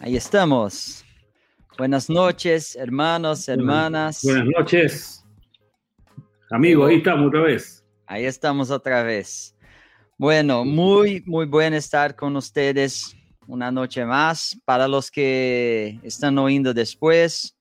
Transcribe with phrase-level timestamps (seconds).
[0.00, 1.04] Ahí estamos.
[1.76, 4.20] Buenas noches, hermanos, hermanas.
[4.22, 5.24] Buenas noches.
[6.50, 7.84] Amigo, ahí estamos otra vez.
[8.06, 9.56] Ahí estamos otra vez.
[10.16, 13.15] Bueno, muy, muy bueno estar con ustedes
[13.48, 14.58] una noche más.
[14.64, 17.56] Para los que están oyendo después,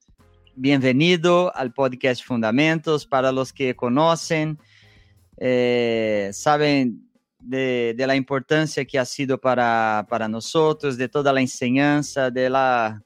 [0.56, 3.06] bienvenido al podcast Fundamentos.
[3.06, 4.58] Para los que conocen,
[5.38, 11.42] eh, saben de, de, la importancia que ha sido para, para nosotros, de toda la
[11.42, 13.02] enseñanza, de la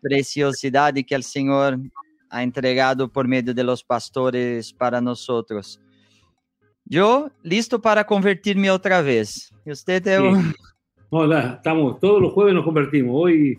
[0.00, 1.78] preciosidad que el Señor
[2.28, 5.80] ha entregado por medio de los pastores para nosotros.
[6.84, 9.52] Yo listo para convertirme otra vez.
[9.64, 10.32] ¿Y usted, Teo?
[11.06, 11.10] Sí.
[11.10, 13.14] Hola, estamos, todos los jueves nos convertimos.
[13.16, 13.56] Hoy,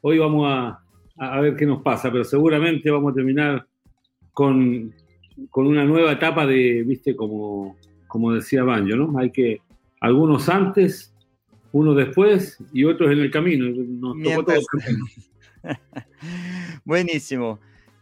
[0.00, 0.80] hoy vamos a,
[1.18, 3.66] a, ver qué nos pasa, pero seguramente vamos a terminar
[4.32, 4.94] con,
[5.50, 7.76] con una nueva etapa de, viste, como,
[8.08, 9.18] como decía Banjo, ¿no?
[9.18, 9.60] Hay que,
[10.00, 11.14] algunos antes,
[11.70, 13.66] unos después y otros en el camino.
[13.66, 15.04] Nos tocó todo el camino.
[16.84, 17.60] Buenísimo.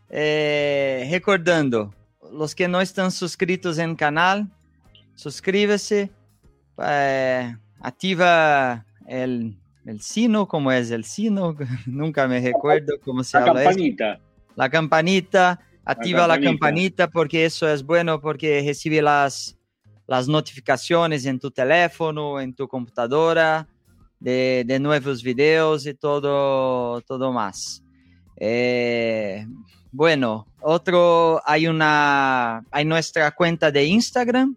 [0.09, 1.93] Eh, recordando,
[2.33, 4.49] los que no están suscritos en canal,
[5.15, 6.13] suscríbase,
[6.79, 11.55] eh, activa el, el, sino, ¿cómo es el sino?
[11.87, 13.65] Nunca me recuerdo cómo se la habla.
[13.65, 14.13] Campanita.
[14.15, 14.23] Eso.
[14.57, 15.61] La campanita.
[15.85, 16.41] Activa la campanita.
[16.41, 19.59] la campanita porque eso es bueno porque recibe las,
[20.07, 23.69] las notificaciones en tu teléfono, en tu computadora,
[24.19, 27.83] de, de nuevos videos y todo, todo más.
[28.37, 29.47] Eh,
[29.93, 34.57] bueno, otro, hay una, hay nuestra cuenta de Instagram.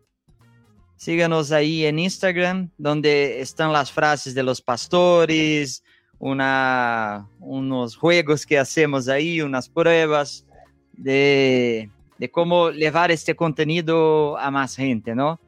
[0.98, 5.84] Síganos ahí en Instagram, donde están las frases de los pastores,
[6.17, 10.44] una, unos juegos que hacemos ahí, unas pruebas
[10.94, 15.40] de, de cómo llevar este contenido a más gente, ¿no?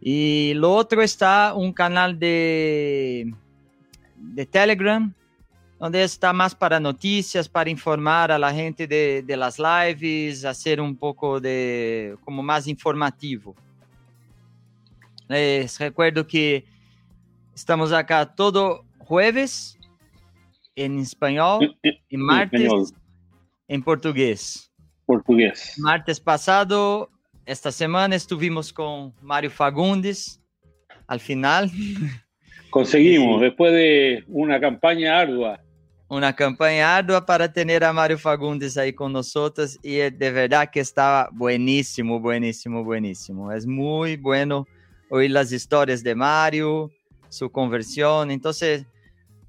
[0.00, 3.34] Y lo otro está un canal de,
[4.14, 5.12] de Telegram,
[5.80, 10.80] donde está más para noticias, para informar a la gente de, de, las lives, hacer
[10.80, 13.56] un poco de, como más informativo.
[15.28, 16.64] Les recuerdo que
[17.54, 19.78] estamos acá todo jueves
[20.76, 22.86] en español y martes español.
[23.68, 24.72] en portugués.
[25.04, 25.74] Portugués.
[25.78, 27.10] Martes pasado,
[27.44, 30.40] esta semana estuvimos con Mario Fagundes
[31.06, 31.70] al final.
[32.70, 35.60] Conseguimos, después de una campaña ardua.
[36.08, 40.80] Una campaña ardua para tener a Mario Fagundes ahí con nosotros y de verdad que
[40.80, 43.50] estaba buenísimo, buenísimo, buenísimo.
[43.50, 44.66] Es muy bueno
[45.10, 46.90] oír las historias de Mario,
[47.28, 48.30] su conversión.
[48.30, 48.86] Entonces,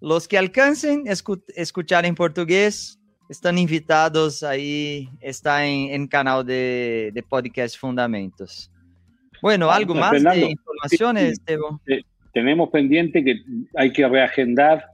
[0.02, 7.12] los que alcancen escu escuchar en portugués están invitados ahí, está en, en canal de,
[7.14, 8.72] de, podcast Fundamentos.
[9.42, 12.06] Bueno, ¿algo más Fernando, de informaciones, sí, sí.
[12.34, 13.42] Tenemos pendiente que
[13.76, 14.86] hay que reagendar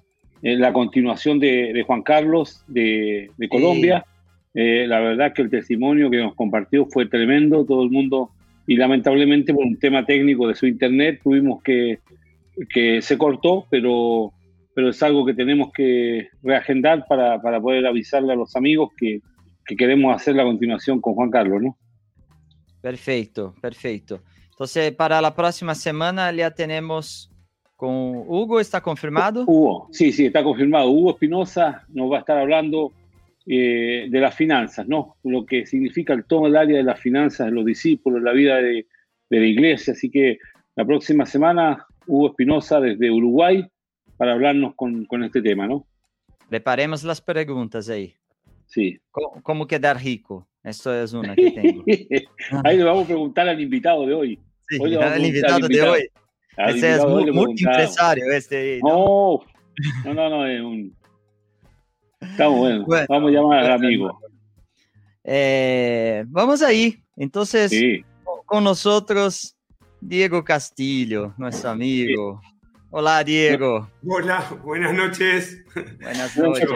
[0.42, 4.04] eh, la continuación de, de, Juan Carlos de, de Colombia.
[4.06, 4.14] Sí.
[4.56, 8.32] Eh, la verdad que el testimonio que nos compartió fue tremendo, todo el mundo,
[8.66, 12.00] y lamentablemente por un tema técnico de su internet tuvimos que,
[12.74, 14.34] que se cortó, pero
[14.74, 19.22] pero es algo que tenemos que reagendar para, para poder avisarle a los amigos que,
[19.66, 21.78] que, queremos hacer la continuación con Juan Carlos, ¿no?
[22.82, 24.22] Perfecto, perfecto.
[24.50, 27.32] Entonces, para la próxima semana ya tenemos
[27.76, 29.44] con Hugo, ¿está confirmado?
[29.46, 30.90] Hugo, sí, sí, está confirmado.
[30.90, 32.92] Hugo Espinosa nos va a estar hablando
[33.46, 35.18] eh, de las finanzas, ¿no?
[35.24, 38.88] Lo que significa todo el área de las finanzas, los discípulos, la vida de,
[39.30, 39.94] de la iglesia.
[39.94, 40.40] Así que
[40.76, 43.66] la próxima semana, Hugo Espinosa desde Uruguay
[44.18, 45.86] para hablarnos con, con, este tema, ¿no?
[46.50, 48.14] Preparemos las preguntas ahí.
[48.68, 49.00] Sí.
[49.12, 50.48] ¿Cómo, cómo quedar rico?
[50.64, 51.84] Esto es una que tengo.
[52.64, 54.40] ahí le vamos a preguntar al invitado de hoy.
[54.70, 56.10] Sí, hoy al invitado, invitado, de hoy.
[56.56, 58.80] Al Ese es muy, multiempresario este.
[58.82, 59.40] ¿no?
[60.06, 60.96] no, no, no, es un...
[62.32, 62.86] Estamos bueno.
[62.86, 64.20] bueno vamos a llamar al amigo.
[65.24, 66.98] Eh, vamos ahí.
[67.16, 68.04] Entonces, sí.
[68.46, 69.56] con nosotros,
[70.02, 72.42] Diego Castillo, nuestro amigo.
[72.42, 72.50] Sí.
[72.92, 73.90] Hola, Diego.
[74.06, 75.64] Hola, buenas noches.
[76.02, 76.68] Buenas noches.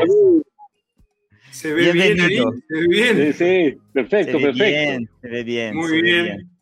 [1.52, 2.52] ¿Se ve Bienvenido.
[2.52, 2.62] bien ahí?
[2.68, 3.18] ¿Se ve bien?
[3.18, 4.64] Sí, sí, perfecto, se ve perfecto.
[4.64, 5.76] Bien, se ve bien.
[5.76, 6.24] Muy ve bien.
[6.24, 6.58] bien.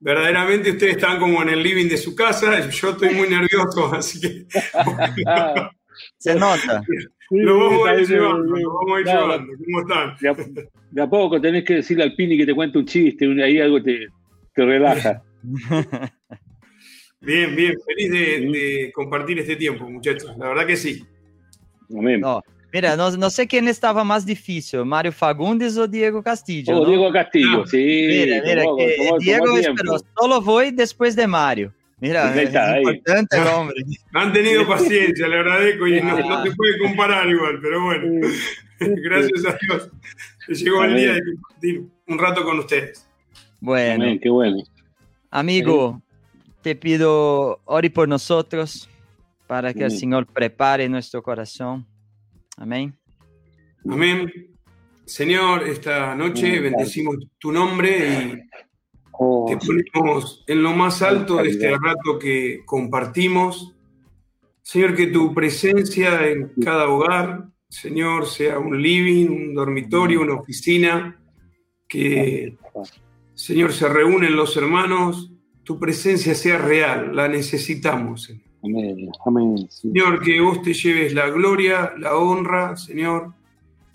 [0.00, 4.20] Verdaderamente ustedes están como en el living de su casa, yo estoy muy nervioso, así
[4.20, 4.46] que...
[6.18, 6.82] se nota.
[7.30, 9.26] Lo vamos a ir llevando, lo vamos a ir Claro.
[9.26, 9.52] llevando.
[9.64, 10.16] ¿Cómo están?
[10.20, 13.28] De a, de a poco tenés que decirle al Pini que te cuente un chiste,
[13.28, 14.08] un- ahí algo te,
[14.54, 15.22] te relaja.
[17.22, 18.18] Bien, bien, feliz de,
[18.50, 20.34] de compartir este tiempo, muchachos.
[20.38, 21.04] La verdad que sí.
[21.96, 22.20] Amén.
[22.20, 22.40] No,
[22.72, 26.78] Mira, no, no, sé quién estaba más difícil, Mario Fagundes o Diego Castillo.
[26.78, 26.88] O ¿no?
[26.88, 27.76] Diego Castillo, sí.
[28.08, 31.74] Mira, mira, tomó, que tomó, Diego tomó esperó, solo voy después de Mario.
[32.00, 33.76] Mira, ahí está, es importante el hombre.
[34.14, 38.28] Han tenido paciencia, le agradezco, y no, no, se puede comparar igual, pero bueno,
[38.80, 39.90] gracias a Dios.
[40.48, 43.06] Llegó el día de compartir un rato con ustedes.
[43.60, 44.62] Bueno, Amén, qué bueno.
[45.30, 46.02] Amigo,
[46.62, 48.88] te pido, ore por nosotros
[49.46, 51.86] para que el Señor prepare nuestro corazón.
[52.56, 52.96] Amén.
[53.88, 54.32] Amén.
[55.04, 58.40] Señor, esta noche bendecimos tu nombre y
[59.22, 63.74] Oh, te ponemos en lo más alto de este rato que compartimos.
[64.62, 71.20] Señor, que tu presencia en cada hogar, Señor, sea un living, un dormitorio, una oficina,
[71.86, 72.56] que,
[73.34, 75.30] Señor, se reúnen los hermanos,
[75.64, 78.44] tu presencia sea real, la necesitamos, Señor.
[78.64, 79.68] Amén, amén.
[79.68, 79.88] sí.
[79.88, 83.34] Señor, que vos te lleves la gloria, la honra, Señor.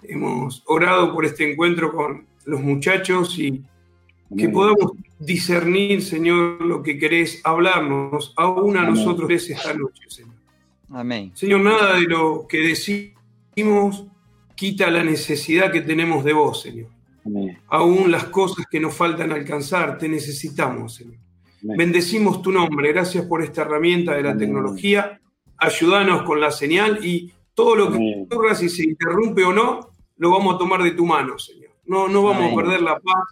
[0.04, 3.64] Hemos orado por este encuentro con los muchachos y
[4.38, 8.96] que podamos discernir, Señor, lo que querés hablarnos, aún a Amén.
[8.96, 10.36] nosotros esta noche, Señor.
[10.90, 11.32] Amén.
[11.34, 14.06] Señor, nada de lo que decimos
[14.56, 16.90] quita la necesidad que tenemos de vos, Señor.
[17.26, 17.58] Amén.
[17.68, 21.18] Aún las cosas que nos faltan alcanzar, te necesitamos, Señor.
[21.64, 21.78] Amén.
[21.78, 22.92] Bendecimos tu nombre.
[22.92, 25.20] Gracias por esta herramienta de la tecnología.
[25.58, 29.80] Ayúdanos con la señal y todo lo que ocurra, si se interrumpe o no,
[30.18, 31.72] lo vamos a tomar de tu mano, Señor.
[31.86, 33.24] No, no vamos a perder la paz.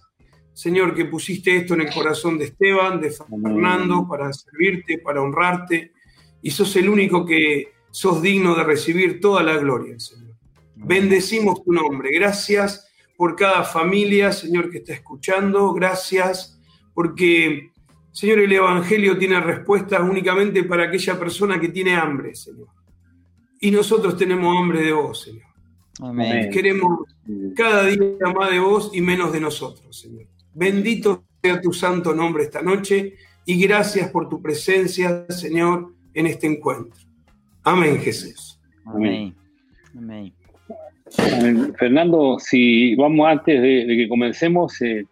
[0.53, 5.93] Señor, que pusiste esto en el corazón de Esteban, de Fernando, para servirte, para honrarte.
[6.41, 10.35] Y sos el único que sos digno de recibir toda la gloria, Señor.
[10.75, 12.09] Bendecimos tu nombre.
[12.13, 15.73] Gracias por cada familia, Señor, que está escuchando.
[15.73, 16.59] Gracias
[16.93, 17.71] porque,
[18.11, 22.67] Señor, el Evangelio tiene respuestas únicamente para aquella persona que tiene hambre, Señor.
[23.59, 25.47] Y nosotros tenemos hambre de vos, Señor.
[26.01, 26.49] Amén.
[26.51, 27.05] Queremos
[27.55, 30.27] cada día más de vos y menos de nosotros, Señor.
[30.53, 33.15] Bendito sea tu santo nombre esta noche
[33.45, 36.99] y gracias por tu presencia, Señor, en este encuentro.
[37.63, 38.59] Amén, Jesús.
[38.85, 39.35] Amén.
[39.97, 40.33] Amén.
[41.17, 41.75] Amén.
[41.77, 45.05] Fernando, si vamos antes de, de que comencemos, eh,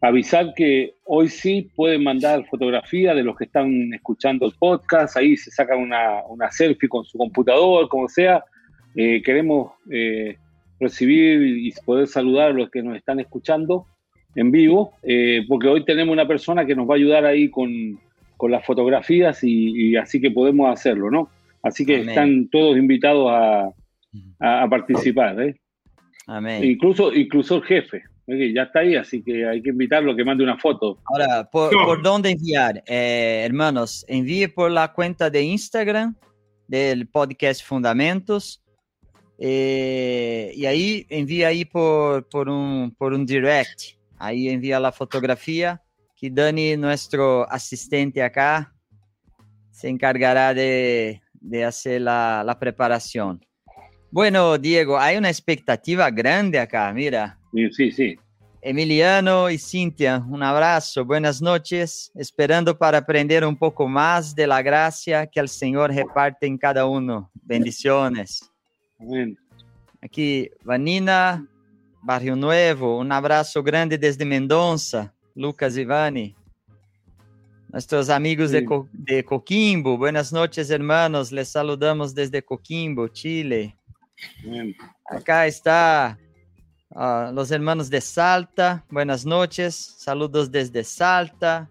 [0.00, 5.36] avisar que hoy sí pueden mandar fotografía de los que están escuchando el podcast, ahí
[5.36, 8.44] se sacan una, una selfie con su computador, como sea.
[8.94, 10.36] Eh, queremos eh,
[10.78, 13.86] recibir y poder saludar a los que nos están escuchando
[14.34, 17.98] en vivo, eh, porque hoy tenemos una persona que nos va a ayudar ahí con,
[18.36, 21.30] con las fotografías y, y así que podemos hacerlo, ¿no?
[21.62, 22.08] Así que Amén.
[22.10, 23.72] están todos invitados a,
[24.40, 25.56] a, a participar, ¿eh?
[26.26, 26.62] Amén.
[26.62, 28.52] Incluso, incluso el jefe, ¿eh?
[28.54, 30.98] ya está ahí, así que hay que invitarlo a que mande una foto.
[31.06, 31.84] Ahora, ¿por, No.
[31.86, 32.82] por dónde enviar?
[32.86, 36.14] Eh, hermanos, envíe por la cuenta de Instagram
[36.68, 38.62] del podcast Fundamentos.
[39.38, 43.97] y ahí envía ahí por, por, un, por un direct.
[44.18, 45.82] Ahí envía la fotografía
[46.16, 48.74] que Dani, nuestro asistente acá,
[49.70, 53.44] se encargará de, de hacer la, la preparación.
[54.10, 57.38] Bueno, Diego, hay una expectativa grande acá, mira.
[57.52, 58.18] Sí, sí, sí.
[58.60, 64.60] Emiliano y Cintia, un abrazo, buenas noches, esperando para aprender un poco más de la
[64.62, 67.30] gracia que el Señor reparte en cada uno.
[67.34, 68.50] Bendiciones.
[68.98, 69.38] Amén.
[70.02, 71.46] Aquí, Vanina,
[72.02, 76.34] Barrio Nuevo, un abrazo grande desde Mendoza, Lucas y Vani.
[77.70, 78.64] Nuestros amigos de.
[78.64, 83.76] Co- de Coquimbo, buenas noches hermanos, les saludamos desde Coquimbo, Chile.
[84.44, 84.74] Amén.
[85.04, 86.18] Acá está
[86.94, 88.84] ah, los hermanos de Salta.
[88.90, 89.74] Buenas noches.
[89.98, 91.68] Saludos desde Salta.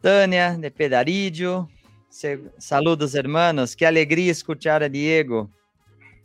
[0.00, 1.68] Tania de Pedarillo.
[2.08, 3.74] Se- saludos hermanos.
[3.74, 5.50] Qué alegría escuchar a Diego.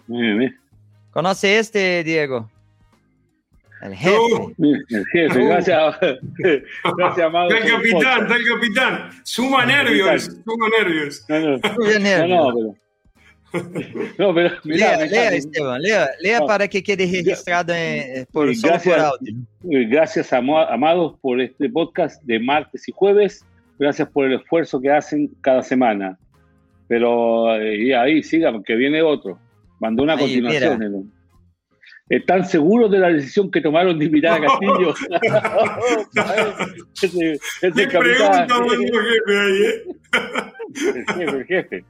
[0.07, 0.59] Amén, amén.
[1.11, 2.49] ¿Conoce este, Diego?
[3.83, 4.15] El jefe.
[4.89, 5.47] El jefe, Uh.
[5.47, 5.95] gracias,
[6.97, 7.49] gracias, amado.
[7.49, 9.09] Está el capitán, está el capitán.
[9.23, 11.25] Suma nervios, suma nervios.
[11.27, 12.75] No, no, no, pero.
[14.17, 16.47] No, pero mirá, Lea, lea, Esteban, lea, lea No.
[16.47, 18.99] para que quede registrado en- por, Sí, solo por gracias.
[19.05, 19.33] audio.
[19.69, 23.45] Eh, Gracias, amados, por este podcast de martes y jueves.
[23.77, 26.17] Gracias por el esfuerzo que hacen cada semana.
[26.87, 29.37] Pero eh, y ahí siga, porque viene otro.
[29.79, 31.11] Mandó una Ahí, continuación.
[32.09, 34.93] ¿Están seguros de la decisión que tomaron de invitar a Castillo?
[37.01, 39.83] ese, ese ¿Qué capitán, el jefe eh?
[40.75, 41.85] el jefe, el jefe.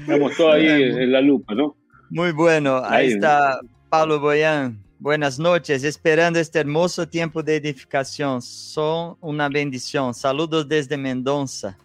[0.00, 1.76] Estamos todos ahí en, la lupa, ¿no?
[2.10, 3.12] Muy bueno, ahí Ahí.
[3.12, 3.60] está
[3.90, 4.78] Pablo Boyan.
[5.00, 8.40] Buenas noches, esperando este hermoso tiempo de edificación.
[8.42, 10.12] Son una bendición.
[10.14, 11.76] Saludos desde Mendoza.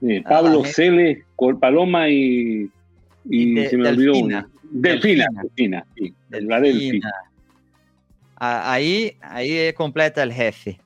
[0.00, 0.68] Sí, Pablo eh.
[0.72, 2.70] Cele, Col Paloma y,
[3.24, 4.48] y Y de- se me olvidó Delfina.
[4.70, 7.12] Delfina, Delfina, sí, la Delfina.
[8.36, 10.78] Ahí, ahí completa el jefe.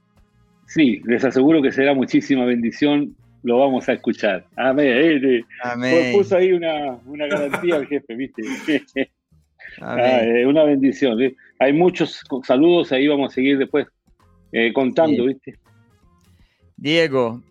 [0.67, 3.15] Sí, les aseguro que será muchísima bendición.
[3.43, 4.47] Lo vamos a escuchar.
[4.57, 4.87] Amén.
[4.87, 6.13] Eh, eh, Amén.
[6.15, 8.43] Puso ahí una, una garantía al jefe, ¿viste?
[9.81, 11.19] Ah, eh, una bendición.
[11.59, 13.89] Hay muchos saludos, ahí vamos a seguir después
[14.73, 15.59] contando, ¿viste?
[16.77, 17.43] Diego,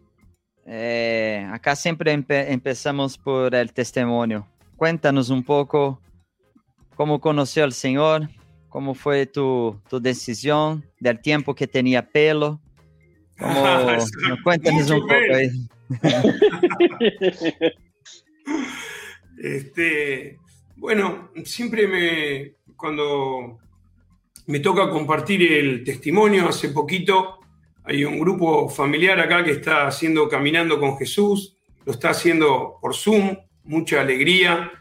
[1.51, 4.47] acá siempre empezamos por el testimonio.
[4.77, 5.99] Cuéntanos un poco
[6.95, 8.29] cómo conoció al Señor,
[8.69, 12.59] cómo fue tu, tu decisión del tiempo que tenía pelo.
[14.43, 15.49] cuéntanos un poco ahí.
[19.37, 20.39] este,
[20.75, 23.59] bueno, siempre me, cuando
[24.47, 27.39] me toca compartir el testimonio, hace poquito
[27.85, 32.95] hay un grupo familiar acá que está haciendo Caminando con Jesús, lo está haciendo por
[32.95, 34.71] Zoom, mucha alegría,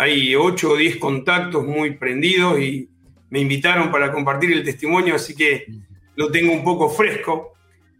[0.00, 2.88] hay 8 o 10 contactos muy prendidos y
[3.28, 5.66] me invitaron para compartir el testimonio, así que
[6.16, 7.52] lo tengo un poco fresco,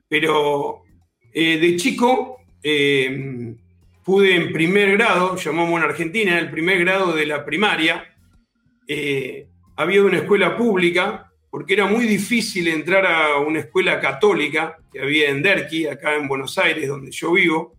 [0.09, 0.81] pero
[1.31, 3.55] eh, de chico eh,
[4.03, 8.03] pude en primer grado, llamamos en Argentina, el primer grado de la primaria,
[8.89, 15.01] eh, había una escuela pública, porque era muy difícil entrar a una escuela católica que
[15.01, 17.75] había en Derqui, acá en Buenos Aires, donde yo vivo,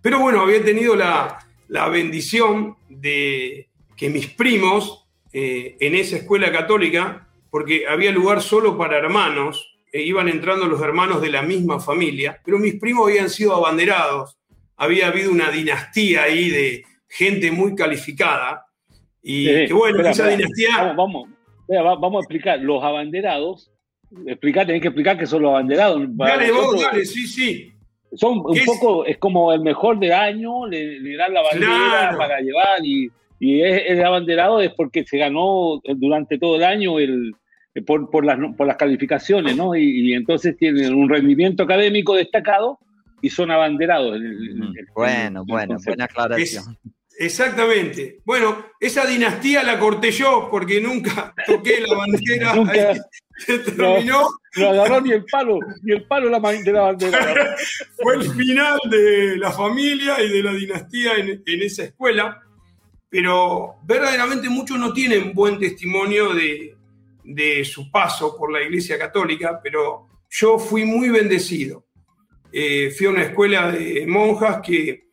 [0.00, 6.50] pero bueno, había tenido la, la bendición de que mis primos eh, en esa escuela
[6.50, 11.80] católica, porque había lugar solo para hermanos, e iban entrando los hermanos de la misma
[11.80, 14.38] familia, pero mis primos habían sido abanderados,
[14.76, 18.66] había habido una dinastía ahí de gente muy calificada,
[19.22, 20.94] y que bueno, esa dinastía...
[20.96, 21.28] Vamos,
[21.68, 23.70] vamos, a explicar, los abanderados,
[24.26, 26.02] explicar, tenés que explicar que son los abanderados.
[26.16, 27.72] Dale vos, dale, sí, sí.
[28.14, 32.84] Son un poco, es como el mejor del año, le, dan la bandera para llevar
[32.84, 33.10] y
[33.40, 37.34] y es, el abanderado es porque se ganó durante todo el año el,
[37.86, 39.76] por, por, las, por las calificaciones, ¿no?
[39.76, 42.78] Y, entonces tienen un rendimiento académico destacado
[43.22, 44.18] y son abanderados.
[44.94, 46.76] bueno, bueno, buena aclaración.
[47.18, 48.20] exactamente.
[48.24, 52.54] Bueno, esa dinastía la corté yo porque nunca toqué la bandera.
[52.56, 52.94] nunca,
[53.46, 54.28] terminó.
[54.56, 57.56] No, agarró ni el palo, ni el palo de la bandera.
[58.02, 62.42] Fue el final de la familia y de la dinastía en, en esa escuela
[63.08, 66.74] pero verdaderamente muchos no tienen buen testimonio de,
[67.64, 71.84] su paso por la Iglesia Católica, pero yo fui muy bendecido.
[72.52, 75.08] Eh, fui a una escuela de monjas que,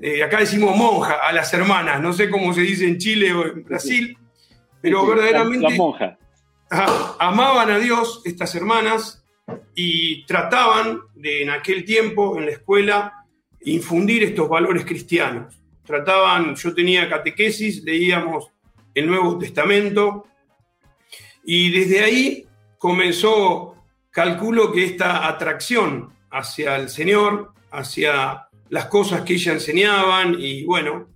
[0.00, 3.46] eh, acá decimos monja, a las hermanas, no sé cómo se dice en Chile o
[3.46, 4.16] en Brasil,
[4.80, 5.76] pero verdaderamente
[6.70, 9.24] amaban a Dios estas hermanas
[9.74, 13.26] y trataban de en aquel tiempo en la escuela
[13.62, 15.60] infundir estos valores cristianos.
[15.84, 18.50] Trataban, yo tenía catequesis, leíamos
[18.94, 20.26] el Nuevo Testamento
[21.44, 22.46] y desde ahí
[22.78, 23.76] comenzó,
[24.10, 31.08] calculo que esta atracción hacia el Señor, hacia las cosas que ella enseñaban y bueno,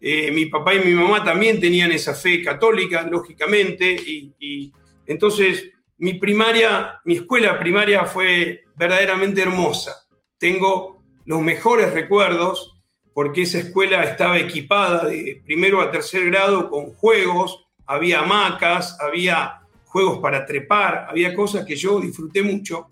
[0.00, 4.72] eh, mi papá y mi mamá también tenían esa fe católica, lógicamente, y, y
[5.06, 10.06] entonces mi primaria, mi escuela primaria fue verdaderamente hermosa.
[10.38, 12.76] Tengo los mejores recuerdos
[13.14, 19.62] porque esa escuela estaba equipada de primero a tercer grado con juegos, había hamacas, había
[19.84, 22.88] juegos para trepar, había cosas que yo disfruté mucho.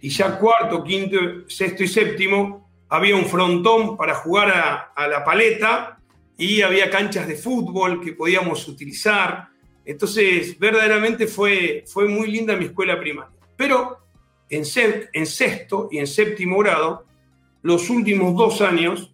[0.00, 5.24] Y ya cuarto, quinto, sexto y séptimo, había un frontón para jugar a, a la
[5.24, 5.98] paleta
[6.36, 9.48] y había canchas de fútbol que podíamos utilizar.
[9.84, 13.34] Entonces, verdaderamente fue, fue muy linda mi escuela primaria.
[13.56, 13.98] Pero
[14.48, 17.04] en, sexto y en séptimo grado,
[17.62, 19.12] los últimos dos años,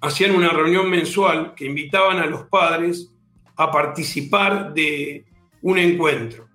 [0.00, 3.12] hacían una reunión mensual que invitaban a los padres
[3.56, 5.24] a participar de
[5.62, 6.48] un encuentro.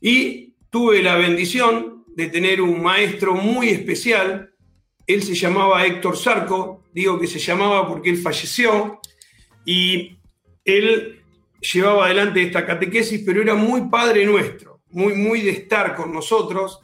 [0.00, 4.52] Y tuve la bendición de tener un maestro muy especial.
[5.06, 9.00] Él se llamaba Héctor Sarco, digo que se llamaba porque él falleció,
[9.64, 10.16] y
[10.64, 11.21] él
[11.62, 16.80] llevaba adelante esta catequesis, pero era muy padre nuestro, muy, muy de estar con nosotros.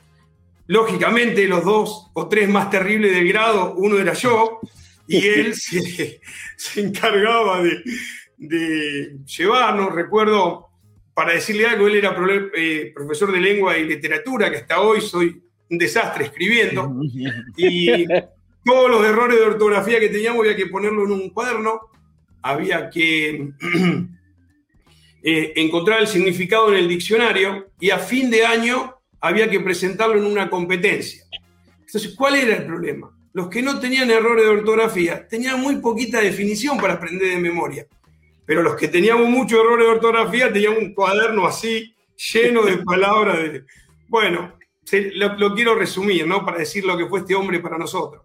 [0.67, 4.61] Lógicamente, los dos o tres más terribles del grado, uno era yo,
[5.07, 6.21] y él se,
[6.77, 7.63] encargaba
[8.37, 9.93] de, llevarnos.
[9.93, 10.69] Recuerdo,
[11.15, 12.17] para decirle algo, él era
[12.55, 16.95] eh, profesor de lengua y literatura, que hasta hoy soy un desastre escribiendo,
[17.57, 18.07] y
[18.65, 21.81] todos los errores de ortografía que teníamos había que ponerlo en un cuaderno,
[22.43, 23.51] había que
[25.23, 30.19] eh, encontrar el significado en el diccionario y a fin de año había que presentarlo
[30.19, 31.25] en una competencia.
[31.81, 33.13] Entonces, ¿cuál era el problema?
[33.39, 37.87] los que no tenían errores de ortografía tenían muy poquita definición para aprender de memoria.
[38.45, 41.95] pero los que teníamos muchos errores de ortografía teníamos un cuaderno así,
[42.33, 43.39] lleno de palabras.
[44.09, 44.55] Bueno,
[45.15, 46.45] lo, lo, quiero resumir, ¿no?
[46.45, 48.23] Para decir lo que fue este hombre para nosotros.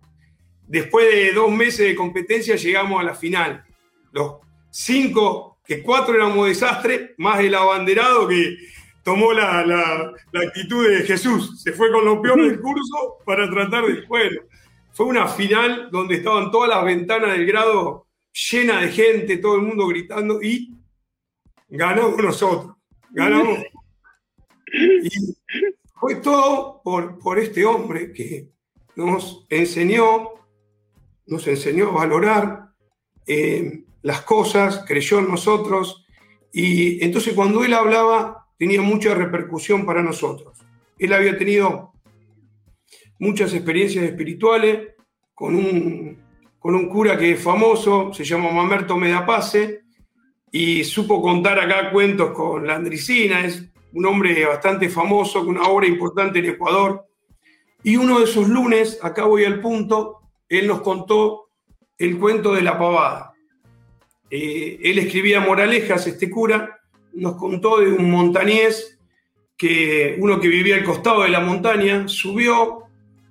[0.66, 3.66] Después de dos meses de competencia llegamos a la final.
[4.14, 4.38] Los
[4.72, 8.58] cinco, que cuatro éramos desastre, más el abanderado que
[9.04, 11.62] tomó la, la, la actitud de Jesús.
[11.62, 14.06] Se fue con lo peor del curso para tratar de...
[14.08, 14.42] Bueno,
[14.92, 18.08] fue una final donde estaban todas las ventanas del grado
[18.52, 20.74] llena de gente, todo el mundo gritando y
[21.70, 22.76] ganamos nosotros,
[23.12, 23.60] ganamos.
[24.74, 25.10] Y
[26.00, 28.50] fue todo por, por este hombre que
[28.96, 30.30] nos enseñó,
[31.26, 32.70] nos enseñó a valorar
[33.26, 36.06] eh, las cosas, creyó en nosotros
[36.52, 40.60] y entonces cuando él hablaba tenía mucha repercusión para nosotros.
[41.00, 41.94] Él había tenido
[43.20, 44.90] muchas experiencias espirituales
[45.34, 46.24] con un
[46.64, 49.82] con un cura que es famoso, se llama Mamerto Medapace,
[50.50, 55.68] y supo contar acá cuentos con la Andricina, es un hombre bastante famoso, con una
[55.68, 57.06] obra importante en Ecuador.
[57.84, 61.50] Y uno de esos lunes, acá voy al punto, él nos contó
[61.98, 63.33] el cuento de la pavada.
[64.36, 66.80] Eh, él escribía moralejas, este cura,
[67.14, 68.98] nos contó de un montañés,
[69.56, 72.84] que uno que vivía al costado de la montaña, subió,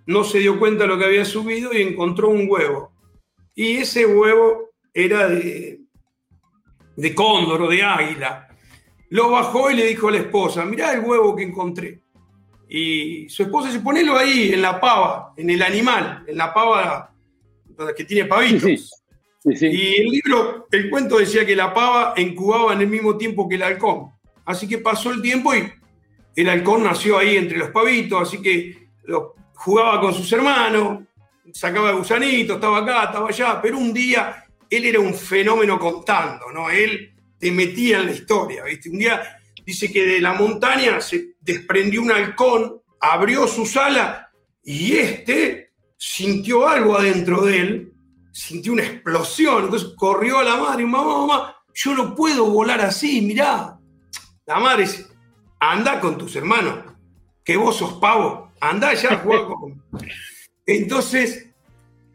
[0.07, 2.93] no se dio cuenta de lo que había subido y encontró un huevo
[3.55, 5.81] y ese huevo era de,
[7.15, 8.49] cóndor o de águila.
[9.11, 12.01] Lo bajó y le dijo a la esposa, mirá el huevo que encontré.
[12.69, 17.15] Y su esposa dice, ponelo ahí, en la pava, en el animal, en la pava
[17.95, 19.02] que tiene pavitos.
[19.45, 23.57] Y el libro, el cuento decía que la pava incubaba en el mismo tiempo que
[23.57, 24.13] el halcón.
[24.45, 25.73] Así que pasó el tiempo y
[26.37, 31.05] el halcón nació ahí entre los pavitos, así que lo, jugaba con sus hermanos,
[31.53, 36.69] sacaba gusanito, estaba acá, estaba allá, pero un día él era un fenómeno contando, ¿no?
[36.71, 38.91] Él te metía en la historia, ¿viste?
[38.91, 39.23] Un día
[39.65, 44.31] dice que de la montaña se desprendió un halcón, abrió su sala
[44.65, 47.92] y este sintió algo adentro de él,
[48.33, 53.21] sintió una explosión, entonces corrió a la madre, mamá, mamá, yo no puedo volar así,
[53.21, 53.79] mirá.
[54.47, 55.07] La madre dice,
[55.61, 56.85] anda con tus hermanos,
[57.45, 59.83] que vos sos pavo, anda ya a jugar con...
[60.67, 61.51] Entonces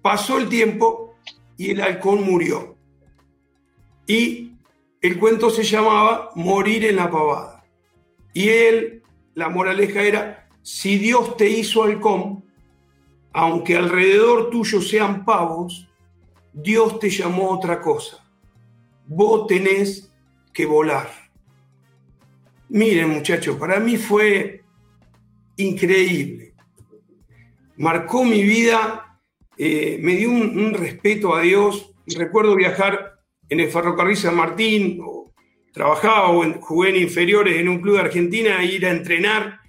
[0.01, 1.15] pasó el tiempo
[1.57, 2.75] y el halcón murió.
[4.05, 4.53] Y
[5.01, 7.65] el cuento se llamaba Morir en la pavada.
[8.33, 9.03] Y él,
[9.33, 12.45] la moraleja era, si Dios te hizo halcón,
[13.33, 15.86] aunque alrededor tuyo sean pavos,
[16.63, 18.23] Dios te llamó otra cosa.
[19.05, 20.11] Vos tenés
[20.53, 21.09] que volar.
[22.69, 24.63] Miren muchachos, para mí fue
[25.55, 26.47] increíble
[27.77, 29.19] marcó mi vida,
[29.57, 31.93] eh, me dio un, respeto a Dios.
[32.07, 35.01] Recuerdo viajar en el ferrocarril San Martín,
[35.71, 39.59] trabajaba o jugué en inferiores en un club de Argentina e ir a entrenar,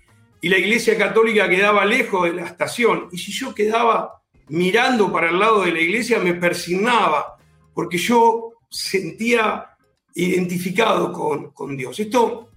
[0.40, 3.09] y la iglesia católica quedaba lejos de la estación.
[3.12, 4.17] Y si yo quedaba
[4.48, 7.37] mirando para el lado de la iglesia, me persignaba,
[7.74, 9.76] porque yo sentía
[10.14, 11.98] identificado con, con Dios.
[12.00, 12.50] Esto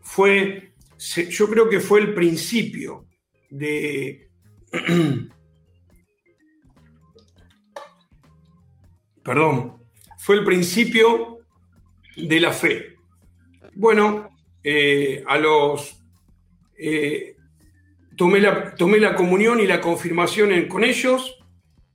[0.00, 0.74] fue,
[1.30, 3.06] yo creo que fue el principio
[3.50, 4.30] de...
[9.22, 9.82] Perdón,
[10.18, 11.40] fue el principio
[12.16, 12.96] de la fe.
[13.74, 14.30] Bueno,
[14.62, 16.02] eh, a los...
[16.78, 17.37] Eh,
[18.18, 21.38] tomé, la, tomé la comunión y la confirmación con ellos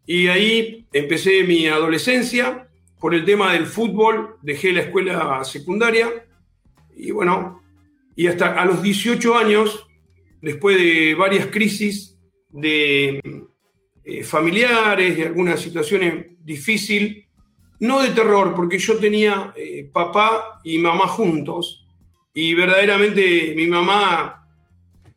[0.07, 2.69] y ahí empecé mi adolescencia.
[2.99, 6.25] Por el tema del fútbol dejé la escuela secundaria
[6.95, 7.61] y bueno,
[8.15, 9.85] y hasta a los 18 años
[10.41, 12.17] después de varias crisis
[12.49, 13.21] de
[14.05, 17.25] eh, familiares, de algunas situaciones difíciles,
[17.79, 21.85] no de terror, porque yo tenía eh, papá y mamá juntos,
[22.33, 24.42] y verdaderamente mi mamá,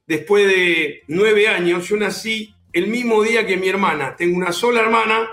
[0.06, 4.80] después de nueve años, yo nací el mismo día que mi hermana, tengo una sola
[4.80, 5.28] hermana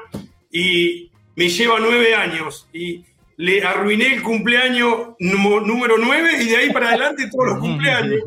[0.51, 3.03] y me lleva nueve años, y
[3.37, 8.21] le arruiné el cumpleaños número 9 y de ahí para adelante todos los cumpleaños.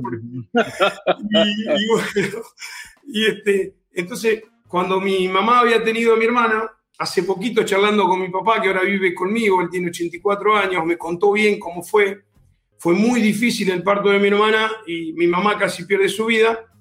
[3.08, 8.20] Y, este, entonces, cuando mi mamá había tenido a mi hermana, hace poquito charlando con
[8.20, 12.24] mi papá, que ahora vive conmigo, él tiene 84 años, me contó bien cómo fue.
[12.86, 16.72] Fue muy difícil el parto de mi hermana y mi mamá casi pierde su vida.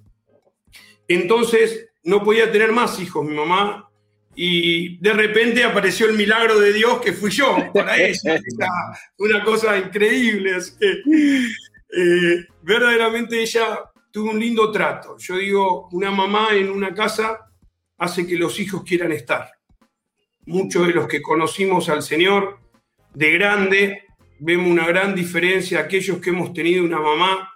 [1.07, 3.25] Entonces, no podía tener más hijos.
[3.25, 3.89] Mi mamá
[4.35, 8.39] y de repente apareció el milagro de Dios que fui yo para ella.
[9.17, 10.53] una cosa increíble.
[10.53, 13.79] Así que eh, verdaderamente ella
[14.11, 15.17] tuvo un lindo trato.
[15.17, 17.49] Yo digo, una mamá en una casa
[17.97, 19.49] hace que los hijos quieran estar.
[20.45, 22.59] Muchos de los que conocimos al Señor
[23.15, 24.04] de grande
[24.39, 27.53] vemos una gran diferencia, aquellos que hemos tenido una mamá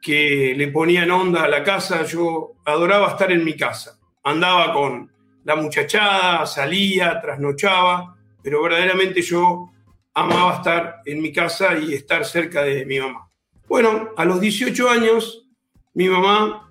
[0.00, 5.10] que le ponían onda a la casa, yo adoraba estar en mi casa, andaba con
[5.44, 9.70] la muchachada, salía, trasnochaba, pero verdaderamente yo
[10.14, 13.28] amaba estar en mi casa y estar cerca de mi mamá.
[13.68, 15.46] Bueno, a los 18 años,
[15.94, 16.70] mi mamá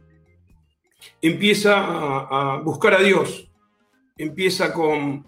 [1.22, 3.50] empieza a, a buscar a Dios,
[4.18, 5.26] empieza con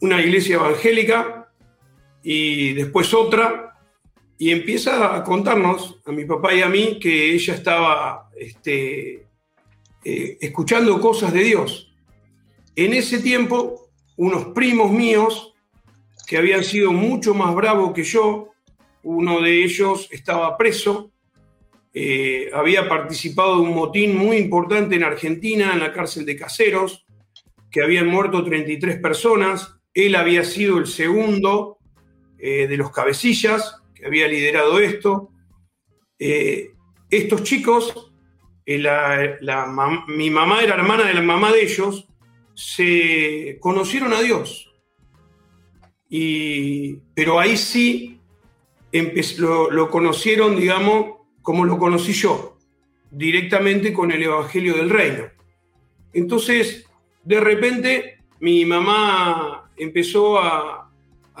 [0.00, 1.37] una iglesia evangélica
[2.22, 3.76] y después otra,
[4.38, 9.26] y empieza a contarnos a mi papá y a mí que ella estaba este,
[10.04, 11.92] eh, escuchando cosas de Dios.
[12.76, 15.54] En ese tiempo, unos primos míos,
[16.26, 18.50] que habían sido mucho más bravos que yo,
[19.02, 21.10] uno de ellos estaba preso,
[21.92, 27.06] eh, había participado de un motín muy importante en Argentina, en la cárcel de Caseros,
[27.70, 31.77] que habían muerto 33 personas, él había sido el segundo
[32.38, 35.30] eh, de los cabecillas que había liderado esto.
[36.18, 36.72] Eh,
[37.10, 38.12] estos chicos,
[38.64, 39.36] eh,
[40.08, 42.06] mi mamá era hermana de la mamá de ellos,
[42.54, 44.64] se conocieron a Dios.
[47.14, 48.20] pero ahí sí
[49.38, 52.58] lo conocieron, digamos, como lo conocí yo,
[53.10, 55.24] directamente con el Evangelio del Reino.
[56.12, 56.86] Entonces,
[57.24, 60.87] de repente, mi mamá empezó a,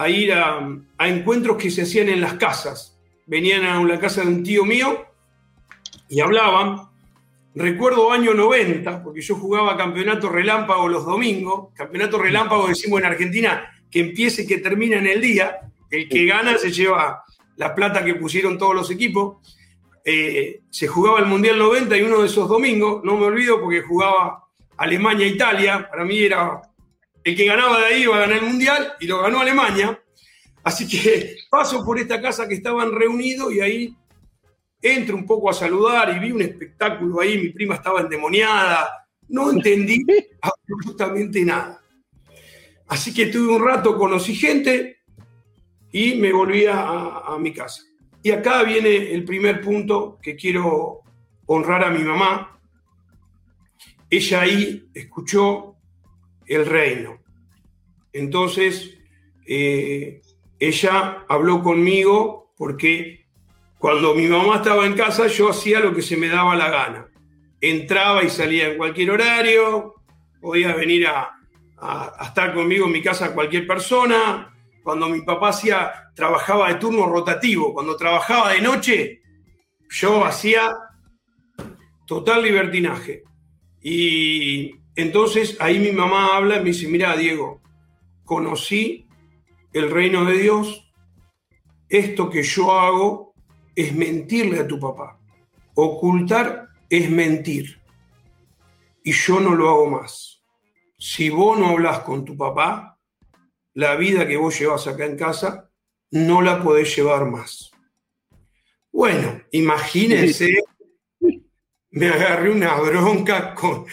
[0.06, 0.60] ir a,
[1.00, 2.96] encuentros que se hacían en las casas.
[3.26, 5.06] Venían a la casa de un tío mío
[6.08, 6.88] y hablaban.
[7.54, 11.74] Recuerdo año 90, porque yo jugaba campeonato relámpago los domingos.
[11.74, 15.58] Campeonato relámpago decimos en Argentina que empiece y que termina en el día.
[15.90, 17.24] El que gana se lleva
[17.56, 19.38] la plata que pusieron todos los equipos.
[20.04, 23.82] Eh, se jugaba el Mundial 90 y uno de esos domingos, no me olvido porque
[23.82, 24.44] jugaba
[24.76, 26.62] Alemania-Italia, para mí era
[27.28, 30.00] el que ganaba de ahí iba a ganar el Mundial y lo ganó Alemania.
[30.64, 33.96] Así que paso por esta casa que estaban reunidos y ahí
[34.80, 39.50] entro un poco a saludar y vi un espectáculo ahí, mi prima estaba endemoniada, no
[39.50, 40.04] entendí
[40.40, 41.82] absolutamente nada.
[42.86, 45.00] Así que estuve un rato, conocí gente
[45.92, 47.82] y me volví a, a mi casa.
[48.22, 51.02] Y acá viene el primer punto que quiero
[51.44, 52.58] honrar a mi mamá.
[54.08, 55.67] Ella ahí escuchó
[56.48, 57.20] el reino.
[58.12, 58.98] Entonces,
[59.46, 60.20] eh,
[60.58, 63.26] ella habló conmigo porque
[63.78, 67.08] cuando mi mamá estaba en casa yo hacía lo que se me daba la gana.
[67.60, 69.94] Entraba y salía en cualquier horario,
[70.40, 71.34] podía venir a,
[72.20, 74.52] estar conmigo en mi casa cualquier persona.
[74.82, 79.20] Cuando mi papá hacía, trabajaba de turno rotativo, cuando trabajaba de noche,
[79.88, 80.74] yo hacía
[82.06, 83.22] total libertinaje.
[83.80, 87.62] Y entonces ahí mi mamá habla y me dice, mira Diego,
[88.24, 89.06] conocí
[89.72, 90.92] el reino de Dios,
[91.88, 93.32] esto que yo hago
[93.76, 95.20] es mentirle a tu papá.
[95.74, 97.80] Ocultar es mentir.
[99.04, 100.42] Y yo no lo hago más.
[100.98, 102.98] Si vos no hablas con tu papá,
[103.74, 105.70] la vida que vos llevas acá en casa
[106.10, 107.70] no la podés llevar más.
[108.90, 110.58] Bueno, imagínense,
[111.90, 113.86] me agarré una bronca con,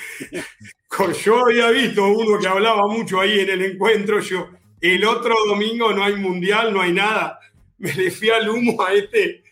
[1.23, 5.91] yo había visto uno que hablaba mucho ahí en el encuentro, yo, el otro domingo
[5.91, 7.39] no hay mundial, no hay nada,
[7.77, 9.43] me le fui al humo a este,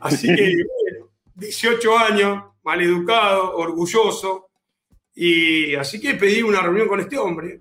[0.00, 0.56] así que
[1.34, 4.48] 18 años, maleducado, orgulloso,
[5.14, 7.60] y así que pedí una reunión con este hombre,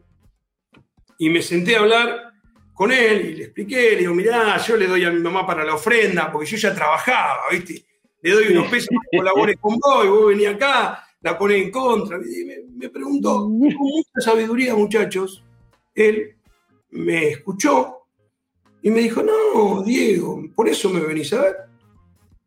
[1.20, 2.34] y me senté a hablar
[2.74, 5.64] con él, y le expliqué, le digo, mirá, yo le doy a mi mamá para
[5.64, 7.84] la ofrenda, porque yo ya trabajaba, ¿viste?
[8.22, 11.58] Le doy unos pesos para que colabores con vos, y vos venís acá, la pone
[11.58, 12.20] en contra.
[12.76, 15.44] me, preguntó, con mucha sabiduría, muchachos,
[15.94, 16.36] él
[16.92, 17.98] me escuchó
[18.82, 21.56] y me dijo, no, Diego, por eso me venís a ver.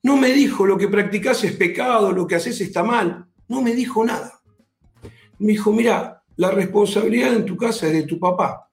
[0.03, 3.27] No me dijo lo que practicás es pecado, lo que haces está mal.
[3.49, 4.41] No me dijo nada.
[5.39, 8.71] Me dijo, mira, la responsabilidad en tu casa es de tu papá.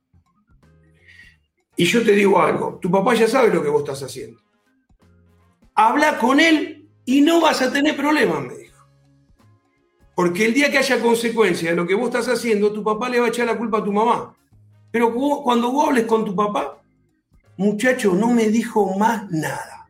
[1.76, 4.40] Y yo te digo algo, tu papá ya sabe lo que vos estás haciendo.
[5.76, 8.67] Habla con él y no vas a tener problemas, me dijo.
[10.18, 13.20] Porque el día que haya consecuencia de lo que vos estás haciendo, tu papá le
[13.20, 14.36] va a echar la culpa a tu mamá.
[14.90, 16.82] Pero cuando vos hables con tu papá,
[17.56, 19.88] muchacho, no me dijo más nada.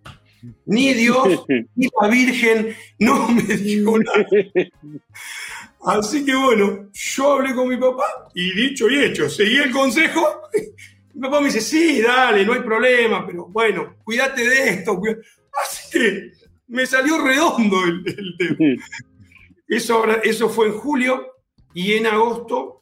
[0.66, 4.26] Ni Dios, ni la Virgen, no me dijo nada.
[5.86, 10.42] Así que bueno, yo hablé con mi papá y dicho y hecho, seguí el consejo.
[11.14, 15.02] Mi papá me dice, sí, dale, no hay problema, pero bueno, cuídate de esto.
[15.64, 16.32] Así que
[16.68, 18.84] me salió redondo el, el tema.
[19.68, 21.34] Eso, eso fue en julio
[21.74, 22.82] y en agosto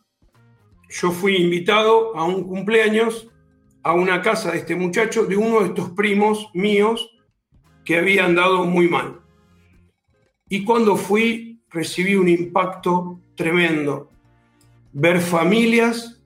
[0.89, 3.27] yo fui invitado a un cumpleaños
[3.83, 7.11] a una casa de este muchacho, de uno de estos primos míos
[7.83, 9.21] que había andado muy mal.
[10.49, 14.09] Y cuando fui, recibí un impacto tremendo.
[14.91, 16.19] Ver familias,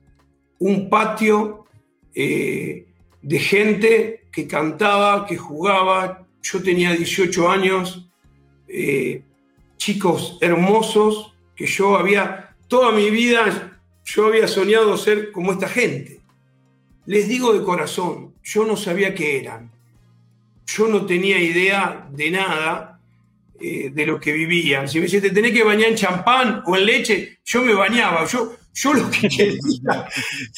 [0.58, 1.66] un patio
[2.14, 2.86] eh,
[3.20, 6.26] de gente que cantaba, que jugaba.
[6.40, 8.10] Yo tenía 18 años,
[8.68, 9.22] eh,
[9.80, 16.20] chicos hermosos, que yo había, toda mi vida, yo había soñado ser como esta gente.
[17.06, 19.72] Les digo de corazón, yo no sabía qué eran.
[20.66, 23.00] Yo no tenía idea de nada
[23.58, 24.86] eh, de lo que vivían.
[24.86, 28.26] Si me decían, te tenés que bañar en champán o en leche, yo me bañaba.
[28.26, 30.06] Yo, yo lo que quería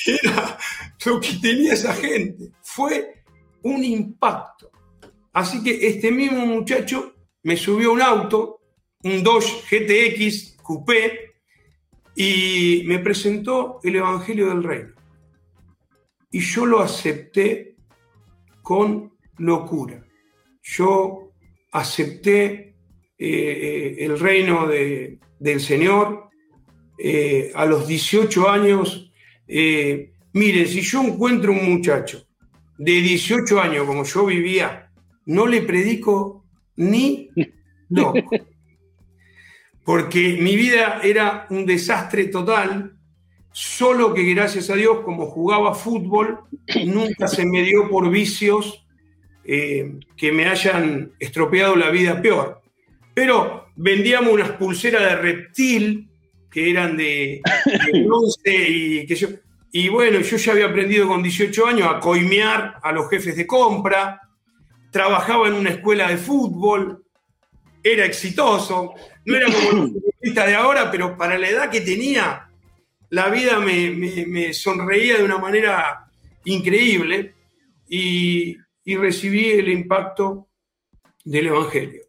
[0.04, 0.58] era
[1.06, 2.50] lo que tenía esa gente.
[2.60, 3.22] Fue
[3.62, 4.70] un impacto.
[5.32, 8.61] Así que este mismo muchacho me subió a un auto,
[9.04, 11.32] un Dodge GTX Coupé,
[12.14, 14.92] y me presentó el Evangelio del Reino.
[16.30, 17.76] Y yo lo acepté
[18.62, 20.04] con locura.
[20.62, 21.32] Yo
[21.72, 22.76] acepté
[23.18, 26.28] eh, eh, el reino del Señor
[26.98, 29.10] eh, a los 18 años.
[29.46, 32.26] miren, si yo encuentro un muchacho
[32.78, 34.90] de 18 años como yo vivía,
[35.26, 37.30] no le predico ni
[37.88, 38.18] loco.
[39.84, 42.96] Porque mi vida era un desastre total,
[43.50, 46.40] solo que gracias a Dios, como jugaba fútbol,
[46.86, 48.86] nunca se me dio por vicios
[49.44, 52.62] eh, que me hayan estropeado la vida peor.
[53.14, 56.08] Pero vendíamos unas pulseras de reptil
[56.50, 57.40] que eran de,
[58.04, 59.28] bronce y yo,
[59.72, 63.46] y bueno, yo ya había aprendido con 18 años a coimear a los jefes de
[63.46, 64.20] compra,
[64.90, 67.01] trabajaba en una escuela de fútbol,
[67.82, 72.48] era exitoso, no era como los futbolistas de ahora, pero para la edad que tenía,
[73.10, 76.10] la vida me, sonreía de una manera
[76.44, 77.34] increíble
[77.88, 80.48] y, recibí el impacto
[81.24, 82.02] del Evangelio.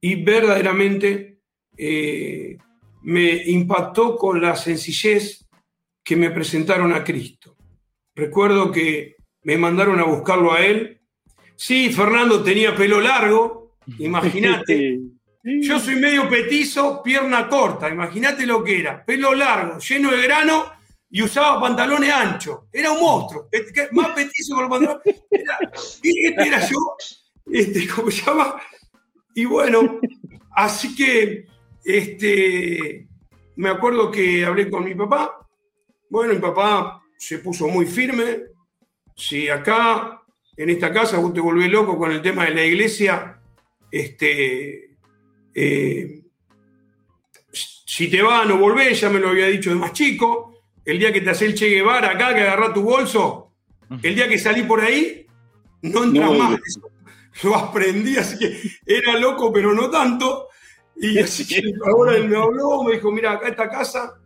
[0.00, 1.40] Y verdaderamente
[1.76, 2.56] eh,
[3.02, 5.46] me impactó con la sencillez
[6.04, 7.56] que me presentaron a Cristo.
[8.14, 11.00] Recuerdo que me mandaron a buscarlo a él.
[11.56, 13.67] Sí, Fernando tenía pelo largo,
[13.98, 15.00] imagínate.
[15.42, 19.04] Yo soy medio petizo, pierna corta, imagínate lo que era.
[19.04, 20.66] Pelo largo, lleno de grano
[21.10, 22.60] y usaba pantalones anchos.
[22.72, 23.48] Era un monstruo,
[23.92, 25.24] más petizo con los pantalones.
[25.30, 26.78] Era, este era yo,
[27.50, 28.60] este, ¿cómo se llama?
[29.34, 30.00] Y bueno,
[30.52, 31.46] así que
[31.84, 33.08] este,
[33.56, 35.38] me acuerdo que hablé con mi papá
[36.10, 38.44] bueno, mi papá se puso muy firme.
[39.14, 40.22] Si acá,
[40.56, 43.37] en esta casa, vos te volvés loco con el tema de la iglesia,
[43.90, 44.96] este,
[45.54, 46.22] eh,
[47.52, 50.54] si te va, no volvés, ya me lo había dicho de más chico.
[50.84, 53.52] El día que te hace el Che Guevara acá, que agarrá tu bolso,
[54.02, 55.26] el día que salí por ahí,
[55.82, 56.60] no entras más.
[57.42, 60.48] Lo aprendí, así que era loco, pero no tanto.
[60.96, 64.18] Y así que ahora él me habló, me dijo, mira, acá esta casa.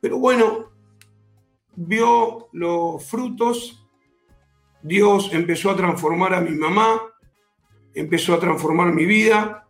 [0.00, 0.72] Pero bueno,
[1.76, 3.86] vio los frutos,
[4.82, 7.00] Dios empezó a transformar a mi mamá,
[7.94, 9.66] empezó a transformar mi vida,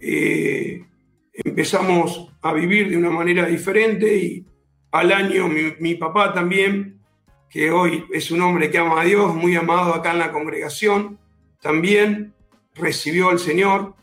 [0.00, 0.84] eh,
[1.32, 4.44] empezamos a vivir de una manera diferente y
[4.90, 7.00] al año mi, papá también,
[7.48, 11.18] que hoy es un hombre que ama a Dios, muy amado acá en la congregación,
[11.60, 12.34] también
[12.74, 13.94] recibió al Señor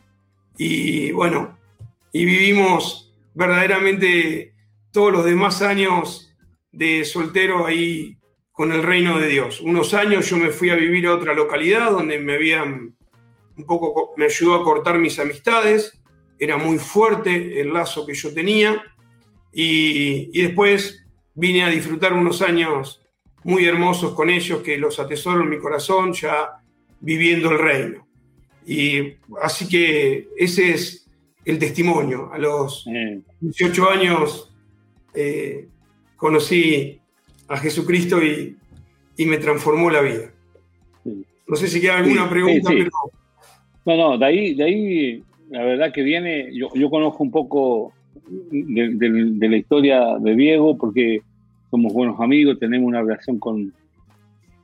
[0.56, 1.58] y bueno,
[2.12, 4.54] y vivimos verdaderamente
[4.90, 6.34] todos los demás años
[6.72, 8.16] de soltero ahí
[8.52, 9.60] con el reino de Dios.
[9.60, 12.96] Unos años yo me fui a vivir a otra localidad donde me habían
[13.60, 16.00] un poco, me ayudó a cortar mis amistades,
[16.38, 18.82] era muy fuerte el lazo que yo tenía
[19.52, 23.02] y, y después vine a disfrutar unos años
[23.44, 26.62] muy hermosos con ellos que los atesoro en mi corazón ya
[27.00, 28.06] viviendo el reino.
[28.66, 31.08] Y así que ese es
[31.44, 32.30] el testimonio.
[32.32, 32.86] A los
[33.40, 34.52] 18 años
[35.14, 35.68] eh,
[36.16, 37.00] conocí
[37.48, 38.56] a Jesucristo y,
[39.18, 40.32] me transformó la vida.
[41.46, 42.90] No sé si queda alguna pregunta, pero...
[43.84, 47.92] No, no, de ahí, de ahí la verdad que viene, yo, conozco un poco
[48.50, 51.20] de, la historia de Diego porque
[51.70, 53.72] somos buenos amigos, tenemos una relación con,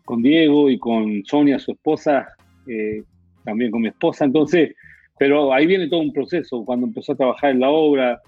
[0.05, 2.29] con Diego y con Sonia, su esposa,
[2.69, 3.03] eh,
[3.45, 4.75] también con mi esposa, entonces,
[5.19, 8.21] pero ahí viene todo un proceso, cuando empezó a trabajar en la obra,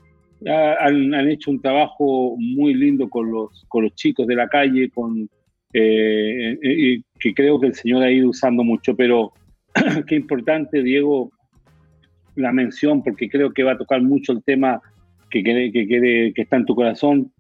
[0.47, 4.89] han, han, hecho un trabajo muy lindo con los, con los chicos de la calle,
[4.91, 5.29] con,
[5.73, 9.33] eh, eh, que creo que el Señor ha ido usando mucho, pero
[10.07, 11.31] qué importante, Diego,
[12.37, 14.81] la mención, porque creo que va a tocar mucho el tema
[15.31, 17.33] que, que, que, que está en tu corazón.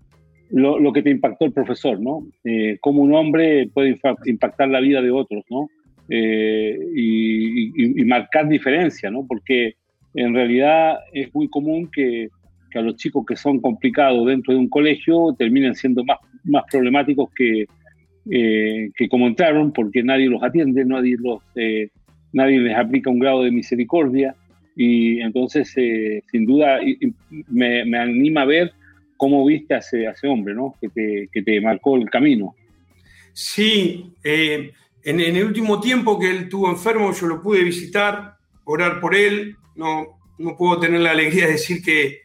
[0.50, 2.26] lo, que te impactó el profesor, ¿no?
[2.44, 5.68] Eh, cómo un hombre puede impactar la vida de otros, ¿no?
[6.08, 9.26] Eh, y, marcar diferencia, ¿no?
[9.26, 9.74] Porque
[10.14, 12.28] en realidad es muy común que,
[12.74, 17.30] a los chicos que son complicados dentro de un colegio terminen siendo más, más problemáticos
[17.34, 17.66] que,
[18.30, 21.42] eh, que como entraron, porque nadie los atiende, nadie, los,
[22.32, 24.34] nadie les aplica un grado de misericordia.
[24.76, 26.78] Y entonces, sin duda,
[27.48, 28.72] me, me anima a ver
[29.18, 30.76] cómo viste a ese, hombre, ¿no?
[30.80, 32.54] Que te, que te, marcó el camino.
[33.34, 39.00] Sí, eh, en, el último tiempo que él estuvo enfermo, yo lo pude visitar, orar
[39.00, 39.56] por él.
[39.74, 42.20] No, no puedo tener la alegría de decir que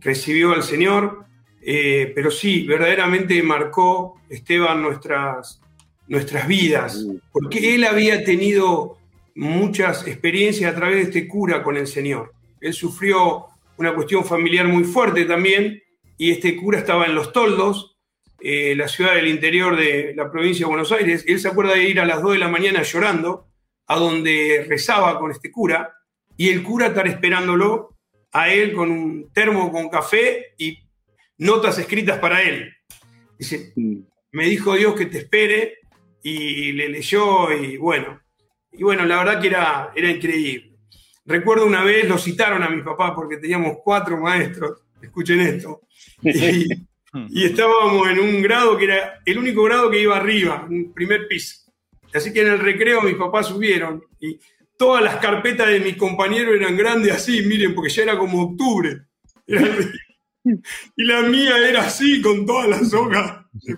[0.00, 1.26] recibió al Señor,
[1.60, 5.60] eh, pero sí, verdaderamente marcó Esteban nuestras,
[6.06, 8.97] nuestras vidas, porque él había tenido
[9.38, 12.34] muchas experiencias a través de este cura con el Señor.
[12.60, 13.46] Él sufrió
[13.76, 15.80] una cuestión familiar muy fuerte también,
[16.16, 17.96] y este cura estaba en Los Toldos,
[18.40, 21.24] eh, la ciudad del interior de la provincia de Buenos Aires.
[21.28, 23.46] Él se acuerda de ir a las 2 de la mañana llorando
[23.86, 25.94] a donde rezaba con este cura
[26.36, 27.96] y el cura estar esperándolo
[28.32, 30.78] a él con un termo con café y
[31.38, 32.72] notas escritas para él.
[33.38, 35.78] Dice, me dijo Dios que te espere
[36.24, 38.20] y le leyó y bueno,
[38.78, 40.78] y bueno, la verdad que era, era increíble.
[41.26, 45.82] Recuerdo una vez, lo citaron a mi papá porque teníamos cuatro maestros, escuchen esto,
[46.22, 51.26] Y, estábamos en un grado que era el único grado que iba arriba, un primer
[51.26, 51.72] piso.
[52.14, 54.38] Así que en el recreo mis papás subieron y
[54.76, 59.06] todas las carpetas de mis compañeros eran grandes así, miren, porque ya era como octubre.
[60.96, 63.76] y la mía era así, con todas las hojas de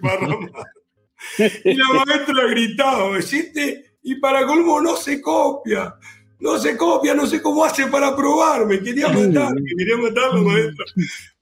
[1.65, 3.90] Y la maestra gritaba, ¿viste?
[4.03, 5.97] Y para colmo no se copia
[6.41, 10.85] no se copia, no sé cómo hace para probarme, quería matar, quería matarlo, maestra.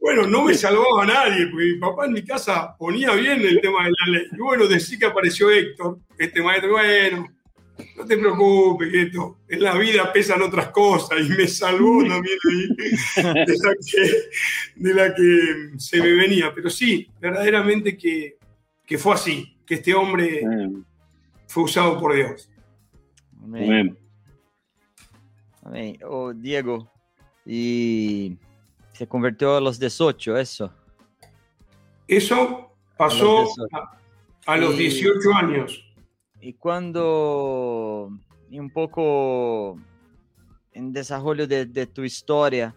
[0.01, 3.61] Bueno, no me salvaba a nadie, porque mi papá en mi casa ponía bien el
[3.61, 4.27] tema de la ley.
[4.33, 7.29] Y bueno, decí que apareció Héctor, este maestro, bueno,
[7.97, 12.69] no te preocupes, esto, en la vida pesan otras cosas y me salvó también ahí
[14.75, 16.53] de la que, se me venía.
[16.53, 18.37] Pero sí, verdaderamente que,
[18.99, 20.43] fue así, que este hombre
[21.49, 22.49] fue usado por Dios.
[23.43, 23.99] Amén.
[26.05, 26.91] O Diego,
[27.45, 28.39] y
[28.93, 30.73] se convirtió a los 18, eso.
[32.07, 33.49] Eso pasó
[34.47, 35.85] a los, 18 años.
[36.41, 38.11] Y cuando,
[38.51, 39.79] y un poco
[40.73, 42.75] en desarrollo de, tu historia,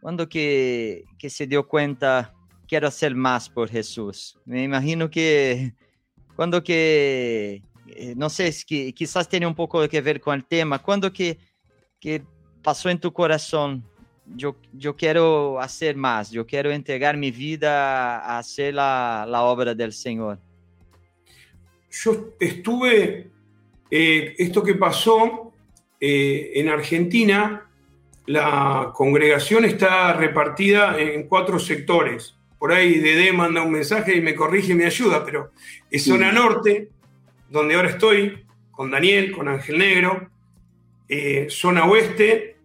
[0.00, 2.34] cuando que, que, se dio cuenta,
[2.68, 4.38] quiero hacer más por Jesús.
[4.44, 5.74] Me imagino que
[6.36, 10.78] cuando que, eh, no sé, que quizás tiene un poco que ver con el tema,
[10.78, 11.38] cuando que
[12.00, 12.22] que
[12.62, 13.82] pasó en tu corazón?
[14.34, 19.74] Yo, yo quiero hacer más, yo quiero entregar mi vida a hacer la, la obra
[19.74, 20.38] del Señor.
[21.90, 23.30] Yo estuve,
[23.90, 25.52] eh, esto que pasó
[26.00, 27.68] eh, en Argentina,
[28.26, 32.35] la congregación está repartida en cuatro sectores.
[32.58, 35.52] Por ahí Dede manda un mensaje y me corrige y me ayuda, pero
[35.90, 36.88] es zona norte,
[37.50, 40.30] donde ahora estoy, con Daniel, con Ángel Negro,
[41.08, 42.56] eh, zona oeste,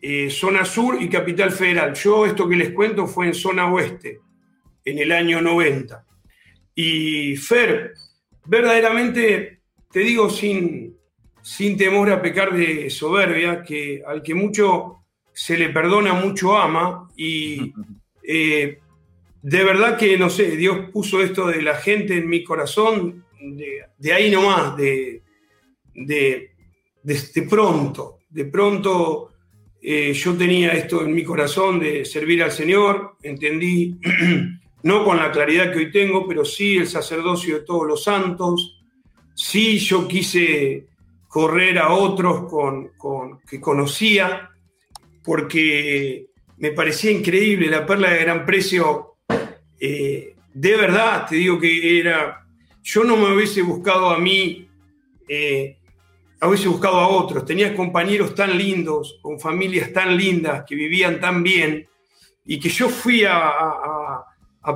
[0.00, 1.94] eh, zona sur y capital federal.
[1.94, 4.20] Yo esto que les cuento fue en zona oeste,
[4.84, 6.04] en el año 90.
[6.74, 7.94] Y Fer,
[8.44, 10.96] verdaderamente, te digo sin,
[11.42, 17.08] sin temor a pecar de soberbia, que al que mucho se le perdona, mucho ama,
[17.16, 17.72] y
[18.22, 18.80] eh,
[19.44, 23.24] de verdad que, no sé, Dios puso esto de la gente en mi corazón,
[23.98, 25.22] de, ahí nomás, de,
[25.94, 26.54] de
[27.04, 29.28] de, pronto, de pronto
[29.80, 33.98] eh, yo tenía esto en mi corazón de servir al Señor, entendí,
[34.82, 38.82] no con la claridad que hoy tengo, pero sí el sacerdocio de todos los santos,
[39.34, 40.86] sí yo quise
[41.28, 44.50] correr a otros con, que conocía,
[45.22, 49.13] porque me parecía increíble la perla de gran precio.
[49.80, 52.46] Eh, de verdad, te digo que era,
[52.82, 54.68] yo no me hubiese buscado a mí
[55.28, 55.76] eh,
[56.48, 57.44] hubiese buscado a otros.
[57.44, 61.86] Tenía compañeros tan lindos, con familias tan lindas, que vivían tan bien,
[62.44, 64.24] y que yo fui a,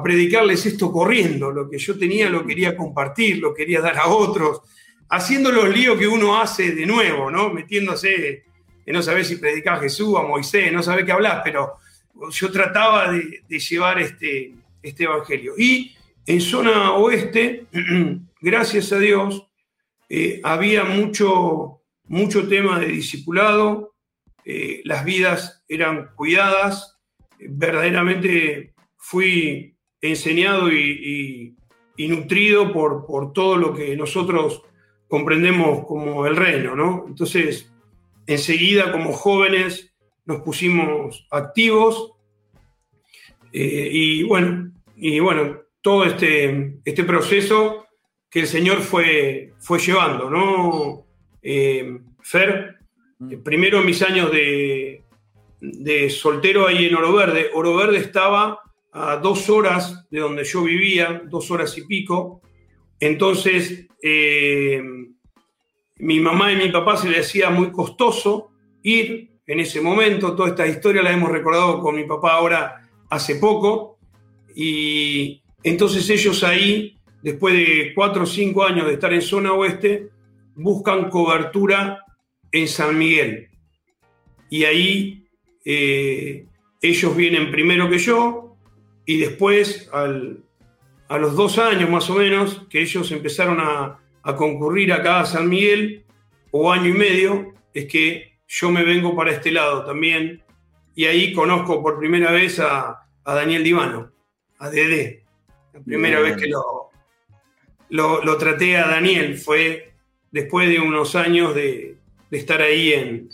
[0.03, 1.51] predicarles esto corriendo.
[1.51, 4.61] Lo que yo tenía lo quería compartir, lo quería dar a otros,
[5.09, 7.51] haciendo los líos que uno hace de nuevo, ¿no?
[7.51, 8.45] Metiéndose
[8.85, 11.77] en no saber si predicaba a Jesús, a Moisés, no saber qué hablar, pero
[12.31, 14.53] yo trataba de, llevar este,
[14.83, 15.55] este evangelio.
[15.57, 15.95] Y
[16.27, 17.67] en zona oeste,
[18.41, 19.49] gracias a Dios,
[20.09, 23.95] eh, había mucho, mucho tema de discipulado,
[24.45, 26.99] eh, las vidas eran cuidadas,
[27.39, 31.55] verdaderamente fui enseñado y,
[31.97, 34.63] nutrido por, por, todo lo que nosotros
[35.09, 37.05] comprendemos como el reino, ¿no?
[37.09, 37.73] Entonces,
[38.27, 39.93] enseguida como jóvenes
[40.25, 42.13] nos pusimos activos
[43.53, 47.87] eh, y bueno, y bueno, todo este, este proceso
[48.31, 51.07] que el Señor fue, fue llevando, ¿no?
[51.43, 52.77] Eh, Fer,
[53.19, 53.43] mm.
[53.43, 55.03] primero mis años de,
[55.61, 57.51] de soltero ahí en Oro Verde.
[57.55, 58.61] Oro Verde estaba
[58.93, 62.43] a dos horas de donde yo vivía, dos horas y pico.
[63.01, 64.83] Entonces, eh,
[65.97, 68.51] mi mamá y mi papá se le hacía muy costoso
[68.83, 70.35] ir en ese momento.
[70.35, 73.99] Toda esta historia la hemos recordado con mi papá ahora hace poco.
[74.55, 80.09] Y entonces ellos ahí, después de cuatro o cinco años de estar en zona oeste,
[80.55, 82.05] buscan cobertura
[82.53, 83.49] en San Miguel.
[84.51, 85.25] Y ahí
[85.65, 86.47] eh,
[86.81, 88.49] ellos vienen primero que yo
[89.09, 94.01] y después, a los dos años más o menos, que ellos empezaron a,
[94.37, 96.05] concurrir acá a San Miguel,
[96.51, 100.43] o año y medio, es que yo me vengo para este lado también.
[100.99, 104.11] Y ahí conozco por primera vez a, Daniel Divano,
[104.59, 105.23] a Dede.
[105.73, 106.91] La primera vez que lo,
[108.25, 109.93] lo, traté a Daniel fue
[110.33, 111.95] después de unos años de,
[112.33, 113.29] estar ahí en,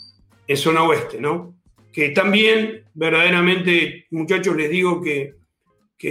[0.46, 1.54] en zona oeste, ¿no?
[1.90, 5.32] que también verdaderamente, muchachos, les digo que,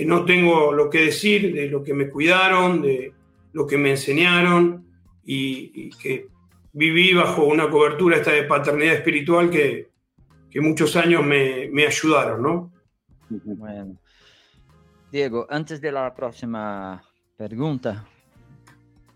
[0.08, 3.14] no tengo lo que decir de lo que me cuidaron, de
[3.52, 4.88] lo que me enseñaron
[5.24, 6.26] y, que
[6.72, 9.93] viví bajo una cobertura esta de paternidad espiritual que,
[10.62, 12.72] muchos años me, me, ayudaron, ¿no?
[13.30, 13.98] Bueno.
[15.12, 17.04] Diego, antes de la próxima
[17.38, 18.06] pregunta,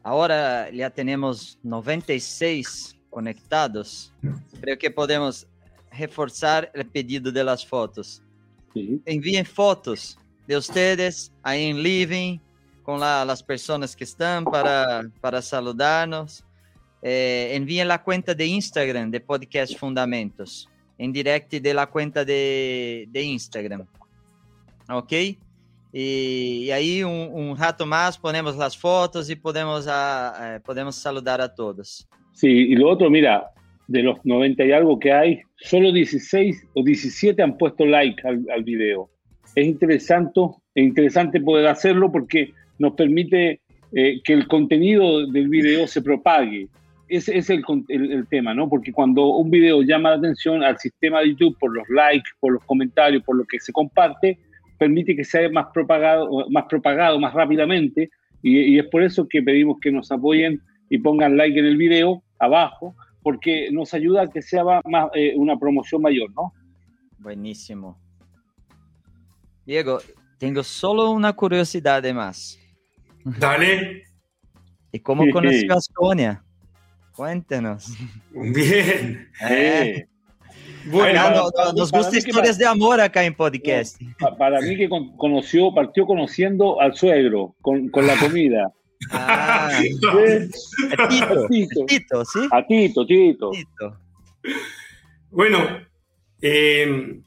[0.04, 4.14] ahora ya tenemos 96 conectados.
[4.62, 5.48] Creo que podemos
[5.92, 8.22] reforzar el pedido de las fotos.
[8.74, 9.02] Sí.
[9.06, 10.18] Envíen fotos
[10.48, 12.40] de ustedes ahí en Living
[12.84, 16.44] con la, las personas que están para, para saludarnos.
[17.02, 23.06] Eh, envíen la cuenta de Instagram de Podcast Fundamentos, en direct de la cuenta de,
[23.10, 23.86] de Instagram.
[24.90, 25.12] ¿Ok?
[25.12, 30.96] Y, y ahí un, un, rato más ponemos las fotos y podemos, a, a, podemos
[30.96, 32.08] saludar a todos.
[32.34, 33.52] Sí, y lo otro, mira,
[33.88, 38.46] de los 90 y algo que hay, solo 16 o 17 han puesto like al,
[38.54, 39.10] al video.
[39.56, 40.42] Es interesante,
[40.76, 43.62] es interesante poder hacerlo porque nos permite
[43.94, 46.68] eh, que el contenido del video se propague.
[47.10, 48.68] Ese es el, el, tema, ¿no?
[48.68, 52.54] Porque cuando un video llama la atención al sistema de YouTube por los likes, por
[52.54, 54.38] los comentarios, por lo que se comparte,
[54.78, 58.10] permite que sea más propagado, más propagado más rápidamente.
[58.42, 61.78] Y, y es por eso que pedimos que nos apoyen y pongan like en el
[61.78, 62.96] video abajo
[63.28, 66.54] porque nos ayuda a que sea más, eh, una promoción mayor, ¿no?
[67.18, 68.00] Buenísimo.
[69.66, 70.00] Diego,
[70.38, 72.58] tengo solo una curiosidad más.
[73.26, 74.04] Dale.
[74.94, 76.42] ¿Y cómo conoció a Sonia?
[77.18, 77.94] Cuéntenos.
[78.32, 79.28] Bien.
[79.50, 80.06] Eh.
[80.86, 84.00] Bueno, nos gustan historias de amor acá en podcast.
[84.38, 84.88] Para mí que
[85.18, 88.72] conoció, partió conociendo al suegro con, con la comida.
[89.12, 89.70] Ah,
[90.98, 91.08] a
[91.50, 92.40] Tito, Tito, ¿sí?
[92.52, 93.52] A Tito, Tito.
[95.32, 95.60] Bueno,
[96.42, 97.20] eh,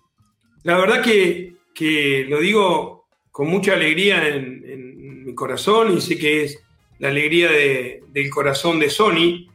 [0.63, 6.45] la verdad que, que, lo digo con mucha alegría en, mi corazón y sé que
[6.45, 6.63] es
[6.99, 9.50] la alegría del corazón de Sony.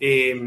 [0.00, 0.40] Eh,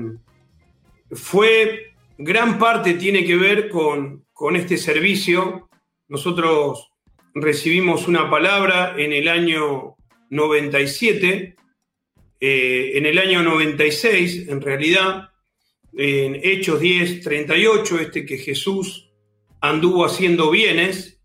[1.11, 5.69] fue gran parte tiene que ver con, con este servicio.
[6.07, 6.91] Nosotros
[7.33, 9.95] recibimos una palabra en el año
[10.29, 11.55] 97,
[12.39, 15.29] eh, en el año 96, en realidad,
[15.95, 19.11] en Hechos 10, 38, este que Jesús
[19.61, 21.21] anduvo haciendo bienes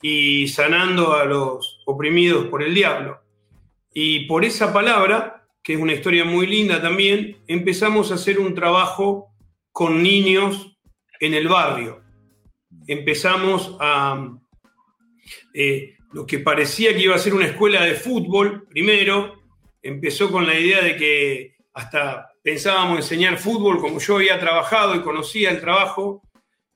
[0.00, 3.20] y sanando a los oprimidos por el diablo.
[3.94, 5.31] Y por esa palabra,
[5.62, 9.28] que es una historia muy linda también, empezamos a hacer un trabajo
[9.70, 10.76] con niños
[11.20, 12.02] en el barrio.
[12.86, 14.28] Empezamos a
[15.54, 19.40] eh, lo que parecía que iba a ser una escuela de fútbol, primero,
[19.82, 25.02] empezó con la idea de que hasta pensábamos enseñar fútbol, como yo había trabajado y
[25.02, 26.22] conocía el trabajo,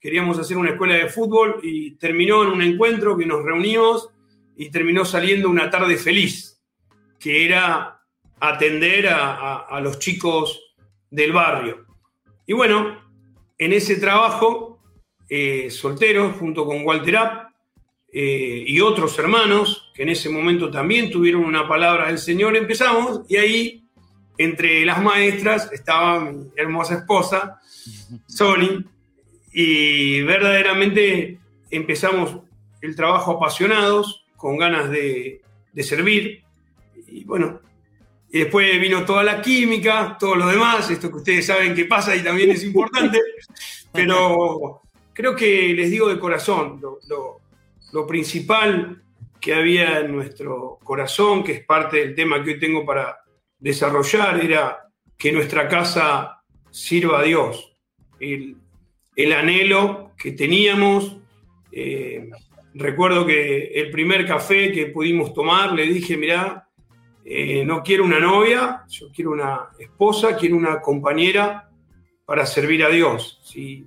[0.01, 4.09] queríamos hacer una escuela de fútbol y terminó en un encuentro que nos reunimos
[4.57, 6.63] y terminó saliendo una tarde feliz,
[7.19, 7.96] que era
[8.41, 10.75] atender a, los chicos
[11.11, 11.87] del barrio.
[12.47, 13.01] Y bueno,
[13.59, 14.81] en ese trabajo,
[15.29, 17.47] eh, soltero, junto con Walter App,
[18.13, 23.23] eh, y otros hermanos que en ese momento también tuvieron una palabra del Señor, empezamos
[23.29, 23.85] y ahí
[24.39, 27.61] entre las maestras estaba mi hermosa esposa,
[28.27, 28.85] Sony,
[29.53, 32.39] y verdaderamente empezamos
[32.83, 35.41] el trabajo apasionados con ganas de,
[35.73, 36.43] de servir.
[37.09, 37.61] Y bueno,
[38.31, 42.15] y después vino toda la química, todo lo demás, esto que ustedes saben que pasa
[42.15, 43.21] y también es importante,
[43.93, 47.41] pero creo que les digo de corazón, lo,
[47.93, 49.03] lo, principal
[49.41, 53.17] que había en nuestro corazón, que es parte del tema que hoy tengo para
[53.59, 54.79] desarrollar, era
[55.17, 57.73] que nuestra casa sirva a Dios.
[58.21, 58.57] El,
[59.15, 61.17] el anhelo que teníamos,
[61.73, 62.29] eh,
[62.75, 66.66] recuerdo que el primer café que pudimos tomar, le dije, mirá,
[67.29, 71.69] eh, no quiero una novia, yo quiero una esposa, quiero una compañera
[72.25, 73.41] para servir a Dios.
[73.43, 73.85] Si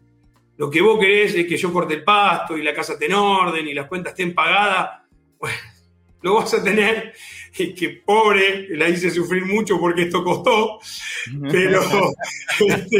[0.57, 3.13] lo que vos querés es que yo corte el pasto y la casa esté en
[3.13, 5.03] orden y las cuentas estén pagadas,
[5.39, 5.55] bueno,
[6.21, 7.13] lo vas a tener.
[7.57, 10.79] Y que pobre, la hice sufrir mucho porque esto costó,
[11.49, 11.81] pero
[12.67, 12.99] este,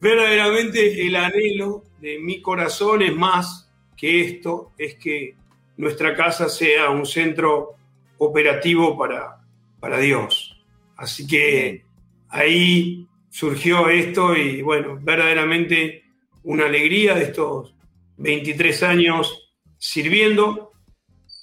[0.00, 5.36] verdaderamente el anhelo de mi corazón es más que esto, es que
[5.76, 7.74] nuestra casa sea un centro
[8.16, 9.41] operativo para,
[9.82, 10.56] para Dios.
[10.96, 11.84] Así que
[12.28, 16.04] ahí surgió esto y bueno, verdaderamente
[16.44, 17.74] una alegría de estos
[18.18, 20.70] 23 años sirviendo.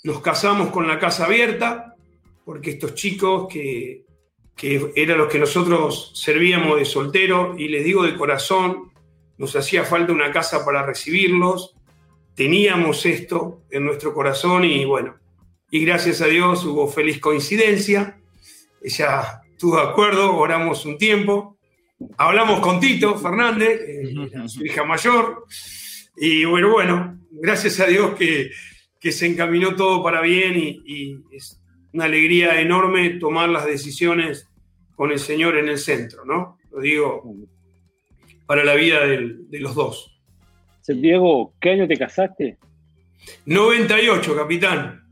[0.06, 1.96] Nos casamos con la casa abierta
[2.46, 4.06] porque estos chicos que,
[4.56, 8.94] que eran los que nosotros servíamos de soltero y les digo de corazón,
[9.38, 11.76] nos hacía falta una casa para recibirlos,
[12.36, 15.18] teníamos esto en nuestro corazón y bueno,
[15.70, 18.19] y gracias a Dios hubo feliz coincidencia
[18.82, 21.58] ella estuvo de acuerdo, oramos un tiempo,
[22.18, 24.14] hablamos con Tito Fernández, eh,
[24.48, 25.46] su hija mayor,
[26.18, 28.52] y bueno, bueno, gracias a Dios que,
[29.12, 31.62] se encaminó todo para bien y, es
[31.94, 34.48] una alegría enorme tomar las decisiones
[34.96, 36.58] con el Señor en el centro, ¿no?
[36.72, 37.24] Lo digo
[38.46, 40.20] para la vida de los dos.
[40.96, 42.58] Diego, ¿qué año te casaste?
[43.46, 45.04] 98, capitán.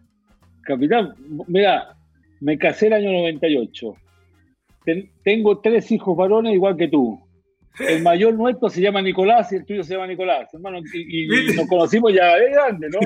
[0.62, 1.14] Capitán,
[1.48, 1.97] mira,
[2.40, 3.96] me casé el año 98.
[5.24, 7.20] tengo tres hijos varones igual que tú.
[7.80, 10.80] El mayor nuestro se llama Nicolás y el tuyo se llama Nicolás, hermano.
[10.94, 13.00] Y, nos conocimos ya de grande, ¿no?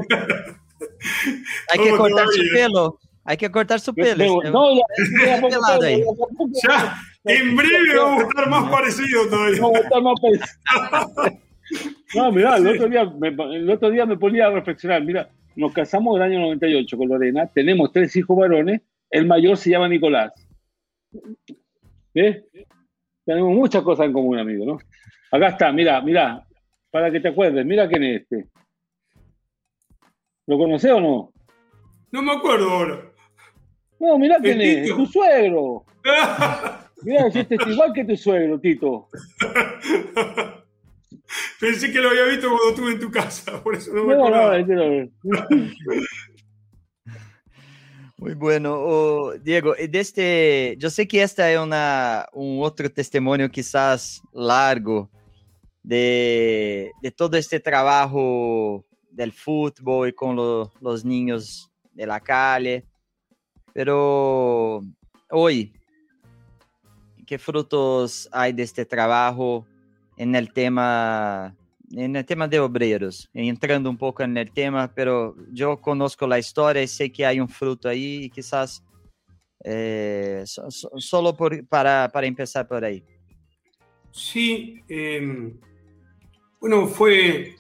[1.72, 3.00] Hay que cortar su pelo.
[3.24, 4.42] Hay que cortar su pelo.
[4.44, 4.82] No, ya,
[5.26, 5.38] ya,
[7.24, 9.62] en breve vamos a estar más parecidos todavía.
[9.62, 10.50] Vamos a estar más parecidos.
[12.16, 15.04] No, mirá, el otro, día me, el otro día me ponía a reflexionar.
[15.04, 18.82] Mira, nos casamos el año 98 con Lorena, tenemos tres hijos varones
[19.12, 20.34] el mayor se llama Nicolás.
[22.14, 22.44] ¿Ves?
[23.26, 24.80] Tenemos muchas cosas en común, amigo, ¿no?
[25.32, 26.46] Acá está, mira, mira,
[26.90, 28.48] para que te acuerdes, mira quién es este.
[30.48, 31.34] ¿Lo conoces o no?
[32.12, 33.12] No me acuerdo ahora.
[34.00, 35.86] No, mira quién es, tu suegro.
[37.04, 39.08] mira, este es igual que tu suegro, Tito.
[41.60, 44.66] Pensé que lo había visto cuando estuve en tu casa, por eso no me acuerdo.
[44.66, 45.12] No, no,
[48.22, 49.32] Muy bueno.
[49.42, 55.10] Diego, desde, yo sé que este es una, un otro testimonio quizás largo
[55.82, 62.86] de, de todo este trabajo del fútbol y con lo, los niños de la calle,
[63.74, 64.82] pero
[65.32, 65.74] hoy,
[67.26, 69.66] ¿qué frutos hay de este trabajo
[70.16, 71.56] en el tema
[71.96, 76.40] en el tema de obreros, entrando un poco en el tema, pero yo conozco la
[76.40, 78.84] historia y sé que hay un fruto ahí y quizás
[79.64, 81.36] eh, solo
[81.70, 83.04] para, para, empezar por ahí.
[84.12, 85.58] Sí, em,
[86.60, 87.56] bueno, fue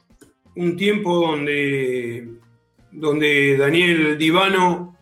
[0.55, 2.27] un tiempo donde,
[2.91, 4.97] donde Daniel Divano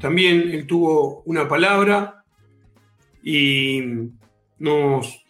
[0.00, 2.24] también él tuvo una palabra
[3.22, 3.82] y
[4.58, 5.24] nos,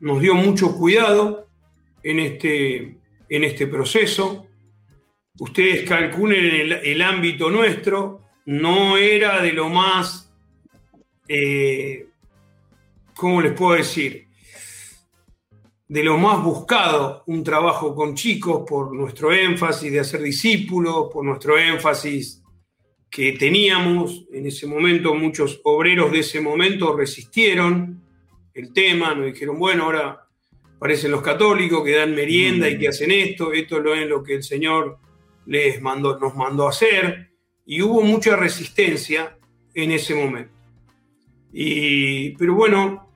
[0.00, 1.48] nos dio mucho cuidado
[2.02, 2.96] en este,
[3.28, 4.46] en este proceso.
[5.38, 10.30] Ustedes calculen el, ámbito nuestro, no era de lo más,
[11.26, 12.06] eh,
[13.14, 14.28] ¿cómo les puedo decir?
[15.88, 21.24] De lo más buscado un trabajo con chicos por nuestro énfasis de hacer discípulos, por
[21.24, 22.42] nuestro énfasis
[23.10, 24.26] que teníamos.
[24.32, 28.02] En ese momento muchos obreros de ese momento resistieron
[28.54, 30.28] el tema, nos dijeron, bueno, ahora
[30.82, 32.90] parecen los católicos que dan merienda y que mm.
[32.90, 34.98] hacen esto, esto lo es lo que el Señor
[35.46, 37.30] les mandó, nos mandó a hacer,
[37.64, 39.38] y hubo mucha resistencia
[39.74, 40.52] en ese momento.
[41.52, 43.08] Y, pero bueno,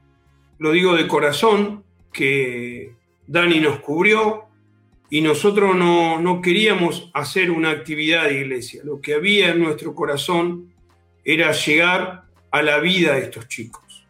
[0.61, 2.95] lo digo de corazón, que
[3.27, 4.45] Dani nos cubrió
[5.11, 9.93] y nosotros no, no queríamos hacer una actividad de iglesia, lo que había en nuestro
[9.93, 10.73] corazón
[11.25, 14.07] era llegar a la vida de estos chicos.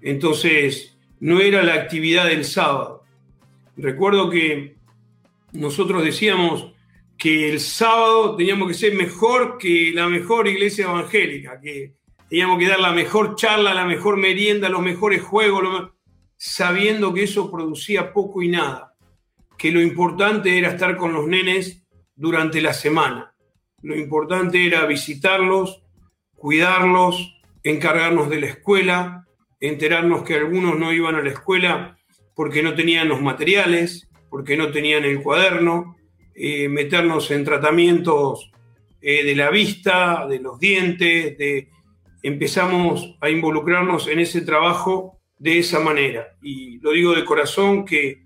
[0.00, 3.04] Entonces, no era la actividad del sábado.
[3.76, 4.76] Recuerdo que
[5.52, 6.72] nosotros decíamos
[7.16, 11.94] que el sábado teníamos que ser mejor que la mejor iglesia evangélica, que
[12.28, 15.90] teníamos que dar la mejor charla, la mejor merienda, los mejores juegos,
[16.36, 18.94] sabiendo que eso producía poco y nada,
[19.56, 23.34] que lo importante era estar con los nenes durante la semana,
[23.82, 25.82] lo importante era visitarlos,
[26.34, 29.25] cuidarlos, encargarnos de la escuela,
[29.68, 31.98] enterarnos que algunos no iban a la escuela
[32.34, 35.96] porque no tenían los materiales, porque no tenían el cuaderno,
[36.34, 38.50] eh, meternos en tratamientos
[39.00, 41.68] eh, de la vista, de los dientes, de,
[42.22, 46.36] empezamos a involucrarnos en ese trabajo de esa manera.
[46.42, 48.24] Y lo digo de corazón que,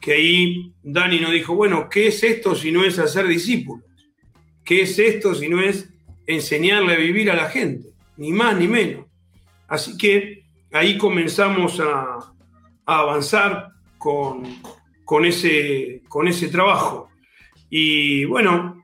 [0.00, 3.84] que ahí Dani nos dijo, bueno, ¿qué es esto si no es hacer discípulos?
[4.64, 5.90] ¿Qué es esto si no es
[6.26, 7.90] enseñarle a vivir a la gente?
[8.16, 9.06] Ni más ni menos.
[9.68, 10.43] Así que
[10.74, 12.32] ahí comenzamos a,
[12.84, 14.44] avanzar con,
[15.24, 17.08] ese trabajo.
[17.70, 18.82] Y bueno,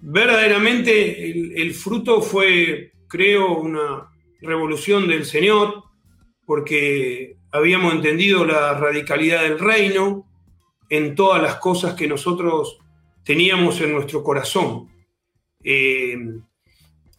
[0.00, 1.30] verdaderamente
[1.62, 4.10] el, fruto fue, creo, una
[4.40, 5.84] revolución del Señor,
[6.44, 10.26] porque habíamos entendido la radicalidad del reino
[10.90, 12.78] en todas las cosas que nosotros
[13.24, 14.88] teníamos en nuestro corazón.
[15.62, 16.18] Eh,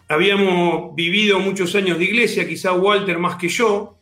[0.10, 3.99] habíamos vivido muchos años de iglesia, quizá Walter más que yo,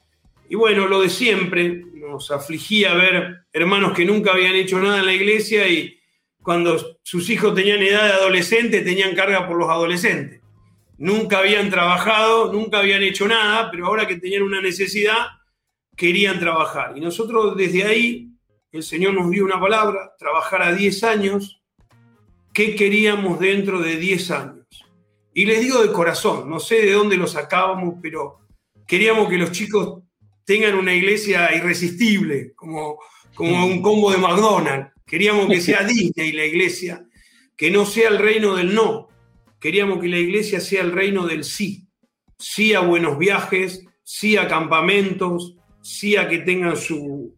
[0.50, 5.06] y bueno, lo de siempre, nos afligía ver hermanos que nunca habían hecho nada en
[5.06, 6.00] la iglesia y
[6.42, 10.42] cuando sus hijos tenían edad de adolescente tenían carga por los adolescentes.
[10.98, 15.28] Nunca habían trabajado, nunca habían hecho nada, pero ahora que tenían una necesidad,
[15.96, 16.98] querían trabajar.
[16.98, 18.32] Y nosotros desde ahí,
[18.72, 21.62] el Señor nos dio una palabra, trabajar a 10 años,
[22.54, 24.66] ¿qué queríamos dentro de 10 años?
[25.34, 28.40] Y les digo de corazón, no sé de dónde lo sacábamos, pero
[28.88, 30.07] queríamos que los chicos
[30.48, 32.98] tengan una iglesia irresistible, como,
[33.36, 34.94] como un combo de McDonald's.
[35.06, 37.06] Queríamos que sea Disney la iglesia,
[37.58, 39.10] que no sea el reino del no.
[39.60, 41.90] Queríamos que la iglesia sea el reino del sí.
[42.40, 47.36] Sí a buenos viajes, sí a campamentos, sí a que tengan su,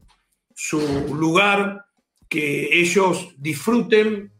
[0.53, 0.79] su
[1.15, 1.85] lugar,
[2.27, 4.31] que ellos disfruten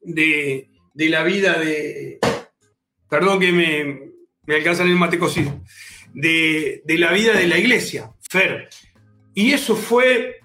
[0.00, 2.18] de, de la vida de...
[3.10, 4.12] Perdón que me,
[4.46, 5.60] me alcanza el mate cocido
[6.14, 8.68] de, la vida de la iglesia, Fer.
[9.34, 10.40] Y eso fue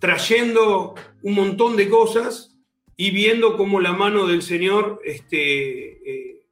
[0.00, 2.56] trayendo un montón de cosas
[2.96, 6.46] y viendo cómo la mano del Señor este, eh,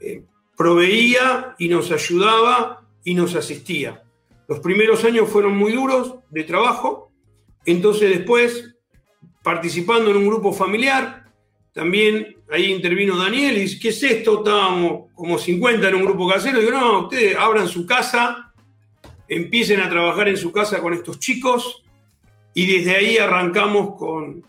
[0.00, 0.24] eh,
[0.56, 4.02] proveía y nos ayudaba y nos asistía.
[4.48, 7.10] Los primeros años fueron muy duros de trabajo,
[7.64, 8.74] entonces después,
[9.42, 11.30] participando en un grupo familiar,
[11.72, 14.38] también ahí intervino Daniel y dice, ¿qué es esto?
[14.38, 16.60] Estábamos como 50 en un grupo casero.
[16.60, 18.52] Digo, no, ustedes abran su casa,
[19.26, 21.82] empiecen a trabajar en su casa con estos chicos
[22.54, 24.44] y desde ahí arrancamos con,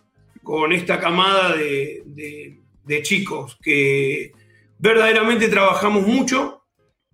[0.74, 2.60] esta camada de,
[3.04, 4.34] chicos que
[4.78, 6.66] verdaderamente trabajamos mucho.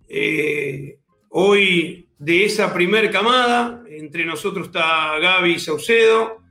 [0.08, 6.42] Eh, hoy de esa primer camada, entre nosotros está Gaby Saucedo,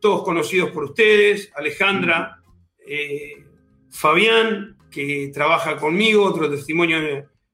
[0.00, 2.42] todos conocidos por ustedes, Alejandra
[2.84, 3.45] eh,
[3.90, 6.98] Fabián, que trabaja conmigo, otro testimonio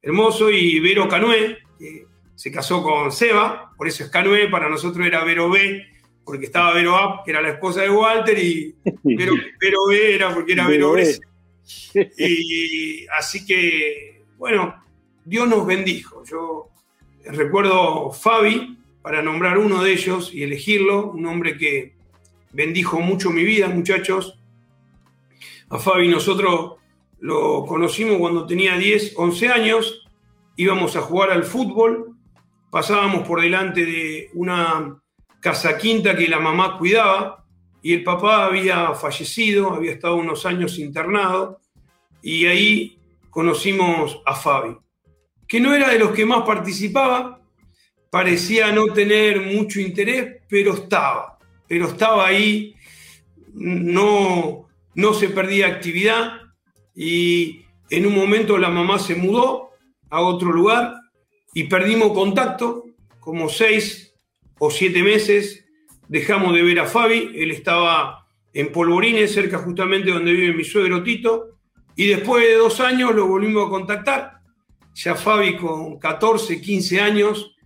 [0.01, 5.07] hermoso, y Vero Canué, que se casó con Seba, por eso es Canué, para nosotros
[5.07, 5.85] era Vero B,
[6.24, 9.35] porque estaba Vero A, que era la esposa de Walter, y Vero,
[9.89, 11.18] B era porque era Vero B.
[12.18, 14.74] Y así que, bueno,
[15.24, 16.24] Dios nos bendijo.
[16.24, 16.68] Yo
[17.24, 21.95] recuerdo Fabi, para nombrar uno de ellos y elegirlo, un hombre que
[22.53, 24.39] bendijo mucho mi vida, muchachos,
[25.73, 26.75] a Fabi nosotros
[27.20, 30.07] lo conocimos cuando tenía 10, 11 años,
[30.57, 32.14] íbamos a jugar al fútbol,
[32.70, 35.01] pasábamos por delante de una
[35.41, 37.47] casa quinta que la mamá cuidaba
[37.81, 41.59] y el papá había fallecido, había estado unos años internado
[42.23, 42.99] y ahí
[43.31, 44.77] conocimos a Fabi,
[45.49, 47.41] que no era de los que más participaba,
[48.11, 52.75] parecía no tener mucho interés, pero estaba, pero estaba ahí,
[53.55, 56.40] no, no se perdía actividad
[56.95, 59.70] y en un momento la mamá se mudó
[60.11, 60.95] a otro lugar
[61.55, 62.84] y perdimos contacto,
[63.20, 64.14] como seis
[64.59, 65.64] o siete meses
[66.09, 71.03] dejamos de ver a Fabi, él estaba en Polvorines, cerca justamente donde vive mi suegro
[71.03, 71.59] Tito,
[71.97, 74.32] y después de dos años lo volvimos a contactar,
[74.95, 77.57] ya Fabi con 14, 15 años,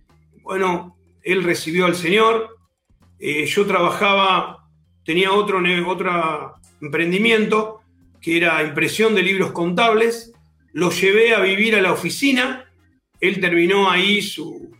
[0.43, 2.57] bueno, él recibió al Señor,
[3.19, 4.69] eh, yo trabajaba,
[5.03, 7.81] tenía otro, otra emprendimiento,
[8.21, 10.33] que era impresión de libros contables,
[10.73, 12.67] lo llevé a vivir a la oficina,
[13.19, 14.75] él terminó ahí su,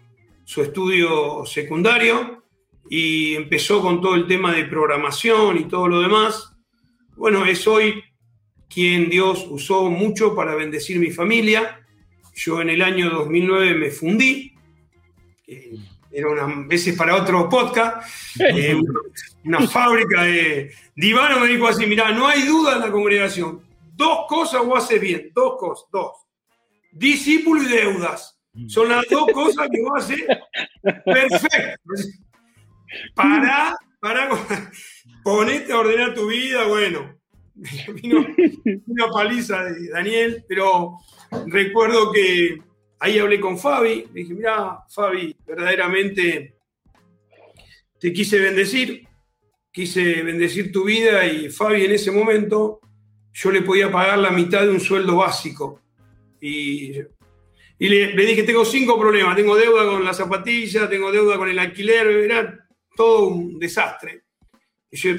[0.45, 2.43] estudio secundario
[2.89, 6.53] y empezó con todo el tema de programación y todo lo demás.
[7.15, 8.03] Bueno, es hoy
[8.69, 11.85] quien Dios usó mucho para bendecir mi familia.
[12.35, 14.53] Yo en el año 2009 me fundí,
[16.17, 18.09] era una veces para otro podcast,
[18.39, 18.75] eh,
[19.45, 23.61] una, fábrica de divano me dijo así, mira, no hay duda en la congregación,
[23.95, 26.13] dos cosas vos haces bien, dos cosas, dos,
[26.91, 28.35] discípulo y deudas,
[28.67, 30.25] son las dos cosas que vos haces
[31.05, 31.93] perfecto.
[33.13, 34.29] Para, para,
[35.23, 37.15] ponete a ordenar tu vida, bueno,
[38.01, 38.25] vino
[38.87, 40.97] una paliza de Daniel, pero
[41.45, 42.57] recuerdo que
[42.99, 46.55] ahí hablé con Fabi, le dije, mira, Fabi, verdaderamente
[47.99, 49.07] te quise bendecir,
[49.71, 52.79] quise bendecir tu vida y Fabi en ese momento
[53.33, 55.81] yo le podía pagar la mitad de un sueldo básico.
[56.41, 56.93] Y,
[57.79, 62.07] le, dije, tengo cinco problemas, tengo deuda con la zapatilla, tengo deuda con el alquiler,
[62.07, 64.23] era todo un desastre.
[64.89, 65.11] Y yo,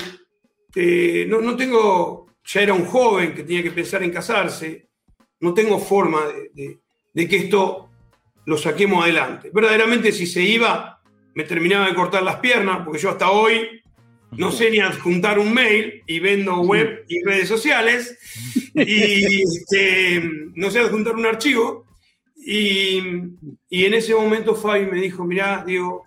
[1.28, 4.88] no, no tengo ya era un joven que tenía que pensar en casarse,
[5.40, 6.78] no tengo forma de,
[7.26, 7.88] que esto
[8.44, 9.50] lo saquemos adelante.
[9.52, 11.00] Verdaderamente si se iba,
[11.34, 13.82] me terminaba de cortar las piernas, porque yo hasta hoy
[14.32, 18.18] no sé ni adjuntar un mail y vendo web y redes sociales,
[18.74, 21.86] y este, no sé adjuntar un archivo.
[22.36, 22.98] Y,
[23.70, 26.04] en ese momento Fabi me dijo, mirá, digo,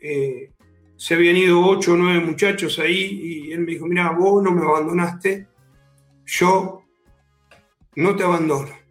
[0.00, 0.50] eh,
[0.96, 4.50] se habían ido ocho o nueve muchachos ahí, y él me dijo, mirá, vos no
[4.50, 5.46] me abandonaste,
[6.26, 6.82] yo
[7.96, 8.83] no te abandono.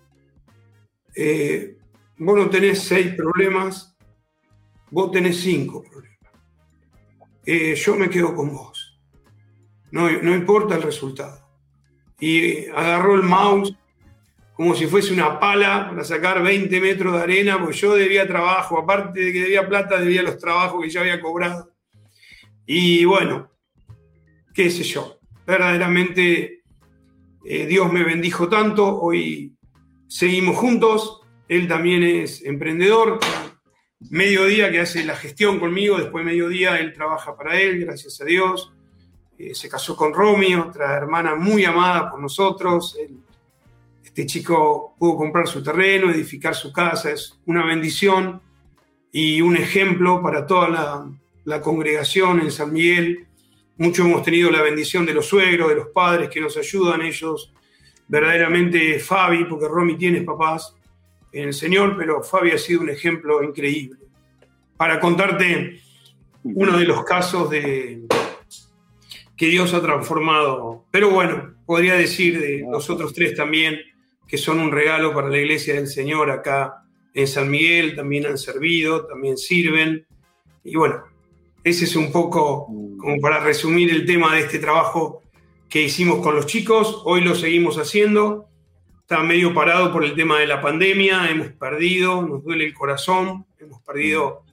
[1.15, 1.77] Eh,
[2.17, 3.95] vos no tenés seis problemas,
[4.89, 6.19] vos tenés cinco problemas.
[7.45, 8.99] Eh, yo me quedo con vos.
[9.91, 11.47] No, no importa el resultado.
[12.19, 13.75] Y agarró el mouse
[14.53, 18.77] como si fuese una pala para sacar 20 metros de arena, porque yo debía trabajo,
[18.77, 21.71] aparte de que debía plata, debía los trabajos que ya había cobrado.
[22.65, 23.51] Y bueno,
[24.53, 26.63] qué sé yo, verdaderamente
[27.43, 29.52] eh, Dios me bendijo tanto, hoy
[30.13, 33.19] seguimos juntos, él también es emprendedor,
[34.11, 38.25] mediodía que hace la gestión conmigo, después de mediodía él trabaja para él, gracias a
[38.25, 38.71] Dios,
[39.39, 42.95] eh, se casó con Romy, otra hermana muy amada por nosotros,
[44.03, 48.39] este chico pudo comprar su terreno, edificar su casa, es una bendición
[49.11, 51.11] y un ejemplo para toda la,
[51.45, 53.25] la congregación en San Miguel.
[53.77, 57.51] Muchos hemos tenido la bendición de los suegros, de los padres que nos ayudan ellos.
[58.13, 60.75] Verdaderamente Fabi, porque Romy tiene papás
[61.31, 63.97] en el Señor, pero Fabi ha sido un ejemplo increíble.
[64.77, 65.81] Para contarte
[66.43, 68.03] uno de los casos de
[69.35, 70.85] que Dios ha transformado.
[70.91, 73.79] Pero bueno, podría decir de los otros tres también,
[74.27, 76.83] que son un regalo para la iglesia del Señor acá
[77.15, 80.05] en San Miguel, también han servido, también sirven.
[80.63, 81.01] Y bueno,
[81.63, 85.22] ese es un poco como para resumir el tema de este trabajo
[85.73, 87.01] que hicimos con los chicos.
[87.03, 88.47] Hoy lo seguimos haciendo.
[89.01, 91.31] Está medio parado por el tema de la pandemia.
[91.31, 93.47] Hemos perdido, nos duele el corazón.
[93.57, 94.43] Hemos perdido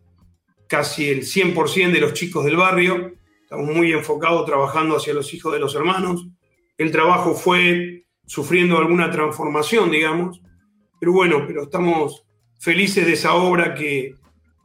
[0.67, 3.13] casi el 100% de los chicos del barrio.
[3.43, 6.27] Estamos muy enfocados trabajando hacia los hijos de los hermanos.
[6.79, 10.41] El trabajo fue sufriendo alguna transformación, digamos.
[10.99, 12.25] Pero bueno, pero estamos
[12.59, 14.15] felices de esa obra que,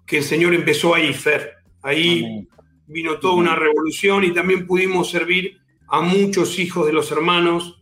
[0.08, 1.56] que el Señor empezó ahí, Fer.
[1.82, 2.47] Ahí
[2.88, 7.82] vino toda una revolución y también pudimos servir a muchos hijos de los hermanos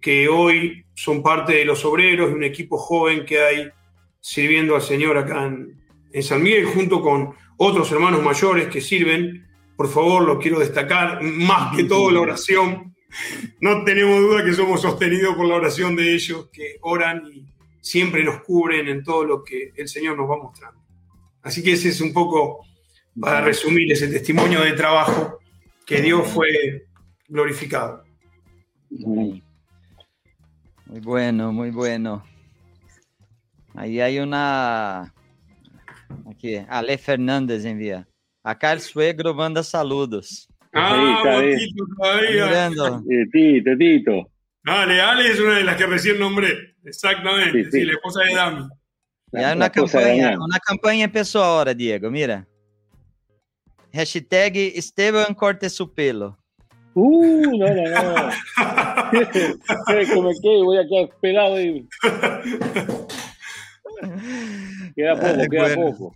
[0.00, 3.70] que hoy son parte de los obreros y un equipo joven que hay
[4.20, 9.46] sirviendo al Señor acá en, San Miguel, junto con otros hermanos mayores que sirven.
[9.76, 12.94] Por favor, lo quiero destacar, más que todo la oración.
[13.60, 17.46] No tenemos duda que somos sostenidos por la oración de ellos, que oran y
[17.80, 20.80] siempre nos cubren en todo lo que el Señor nos va mostrando.
[21.42, 22.64] Así que ese es un poco
[23.18, 25.38] para resumir ese testimonio de trabajo,
[25.86, 26.86] que Dios fue
[27.28, 28.04] glorificado.
[28.90, 29.42] Muy
[31.00, 32.24] bueno, muy bueno.
[33.74, 35.14] Ahí hay una.
[36.30, 38.06] Aquí, Ale Fernández envía.
[38.42, 40.48] Acá el suegro manda saludos.
[40.74, 42.70] Ah, Tito todavía.
[43.32, 44.30] Tito, Tito.
[44.64, 46.76] Dale, Ale es una de las que recién nombré.
[46.84, 48.68] Exactamente, sí, la esposa de Dami.
[49.32, 52.46] Y hay una campaña, una campaña empezó ahora, Diego, mira.
[53.92, 56.41] Hashtag Esteban corte su pelo.
[56.94, 58.12] Uh, no, no, no.
[60.14, 61.88] Como que voy a quedar pelado ahí.
[64.94, 66.14] Queda poco, queda poco.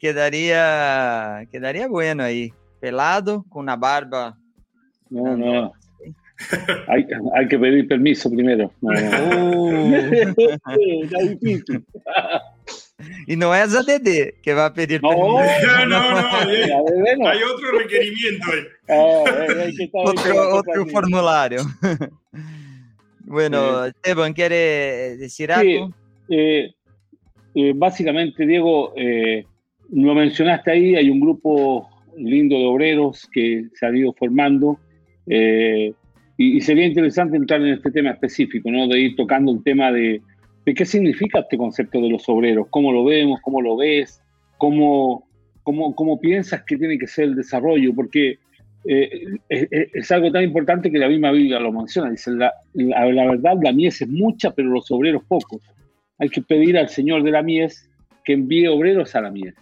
[0.00, 2.52] Quedaría, quedaría bueno ahí.
[2.80, 4.36] Pelado, con una barba.
[5.10, 5.72] No, no.
[6.88, 8.72] Hay, hay, que pedir permiso primero.
[8.80, 9.62] No, no.
[9.62, 9.94] Uh.
[13.26, 17.28] Y no es ADD que va a pedir no, No, no, no.
[17.28, 18.60] Hay, otro requerimiento ahí.
[18.86, 19.24] Ah,
[19.94, 21.62] otro, otro formulario.
[23.20, 25.90] Bueno, Esteban, ¿quiere decir algo?
[26.28, 26.70] Eh,
[27.54, 28.92] eh, básicamente, Diego,
[29.90, 31.88] lo mencionaste ahí, hay un grupo
[32.18, 34.78] lindo de obreros que se han ido formando
[36.36, 38.86] y, sería interesante entrar en este tema específico, ¿no?
[38.86, 40.20] de ir tocando el tema de,
[40.64, 44.22] de qué significa este concepto de los obreros, cómo lo vemos, cómo lo ves,
[44.58, 45.28] cómo,
[45.62, 48.38] cómo, cómo piensas que tiene que ser el desarrollo, porque
[48.86, 52.10] eh, es, algo tan importante que la misma Biblia lo menciona.
[52.10, 55.62] Dice, la, la, verdad, la mies es mucha, pero los obreros pocos.
[56.18, 57.90] Hay que pedir al Señor de la mies
[58.24, 59.54] que envíe obreros a la mies.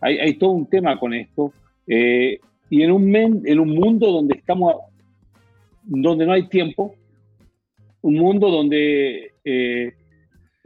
[0.00, 1.52] Hay, hay todo un tema con esto.
[1.86, 2.38] Eh,
[2.70, 4.76] y en un, en un mundo donde estamos
[5.86, 6.96] donde no hay tiempo,
[8.02, 9.92] un mundo donde eh,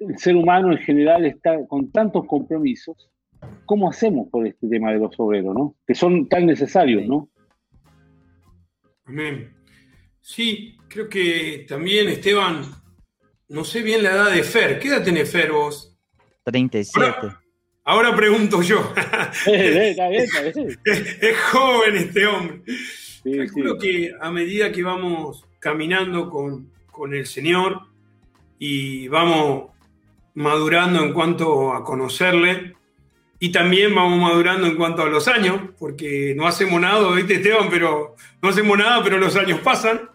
[0.00, 3.10] el ser humano en general está con tantos compromisos,
[3.66, 5.76] ¿cómo hacemos por este tema de los obreros, no?
[5.86, 7.28] Que son tan necesarios, ¿no?
[9.04, 9.52] Amén.
[10.20, 12.62] Sí, creo que también, Esteban,
[13.48, 14.78] no sé bien la edad de Fer.
[14.78, 15.96] ¿Qué edad tiene Fer vos?
[16.44, 17.28] 37.
[17.84, 18.92] Ahora, pregunto yo.
[19.46, 19.96] es,
[21.50, 22.62] joven este hombre.
[23.24, 26.70] Calculo que a medida que vamos caminando con,
[27.12, 27.80] el Señor
[28.58, 29.70] y vamos
[30.34, 32.74] madurando en cuanto a conocerle,
[33.42, 37.68] y también vamos madurando en cuanto a los años, porque no hacemos nada, ¿viste, Esteban?
[37.70, 40.10] Pero no hacemos nada, pero los años pasan,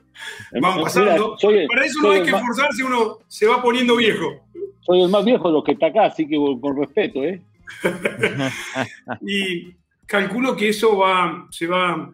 [0.61, 1.36] van pasando.
[1.68, 4.45] Para eso no hay que esforzarse, uno se va poniendo viejo.
[4.82, 7.41] Soy el más viejo de los que está acá, así que con respeto, ¿eh?
[9.22, 12.13] y calculo que eso va, se va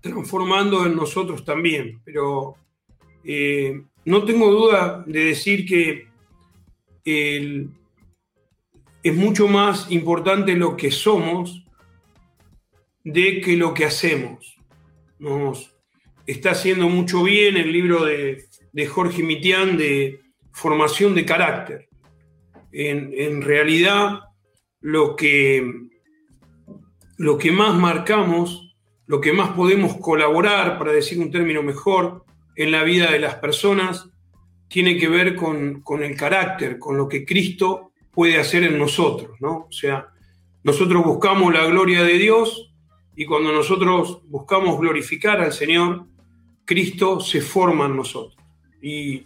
[0.00, 2.00] transformando en nosotros también.
[2.04, 2.56] Pero
[3.22, 6.08] eh, no tengo duda de decir que
[7.06, 11.64] es mucho más importante lo que somos
[13.04, 14.56] de que lo que hacemos.
[15.18, 15.74] Nos
[16.26, 18.44] está haciendo mucho bien el libro de,
[18.88, 20.20] Jorge Mitián de
[20.52, 21.88] formación de carácter.
[22.72, 24.20] En, en realidad,
[24.80, 25.72] lo que,
[27.16, 28.66] lo que más marcamos
[29.06, 32.24] lo que más podemos colaborar, para decir un término mejor,
[32.56, 34.08] en la vida de las personas,
[34.68, 39.66] tiene que ver con, el carácter, con lo que Cristo puede hacer en nosotros, ¿no?
[39.68, 40.08] O sea,
[40.64, 42.72] nosotros buscamos la gloria de Dios
[43.14, 46.06] y cuando nosotros buscamos glorificar al Señor,
[46.64, 48.36] Cristo se forma en nosotros.
[48.82, 49.24] Y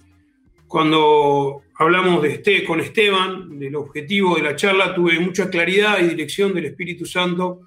[0.66, 6.09] cuando hablamos de este, con Esteban, del objetivo de la charla, tuve mucha claridad y
[6.09, 7.62] dirección del Espíritu Santo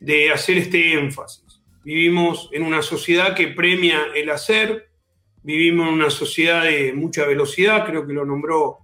[0.00, 1.62] de hacer este énfasis.
[1.84, 4.88] Vivimos en una sociedad que premia el hacer,
[5.44, 8.78] vivimos en una sociedad de mucha velocidad, creo que lo nombró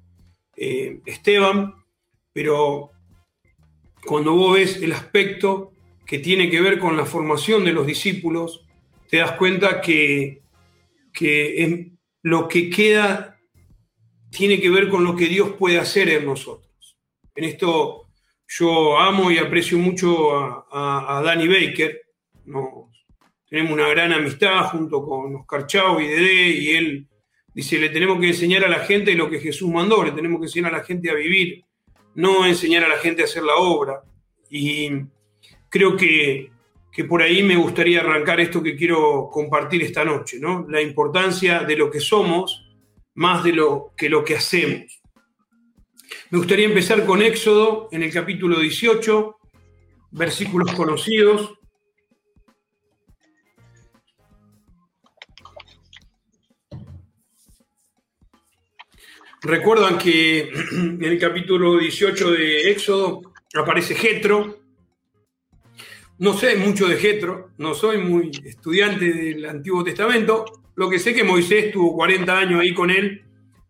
[0.56, 1.74] eh, Esteban,
[2.32, 2.90] pero
[4.04, 5.72] cuando vos ves el aspecto
[6.06, 8.66] que tiene que ver con la formación de los discípulos,
[9.08, 10.42] te das cuenta que,
[11.12, 11.92] que
[12.22, 13.38] lo que queda
[14.30, 16.98] tiene que ver con lo que Dios puede hacer en nosotros.
[17.34, 18.06] En esto
[18.46, 22.02] yo amo y aprecio mucho a, a Danny Baker,
[22.44, 22.79] no,
[23.50, 27.06] tenemos una gran amistad junto con Oscar Chau y Dede, y él
[27.52, 30.46] dice, le tenemos que enseñar a la gente lo que Jesús mandó, le tenemos que
[30.46, 31.64] enseñar a la gente a vivir,
[32.14, 34.02] no enseñar a la gente a hacer la obra.
[34.48, 34.90] Y
[35.68, 36.52] creo que,
[36.92, 40.64] que por ahí me gustaría arrancar esto que quiero compartir esta noche, ¿no?
[40.68, 42.68] La importancia de lo que somos
[43.14, 45.02] más de lo que lo que hacemos.
[46.30, 49.36] Me gustaría empezar con Éxodo en el capítulo 18,
[50.12, 51.59] versículos conocidos.
[59.42, 63.22] Recuerdan que en el capítulo 18 de Éxodo
[63.54, 64.58] aparece Jetro.
[66.18, 70.44] No sé mucho de Jetro, no soy muy estudiante del Antiguo Testamento.
[70.74, 73.24] Lo que sé que Moisés tuvo 40 años ahí con él,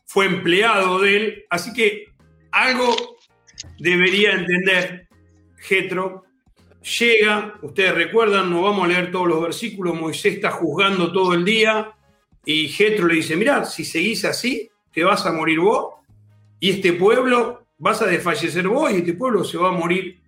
[0.05, 2.07] fue empleado de él, así que
[2.51, 3.17] algo
[3.79, 5.07] debería entender
[5.59, 6.25] Jetro.
[6.99, 11.45] Llega, ustedes recuerdan, no vamos a leer todos los versículos, Moisés está juzgando todo el
[11.45, 11.93] día
[12.45, 15.95] y Jetro le dice, mira, si seguís así, te vas a morir vos
[16.59, 20.21] y este pueblo vas a desfallecer vos y este pueblo se va a morir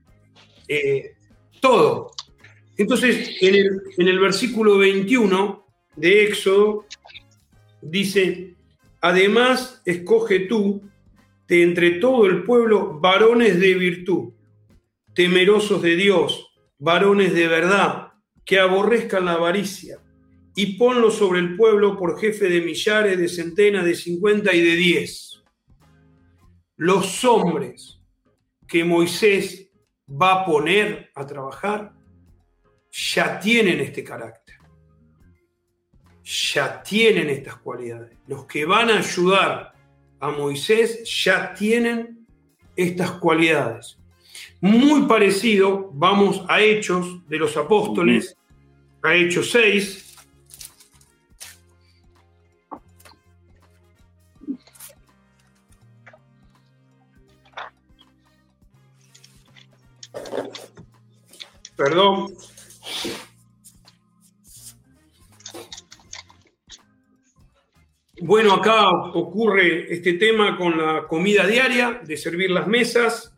[0.69, 1.15] eh,
[1.61, 2.13] todo.
[2.77, 6.87] Entonces, en el, en el versículo 21 de Éxodo
[7.83, 8.55] dice,
[9.01, 10.83] además escoge tú
[11.47, 14.33] de entre todo el pueblo varones de virtud,
[15.15, 18.13] temerosos de Dios, varones de verdad,
[18.45, 20.02] que aborrezcan la avaricia
[20.55, 24.77] y ponlo sobre el pueblo por jefe de millares, de centenas, de cincuenta y de
[24.77, 25.43] diez.
[26.77, 28.01] Los hombres
[28.67, 29.71] que Moisés
[30.09, 31.93] va a poner a trabajar
[32.91, 34.57] ya tienen este carácter.
[36.25, 38.17] ya tienen estas cualidades.
[38.29, 39.73] Los que van a ayudar
[40.21, 42.27] a Moisés ya tienen
[42.77, 43.99] estas cualidades.
[44.61, 48.37] Muy parecido, vamos a Hechos de los Apóstoles,
[49.03, 50.02] a Hechos 6.
[61.85, 62.33] Perdón.
[68.21, 73.35] Bueno, acá ocurre este tema con la comida diaria, de servir las mesas.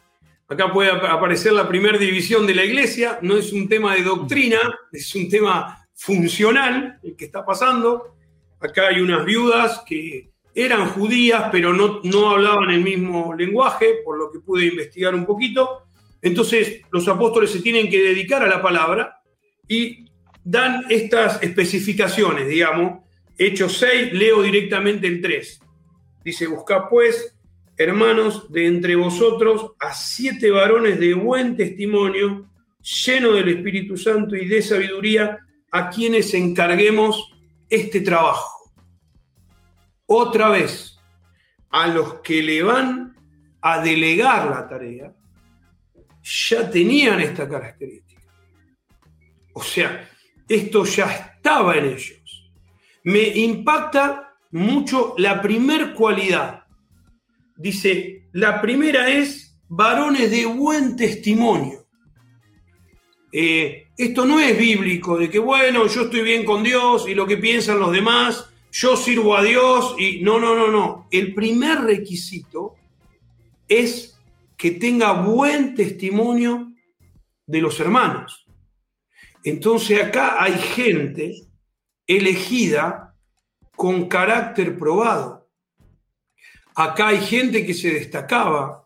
[0.47, 3.19] Acá puede aparecer la primera división de la iglesia.
[3.23, 4.61] No es un tema de doctrina,
[4.93, 8.15] es un tema funcional el que está pasando.
[8.61, 14.19] Acá hay unas viudas que eran judías, pero no, no hablaban el mismo lenguaje, por
[14.19, 15.84] lo que pude investigar un poquito.
[16.25, 19.21] Entonces, los apóstoles se tienen que dedicar a la palabra
[19.69, 20.07] y
[20.43, 23.05] dan estas especificaciones, digamos.
[23.37, 25.61] Hechos 6, leo directamente el 3.
[26.25, 27.37] Dice, busca pues,
[27.77, 32.49] hermanos, de entre vosotros a siete varones de buen testimonio,
[33.05, 35.39] llenos del Espíritu Santo y de sabiduría,
[35.73, 37.35] a quienes encarguemos
[37.69, 38.73] este trabajo.
[40.07, 40.99] Otra vez,
[41.69, 43.15] a los que le van
[43.61, 45.13] a delegar la tarea,
[46.25, 48.23] ya tenían esta característica.
[49.53, 50.09] O sea,
[50.49, 52.51] esto ya estaba en ellos.
[53.05, 56.65] Me impacta mucho la primer cualidad.
[57.57, 61.87] Dice, la primera es varones de buen testimonio.
[63.31, 67.27] Eh, esto no es bíblico, de que bueno, yo estoy bien con Dios y lo
[67.27, 71.09] que piensan los demás, yo sirvo a Dios y no, no, no, no.
[71.11, 72.75] El primer requisito
[73.69, 74.14] es
[74.57, 76.73] que tenga buen testimonio
[77.47, 78.47] de los hermanos.
[79.43, 81.35] Entonces acá hay gente
[82.07, 83.15] elegida
[83.77, 85.49] con carácter probado.
[86.75, 88.85] Acá hay gente que se destacaba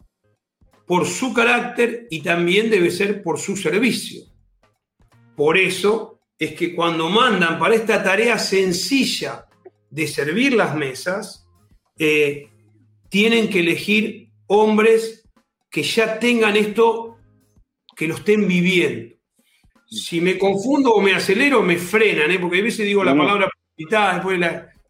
[0.87, 4.25] por su carácter y también debe ser por su servicio.
[5.37, 9.47] Por eso es que cuando mandan para esta tarea sencilla
[9.91, 11.47] de servir las mesas,
[11.99, 12.51] eh,
[13.09, 15.18] tienen que elegir hombres
[15.71, 17.19] que ya tengan esto,
[17.97, 19.15] que lo estén viviendo.
[19.87, 22.39] Si me confundo o me acelero, me frenan, ¿eh?
[22.39, 24.39] porque a veces digo la palabra mitad, después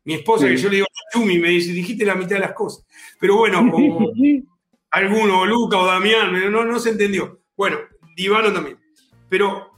[0.05, 2.87] mi esposa, que yo le digo Chumi, me dice, dijiste la mitad de las cosas.
[3.21, 4.11] Pero bueno, como
[4.91, 7.43] alguno, Luca o Damián, no, no se entendió.
[7.57, 7.79] Bueno,
[8.17, 8.79] Divano también.
[9.29, 9.71] Pero,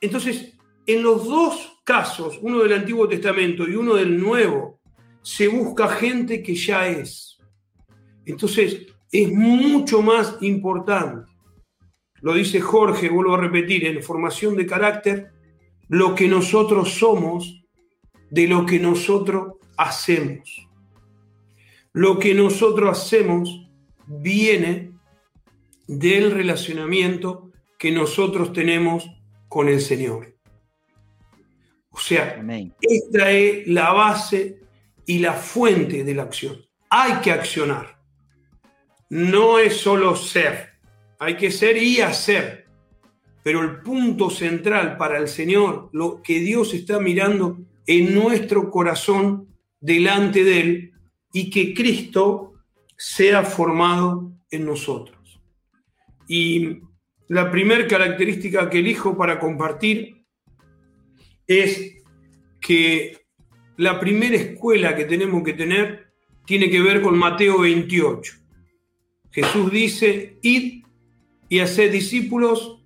[0.00, 0.52] entonces,
[0.86, 4.80] en los dos casos, uno del Antiguo Testamento y uno del Nuevo,
[5.22, 7.38] se busca gente que ya es.
[8.24, 11.30] Entonces, es mucho más importante.
[12.22, 15.32] Lo dice Jorge, vuelvo a repetir, en formación de carácter,
[15.88, 17.62] lo que nosotros somos
[18.30, 20.66] de lo que nosotros hacemos.
[21.92, 23.68] Lo que nosotros hacemos
[24.06, 24.92] viene
[25.86, 29.10] del relacionamiento que nosotros tenemos
[29.48, 30.34] con el Señor.
[31.90, 32.42] O sea,
[32.80, 34.60] esta es la base
[35.04, 36.56] y la fuente de la acción.
[36.88, 37.91] Hay que accionar
[39.12, 40.70] no es solo ser,
[41.18, 42.64] hay que ser y hacer.
[43.44, 49.48] Pero el punto central para el Señor, lo que Dios está mirando en nuestro corazón
[49.78, 50.92] delante de Él
[51.30, 52.54] y que Cristo
[52.96, 55.42] sea formado en nosotros.
[56.26, 56.78] Y
[57.28, 60.24] la primera característica que elijo para compartir
[61.46, 61.96] es
[62.62, 63.18] que
[63.76, 66.14] la primera escuela que tenemos que tener
[66.46, 68.41] tiene que ver con Mateo 28.
[69.32, 70.84] Jesús dice, id
[71.48, 72.78] y haced discípulos,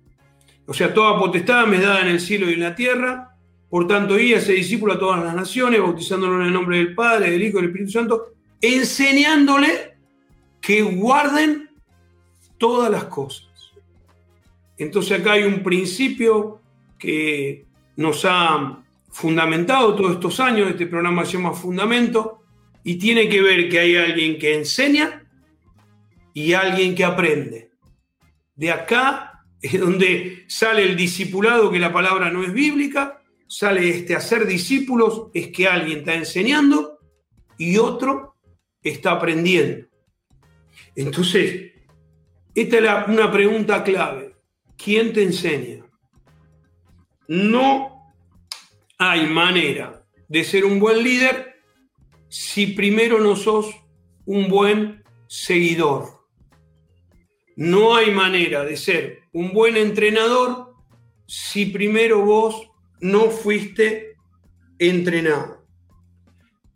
[0.65, 3.35] o sea, toda potestad me dada en el cielo y en la tierra,
[3.69, 6.95] por tanto, id y haced discípulos a todas las naciones, bautizándolos en el nombre del
[6.95, 9.97] Padre, del Hijo y del Espíritu Santo, enseñándole
[10.61, 11.69] que guarden
[12.57, 13.47] todas las cosas.
[14.77, 16.61] Entonces acá hay un principio
[16.97, 17.65] que
[17.97, 22.43] nos ha fundamentado todos estos años, este programa se llama Fundamento,
[22.83, 25.26] y tiene que ver que hay alguien que enseña
[26.37, 27.71] y alguien que aprende.
[28.53, 34.15] De acá es donde sale el discipulado, que la palabra no es bíblica, sale este
[34.15, 36.99] hacer discípulos, es que alguien está enseñando
[37.57, 38.35] y otro
[38.83, 39.87] está aprendiendo.
[40.95, 41.71] Entonces,
[42.53, 44.35] esta es una pregunta clave.
[44.77, 45.87] ¿Quién te enseña?
[47.27, 48.13] No
[48.99, 51.55] hay manera de ser un buen líder
[52.29, 53.75] si primero no sos
[54.25, 56.16] un buen seguidor.
[57.57, 60.75] No hay manera de ser un buen entrenador
[61.25, 62.69] si primero vos
[63.01, 64.15] no fuiste
[64.77, 65.65] entrenado.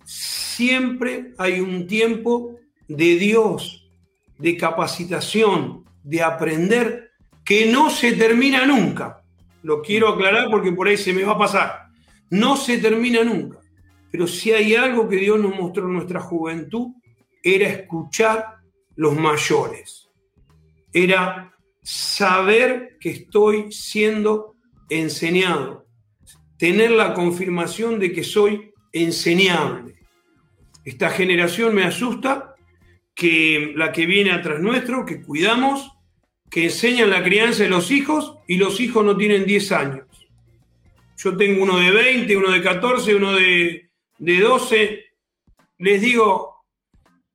[0.04, 2.56] siempre hay un tiempo
[2.88, 3.90] de Dios,
[4.40, 7.12] de capacitación, de aprender,
[7.46, 9.24] que no se termina nunca.
[9.62, 11.88] Lo quiero aclarar porque por ahí se me va a pasar.
[12.32, 13.60] No se termina nunca.
[14.12, 16.88] Pero si hay algo que Dios nos mostró en nuestra juventud,
[17.44, 18.58] era escuchar
[18.96, 20.01] los mayores.
[20.94, 24.56] Era saber que estoy siendo
[24.90, 25.88] enseñado.
[26.58, 29.96] Tener la confirmación de que soy enseñable.
[30.84, 32.56] Esta generación me asusta,
[33.14, 35.92] que la que viene atrás nuestro, que cuidamos,
[36.50, 40.08] que enseñan la crianza de los hijos y los hijos no tienen 10 años.
[41.18, 45.06] Yo tengo uno de 20, uno de 14, uno de, de 12.
[45.78, 46.51] Les digo,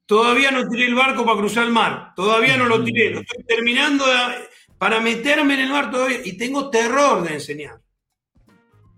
[0.06, 3.44] todavía no tiré el barco para cruzar el mar, todavía no lo tiré, lo estoy
[3.44, 4.04] terminando
[4.78, 7.80] para meterme en el mar todavía y tengo terror de enseñar,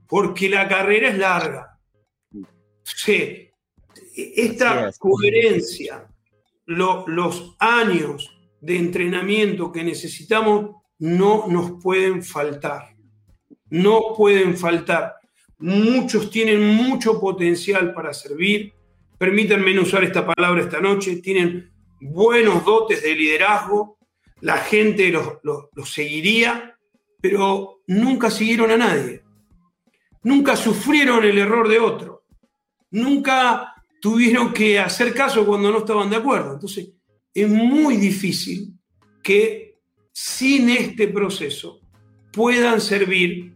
[0.07, 1.79] porque la carrera es larga.
[2.83, 3.51] Sí,
[4.15, 6.07] esta coherencia,
[6.67, 8.31] los años
[8.61, 12.95] de entrenamiento que necesitamos no nos pueden faltar.
[13.71, 15.15] No pueden faltar.
[15.59, 18.73] Muchos tienen mucho potencial para servir.
[19.19, 21.17] Permítanme usar esta palabra esta noche.
[21.17, 23.99] Tienen buenos dotes de liderazgo.
[24.41, 26.77] La gente los seguiría,
[27.21, 29.23] pero nunca siguieron a nadie.
[30.23, 32.25] Nunca sufrieron el error de otro.
[32.91, 36.55] Nunca tuvieron que hacer caso cuando no estaban de acuerdo.
[36.55, 36.93] Entonces,
[37.35, 38.75] es muy difícil
[39.23, 39.79] que
[40.13, 41.81] sin este proceso
[42.33, 43.55] puedan servir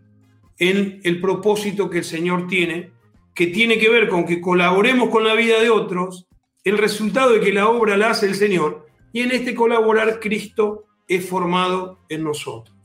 [0.59, 2.93] en el propósito que el Señor tiene,
[3.35, 6.27] que tiene que ver con que colaboremos con la vida de otros,
[6.65, 10.85] el resultado de que la obra la hace el Señor, y en este colaborar Cristo
[11.09, 12.77] es formado en nosotros.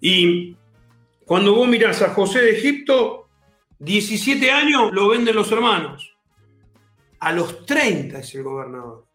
[0.00, 0.56] Y
[1.24, 3.28] cuando vos mirás a José de Egipto,
[3.78, 6.14] 17 años lo venden los hermanos
[7.24, 9.06] a los 30 es el gobernador.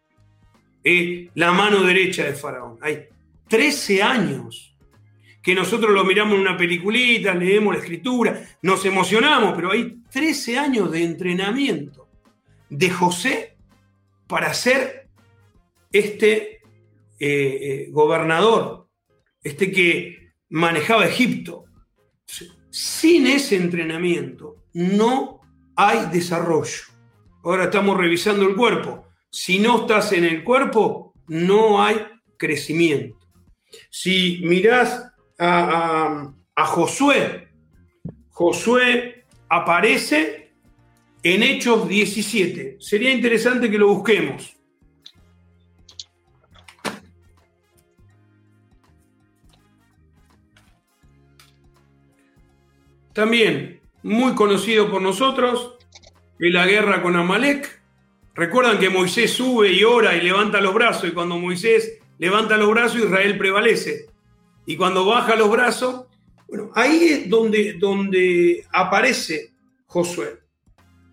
[0.82, 2.76] Es la mano derecha de Faraón.
[2.82, 3.06] Hay
[3.46, 4.69] 13 años
[5.50, 10.56] que nosotros lo miramos en una peliculita, leemos la escritura, nos emocionamos, pero hay 13
[10.56, 12.08] años de entrenamiento
[12.68, 13.56] de José
[14.28, 15.08] para ser
[15.90, 16.60] este eh,
[17.18, 18.86] eh, gobernador,
[19.42, 21.64] este que manejaba Egipto.
[22.70, 25.40] Sin ese entrenamiento no
[25.74, 26.84] hay desarrollo.
[27.42, 29.04] Ahora estamos revisando el cuerpo.
[29.28, 33.18] Si no estás en el cuerpo, no hay crecimiento.
[33.90, 35.09] Si mirás
[35.40, 37.48] a, Josué,
[38.28, 40.52] Josué aparece
[41.22, 42.76] en Hechos 17.
[42.78, 44.56] Sería interesante que lo busquemos.
[53.12, 55.76] También muy conocido por nosotros,
[56.38, 57.82] en la guerra con Amalek.
[58.34, 62.70] Recuerdan que Moisés sube y ora y levanta los brazos, y cuando Moisés levanta los
[62.70, 64.09] brazos, Israel prevalece.
[64.66, 66.06] Y cuando baja los brazos,
[66.46, 69.54] bueno, ahí es donde, donde aparece
[69.86, 70.40] Josué.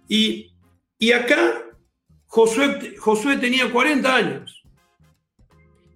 [0.08, 0.52] Y,
[0.98, 1.64] y acá
[2.26, 4.64] Josué, Josué tenía 40 años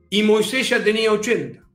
[0.09, 1.65] y Moisés ya tenía 80.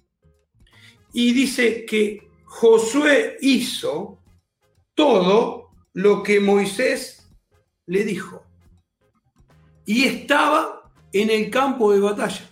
[1.13, 4.23] Y dice que Josué hizo
[4.95, 7.29] todo lo que Moisés
[7.87, 8.45] le dijo.
[9.87, 12.51] Y estaba en el campo de batalla.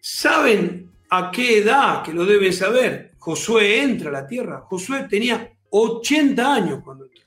[0.00, 4.60] ¿Saben a qué edad, que lo deben saber, Josué entra a la tierra?
[4.68, 7.22] Josué tenía 80 años cuando entró.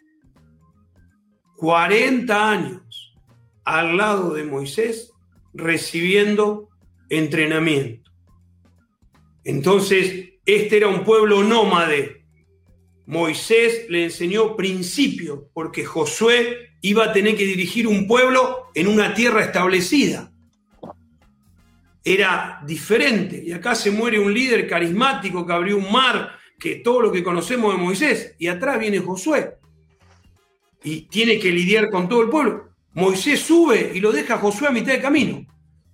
[1.58, 3.16] 40 años
[3.64, 5.12] al lado de Moisés
[5.54, 6.70] recibiendo
[7.10, 8.10] entrenamiento.
[9.44, 12.26] Entonces, este era un pueblo nómade.
[13.06, 19.14] Moisés le enseñó principio, porque Josué iba a tener que dirigir un pueblo en una
[19.14, 20.31] tierra establecida.
[22.04, 23.44] Era diferente.
[23.46, 27.24] Y acá se muere un líder carismático que abrió un mar, que todo lo que
[27.24, 28.36] conocemos de Moisés.
[28.40, 29.58] Y atrás viene Josué.
[30.84, 32.72] Y tiene que lidiar con todo el pueblo.
[32.94, 35.46] Moisés sube y lo deja a Josué a mitad de camino.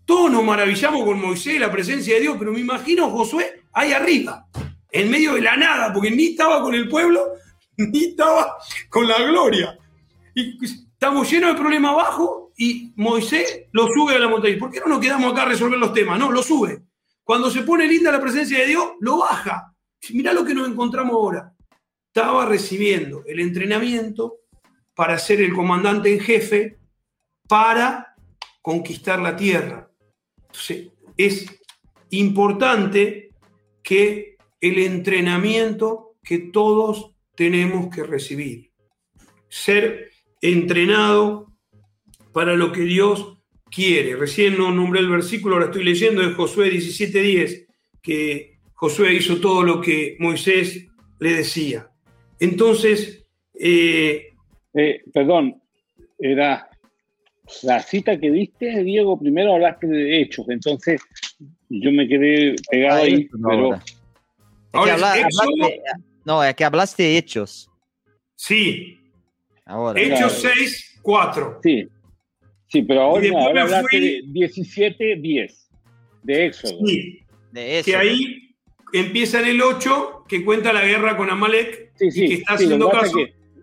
[0.06, 3.92] Todos nos maravillamos con Moisés y la presencia de Dios, pero me imagino Josué ahí
[3.92, 4.48] arriba,
[4.92, 7.34] en medio de la nada, porque ni estaba con el pueblo,
[7.78, 8.58] ni estaba
[8.90, 9.78] con la gloria.
[10.34, 14.58] Y estamos llenos de problemas abajo y Moisés lo sube a la montaña.
[14.58, 16.18] ¿Por qué no nos quedamos acá a resolver los temas?
[16.18, 16.82] No, lo sube.
[17.24, 19.76] Cuando se pone linda la presencia de Dios, lo baja.
[20.12, 21.54] Mirá lo que nos encontramos ahora.
[22.08, 24.38] Estaba recibiendo el entrenamiento
[24.96, 26.80] para ser el comandante en jefe
[27.48, 28.16] para
[28.62, 29.92] conquistar la tierra.
[30.48, 31.46] Entonces, es
[32.10, 33.30] importante
[33.84, 38.72] que el entrenamiento que todos tenemos que recibir.
[39.48, 40.12] Ser
[40.42, 41.47] entrenado
[42.38, 43.36] para lo que Dios
[43.72, 44.16] quiere.
[44.16, 47.66] Recién no nombré el versículo, ahora estoy leyendo de Josué 17:10,
[48.00, 50.86] que Josué hizo todo lo que Moisés
[51.18, 51.90] le decía.
[52.40, 54.34] Entonces, eh,
[54.76, 55.60] eh, perdón,
[56.20, 56.70] era
[57.64, 61.02] la cita que diste, Diego, primero hablaste de hechos, entonces
[61.70, 63.82] yo me quedé pegado ahí, pero...
[66.24, 67.72] no, es que hablaste de hechos.
[68.36, 69.00] Sí.
[69.66, 70.00] Ahora.
[70.00, 71.62] Hechos 6, 4.
[71.64, 71.90] Sí.
[72.68, 75.70] Sí, pero ahora, ahora hablaste de 17, 10,
[76.24, 76.86] de Éxodo.
[76.86, 77.20] Sí.
[77.52, 77.86] De eso.
[77.86, 78.48] Que ahí
[78.94, 82.54] empieza en el 8, que cuenta la guerra con Amalek, sí, sí, y que está
[82.54, 83.18] haciendo caso.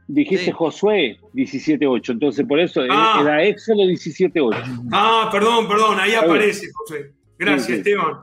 [0.07, 3.19] dijiste Josué 17.8, entonces por eso ah.
[3.21, 4.89] era Éxodo 17.8.
[4.93, 7.13] Ah, perdón, perdón, ahí aparece, José.
[7.39, 8.21] Gracias, Esteban.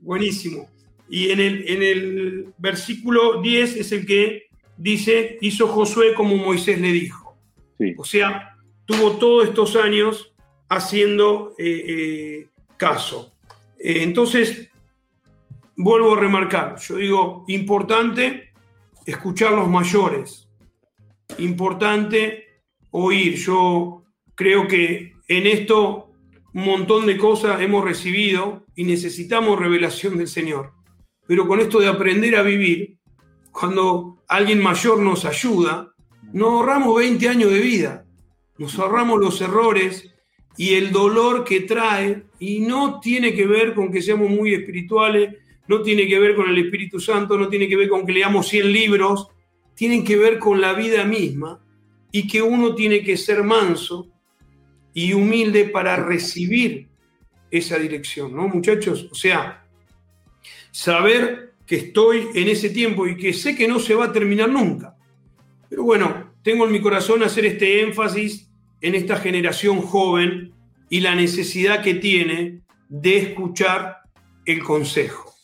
[0.00, 0.68] Buenísimo.
[1.08, 4.44] Y en el, en el versículo 10 es el que
[4.76, 7.36] dice, hizo Josué como Moisés le dijo.
[7.98, 8.53] O sea,
[8.86, 10.34] tuvo todos estos años
[10.68, 13.34] haciendo eh, eh, caso.
[13.78, 14.70] Eh, entonces,
[15.76, 18.52] vuelvo a remarcar, yo digo, importante
[19.06, 20.48] escuchar los mayores,
[21.38, 22.44] importante
[22.90, 23.36] oír.
[23.36, 24.04] Yo
[24.34, 26.10] creo que en esto
[26.52, 30.72] un montón de cosas hemos recibido y necesitamos revelación del Señor.
[31.26, 32.98] Pero con esto de aprender a vivir,
[33.50, 35.92] cuando alguien mayor nos ayuda,
[36.32, 38.03] nos ahorramos 20 años de vida,
[38.58, 40.10] nos ahorramos los errores
[40.56, 45.36] y el dolor que trae, y no tiene que ver con que seamos muy espirituales,
[45.66, 48.48] no tiene que ver con el Espíritu Santo, no tiene que ver con que leamos
[48.48, 49.28] 100 libros,
[49.74, 51.60] tienen que ver con la vida misma
[52.12, 54.08] y que uno tiene que ser manso
[54.92, 56.88] y humilde para recibir
[57.50, 59.08] esa dirección, ¿no, muchachos?
[59.10, 59.66] O sea,
[60.70, 64.48] saber que estoy en ese tiempo y que sé que no se va a terminar
[64.48, 64.96] nunca.
[65.68, 68.50] Pero bueno, tengo en mi corazón hacer este énfasis
[68.82, 70.52] en esta generación joven
[70.90, 72.60] y la necesidad que tiene
[72.90, 74.02] de escuchar
[74.44, 75.34] el consejo.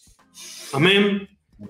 [0.74, 1.27] Amén.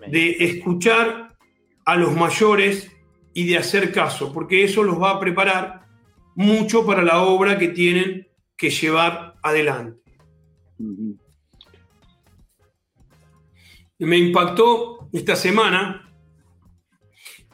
[0.09, 1.39] De escuchar
[1.85, 2.91] a los mayores
[3.33, 5.87] y de hacer caso, porque eso los va a preparar
[6.35, 8.27] mucho para la obra que tienen
[8.57, 10.01] que llevar adelante.
[14.01, 16.10] Me impactó esta semana,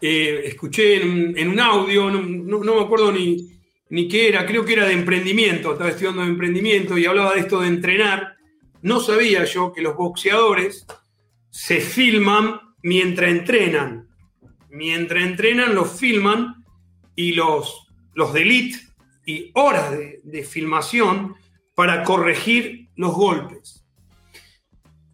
[0.00, 3.58] eh, escuché en, un audio, no, me acuerdo ni,
[3.90, 7.40] ni qué era, creo que era de emprendimiento, estaba estudiando de emprendimiento y hablaba de
[7.40, 8.36] esto de entrenar.
[8.82, 10.86] No sabía yo que los boxeadores
[11.50, 14.08] se filman mientras entrenan.
[14.70, 16.64] Mientras entrenan los filman
[17.16, 18.44] y los, los de
[19.24, 21.34] y horas de, filmación
[21.74, 23.84] para corregir los golpes.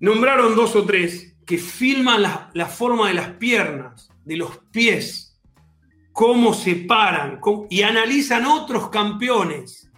[0.01, 2.23] Nombraron dos o tres que filman
[2.53, 5.41] la, forma de las piernas, de los pies,
[6.13, 7.41] cómo se paran
[7.71, 9.91] y analizan otros campeones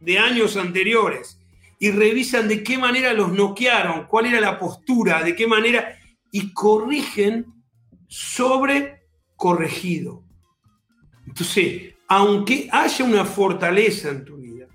[0.00, 1.38] de años anteriores
[1.78, 5.98] y revisan de qué manera los noquearon, cuál era la postura, de qué manera,
[6.30, 7.46] y corrigen
[8.08, 9.02] sobre
[9.36, 10.22] corregido.
[11.26, 14.66] Entonces, aunque haya una fortaleza en tu vida,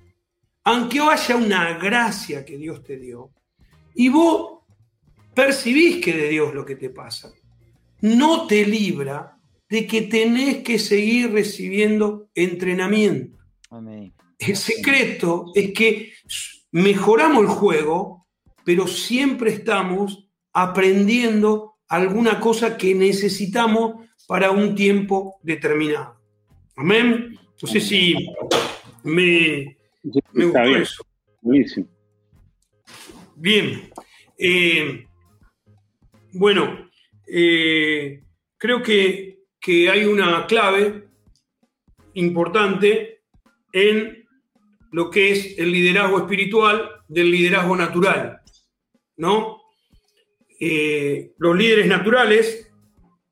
[0.64, 3.32] aunque haya una gracia que Dios te dio,
[3.96, 4.64] y vos
[5.34, 7.32] percibís que de Dios lo que te pasa,
[8.02, 9.38] no te libra
[9.70, 13.38] de que tenés que seguir recibiendo entrenamiento.
[14.40, 16.14] El secreto es que
[16.72, 18.28] mejoramos el juego,
[18.64, 26.20] pero siempre estamos aprendiendo alguna cosa que necesitamos para un tiempo determinado.
[26.76, 27.38] Amén.
[27.62, 28.16] No sé si
[29.04, 29.78] me,
[30.34, 31.06] me gustó eso.
[33.36, 33.90] Bien.
[34.38, 35.06] Eh,
[36.34, 36.87] bueno,
[37.28, 38.24] eh,
[38.58, 41.08] creo que, que hay una clave
[42.14, 43.22] importante
[43.72, 44.26] en
[44.92, 48.42] lo que es el liderazgo espiritual del liderazgo natural,
[49.18, 49.62] ¿no?
[50.60, 52.72] Eh, los líderes naturales,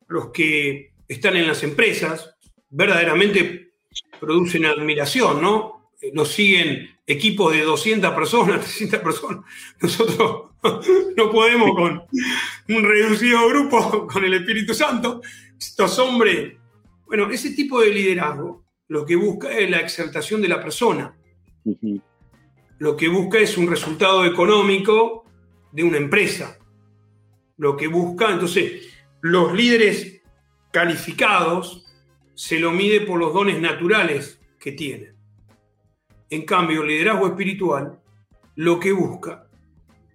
[0.08, 2.36] los que están en las empresas,
[2.70, 3.72] verdaderamente
[4.20, 5.92] producen admiración, ¿no?
[6.02, 9.46] Eh, nos siguen equipos de 200 personas, 300 personas.
[9.82, 10.52] Nosotros
[11.18, 12.04] no podemos con
[12.70, 15.22] un reducido grupo, con el Espíritu Santo.
[15.58, 16.54] Estos hombres,
[17.06, 21.16] bueno, ese tipo de liderazgo lo que busca es la exaltación de la persona
[22.78, 25.26] lo que busca es un resultado económico
[25.72, 26.58] de una empresa.
[27.58, 28.90] Lo que busca, entonces,
[29.22, 30.22] los líderes
[30.72, 31.86] calificados
[32.34, 35.16] se lo mide por los dones naturales que tienen.
[36.30, 38.00] En cambio, el liderazgo espiritual
[38.56, 39.48] lo que busca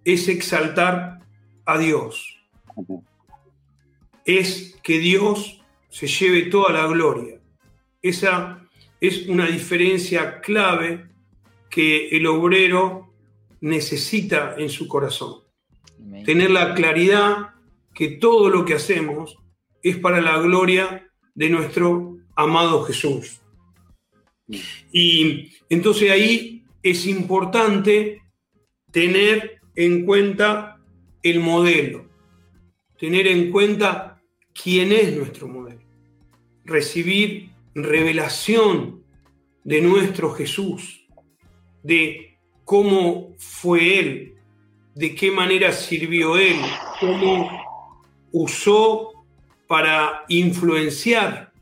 [0.04, 1.20] es exaltar
[1.64, 2.39] a Dios.
[4.24, 7.40] Es que Dios se lleve toda la gloria.
[8.02, 8.68] Esa
[9.00, 11.06] es una diferencia clave
[11.68, 13.12] que el obrero
[13.60, 15.42] necesita en su corazón.
[16.24, 17.50] Tener la claridad
[17.94, 19.36] que todo lo que hacemos
[19.82, 23.40] es para la gloria de nuestro amado Jesús.
[24.92, 28.22] Y entonces ahí es importante
[28.90, 30.78] tener en cuenta
[31.22, 32.09] el modelo,
[33.00, 34.20] tener en cuenta
[34.52, 35.80] quién es nuestro modelo,
[36.66, 39.02] recibir revelación
[39.64, 41.06] de nuestro Jesús,
[41.82, 42.36] de
[42.66, 44.34] cómo fue Él,
[44.94, 46.56] de qué manera sirvió Él,
[47.00, 47.50] cómo
[48.32, 49.24] usó
[49.66, 51.52] para influenciar,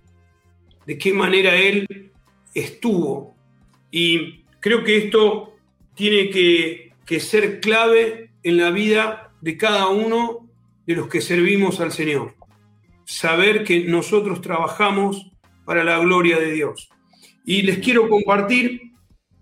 [0.87, 2.11] de qué manera Él
[2.53, 3.37] estuvo.
[3.93, 5.55] Y creo que esto
[5.95, 10.48] tiene que, que ser clave en la vida de cada uno
[10.89, 12.35] de los que servimos al Señor.
[13.05, 15.31] Saber que nosotros trabajamos
[15.67, 16.89] para la gloria de Dios.
[17.45, 18.93] Y les quiero compartir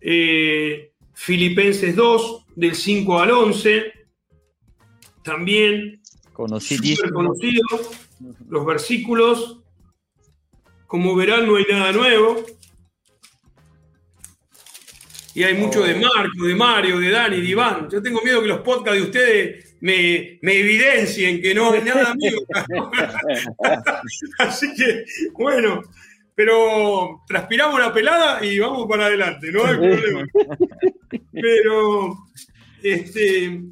[0.01, 3.93] eh, Filipenses 2, del 5 al 11,
[5.23, 6.02] también
[6.32, 7.06] conocido,
[8.48, 9.60] los versículos,
[10.89, 12.44] como verán no hay nada nuevo,
[15.32, 16.01] y hay mucho de oh.
[16.01, 17.89] Marco, de Mario, de Dani, de Iván.
[17.89, 22.15] Yo tengo miedo que los podcasts de ustedes me, me evidencien que no hay nada
[22.15, 22.39] mío.
[24.39, 25.82] Así que, bueno,
[26.35, 30.27] pero transpiramos la pelada y vamos para adelante, no hay problema.
[31.32, 32.19] Pero,
[32.82, 33.62] este...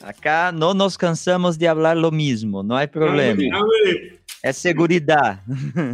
[0.00, 3.40] Acá no nos cansamos de hablar lo mismo, no hay problema.
[4.42, 5.42] Es seguridad.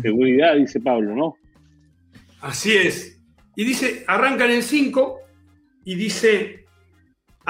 [0.02, 1.36] Seguridad, dice Pablo, ¿no?
[2.40, 3.20] Así es.
[3.54, 5.18] Y dice, arranca en el 5
[5.84, 6.59] y dice,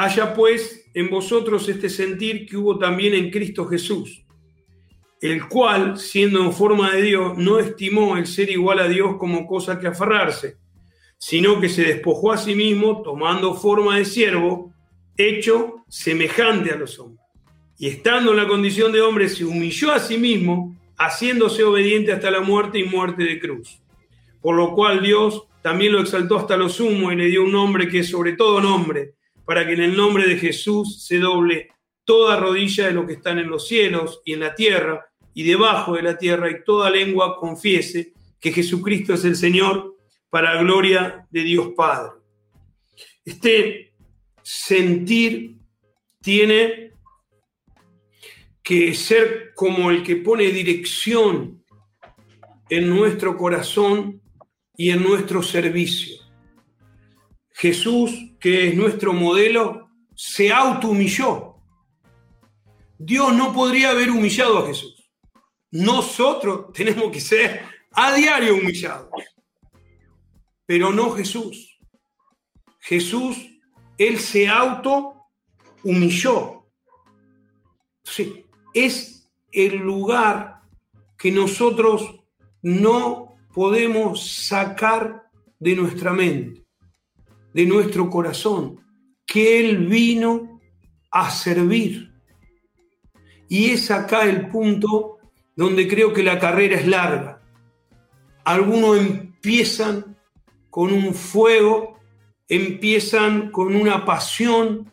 [0.04, 4.24] haya pues en vosotros este sentir que hubo también en Cristo Jesús
[5.20, 9.46] el cual, siendo en forma de Dios, no estimó el ser igual a Dios como
[9.46, 10.56] cosa que aferrarse,
[11.18, 14.72] sino que se despojó a sí mismo, tomando forma de siervo,
[15.16, 17.20] hecho semejante a los hombres.
[17.78, 22.30] Y estando en la condición de hombre, se humilló a sí mismo, haciéndose obediente hasta
[22.30, 23.78] la muerte y muerte de cruz.
[24.40, 27.88] Por lo cual Dios también lo exaltó hasta lo sumo y le dio un nombre
[27.88, 29.14] que es sobre todo nombre,
[29.50, 31.70] para que en el nombre de Jesús se doble
[32.04, 35.94] toda rodilla de lo que están en los cielos y en la tierra y debajo
[35.96, 39.96] de la tierra, y toda lengua confiese que Jesucristo es el Señor
[40.28, 42.12] para gloria de Dios Padre.
[43.24, 43.92] Este
[44.40, 45.56] sentir
[46.20, 46.92] tiene
[48.62, 51.64] que ser como el que pone dirección
[52.68, 54.22] en nuestro corazón
[54.76, 56.18] y en nuestro servicio.
[57.50, 61.56] Jesús, que es nuestro modelo, se auto-humilló.
[62.98, 65.10] Dios no podría haber humillado a Jesús.
[65.70, 67.62] Nosotros tenemos que ser
[67.92, 69.08] a diario humillados,
[70.66, 71.78] pero no Jesús.
[72.80, 73.36] Jesús,
[73.98, 75.14] Él se auto
[75.82, 76.66] humilló.
[78.74, 80.62] Es el lugar
[81.16, 82.20] que nosotros
[82.62, 86.59] no podemos sacar de nuestra mente,
[87.52, 88.80] de nuestro corazón,
[89.26, 90.60] que Él vino
[91.10, 92.12] a servir.
[93.48, 95.18] Y es acá el punto
[95.56, 97.42] donde creo que la carrera es larga.
[98.44, 100.16] Algunos empiezan
[100.70, 101.98] con un fuego,
[102.48, 104.90] empiezan con una pasión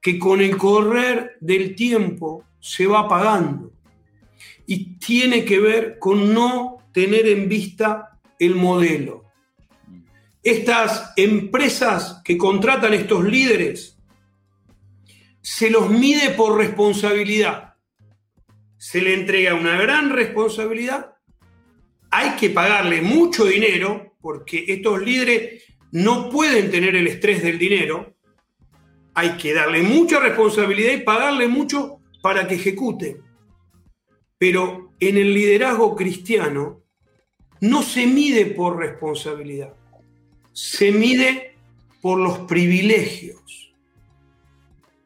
[0.00, 3.72] que con el correr del tiempo se va apagando.
[4.66, 9.24] Y tiene que ver con no tener en vista el modelo.
[10.42, 13.98] Estas empresas que contratan estos líderes
[15.42, 17.74] se los mide por responsabilidad.
[18.76, 21.14] Se le entrega una gran responsabilidad,
[22.10, 25.62] hay que pagarle mucho dinero, porque estos líderes
[25.92, 28.14] no pueden tener el estrés del dinero,
[29.14, 33.20] hay que darle mucha responsabilidad y pagarle mucho para que ejecute.
[34.38, 36.82] Pero en el liderazgo cristiano
[37.60, 39.74] no se mide por responsabilidad,
[40.52, 41.56] se mide
[42.00, 43.72] por los privilegios.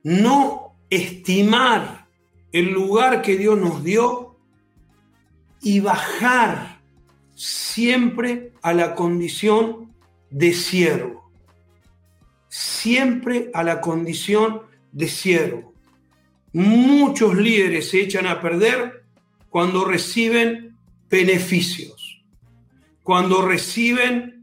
[0.03, 2.07] No estimar
[2.53, 4.37] el lugar que Dios nos dio
[5.61, 6.81] y bajar
[7.35, 9.93] siempre a la condición
[10.31, 11.31] de siervo.
[12.49, 14.63] Siempre a la condición
[14.93, 15.75] de siervo.
[16.53, 19.05] Muchos líderes se echan a perder
[19.49, 20.77] cuando reciben
[21.11, 22.23] beneficios,
[23.03, 24.34] cuando reciben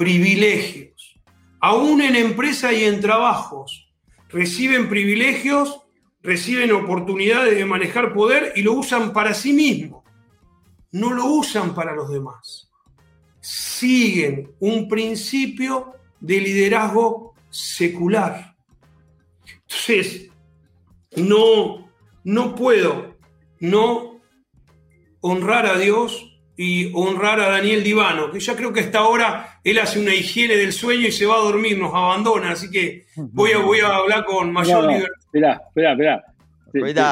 [0.00, 1.20] privilegios.
[1.60, 3.92] Aún en empresa y en trabajos
[4.30, 5.82] reciben privilegios
[6.22, 10.02] reciben oportunidades de manejar poder y lo usan para sí mismos,
[10.92, 12.70] no lo usan para los demás.
[13.42, 18.56] siguen un principio de liderazgo secular.
[19.44, 20.30] Entonces,
[21.16, 21.90] no,
[22.24, 23.16] no puedo
[23.58, 24.18] no
[25.20, 29.78] honrar a Dios y honrar a Daniel Divano, que ya creo que hasta ahora él
[29.78, 33.52] hace una higiene del sueño y se va a dormir, nos abandona, así que voy
[33.52, 35.14] a, voy a hablar con mayor libertad.
[35.24, 36.24] Espera, espera, espera.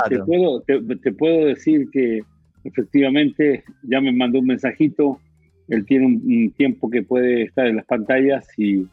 [0.08, 2.20] Te, puedo, te, puedo, decir que
[2.64, 5.20] efectivamente ya me mandó un mensajito,
[5.68, 8.86] él tiene un, tiempo que puede estar en las pantallas y,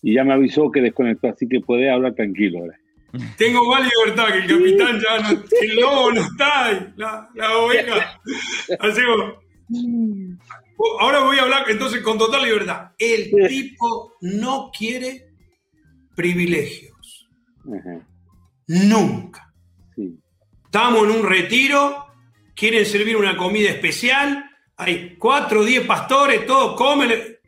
[0.00, 2.78] y, ya me avisó que desconectó, así que puede hablar tranquilo ahora.
[3.36, 7.58] Tengo más libertad que el capitán ya no, el lobo no está ahí, la, la
[7.58, 8.20] oveja.
[8.80, 9.42] Así que,
[11.00, 12.92] ahora voy a hablar entonces con total libertad.
[12.98, 15.32] El tipo no quiere
[16.14, 17.28] privilegios.
[18.66, 19.52] Nunca.
[20.64, 22.06] Estamos en un retiro,
[22.54, 27.38] quieren servir una comida especial, hay cuatro o diez pastores, todos comen.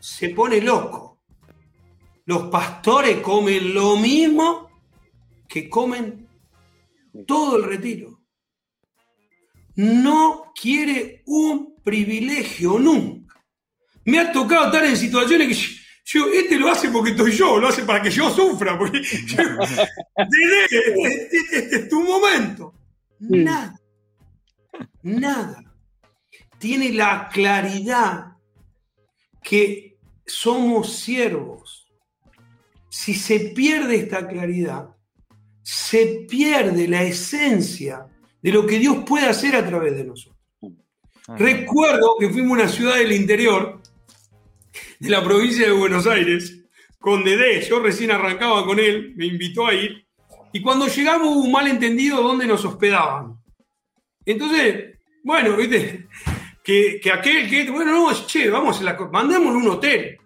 [0.00, 1.20] Se pone loco.
[2.24, 4.70] Los pastores comen lo mismo
[5.48, 6.28] que comen
[7.26, 8.20] todo el retiro.
[9.76, 13.34] No quiere un privilegio nunca.
[14.04, 15.54] Me ha tocado estar en situaciones que
[16.04, 19.42] yo, este lo hace porque estoy yo, lo hace para que yo sufra, porque este,
[21.52, 22.74] este, es tu momento.
[23.20, 23.78] Nada,
[25.02, 25.62] nada.
[26.58, 28.32] Tiene la claridad
[29.42, 31.86] que somos siervos.
[32.88, 34.88] Si se pierde esta claridad,
[35.62, 38.06] se pierde la esencia
[38.42, 40.31] de lo que Dios puede hacer a través de nosotros.
[41.38, 43.80] Recuerdo que fuimos a una ciudad del interior
[44.98, 46.60] de la provincia de Buenos Aires
[46.98, 50.06] con Dede, yo recién arrancaba con él, me invitó a ir,
[50.52, 53.36] y cuando llegamos hubo un malentendido dónde nos hospedaban.
[54.24, 56.06] Entonces, bueno, viste,
[56.62, 60.18] que, aquel que, bueno, no, che, vamos la, mandémosle un hotel,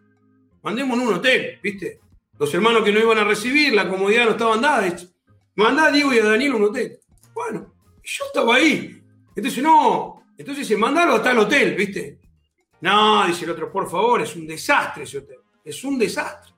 [0.63, 2.01] mandémosle un hotel, viste.
[2.39, 5.09] Los hermanos que no iban a recibir, la comodidad no estaban dadas.
[5.55, 6.99] Mandá a Diego y a Daniel un hotel.
[7.33, 7.73] Bueno,
[8.03, 9.03] yo estaba ahí.
[9.35, 12.19] Entonces, no, entonces se mandaron hasta el hotel, ¿viste?
[12.81, 15.39] No, dice el otro, por favor, es un desastre ese hotel.
[15.65, 16.53] Es un desastre.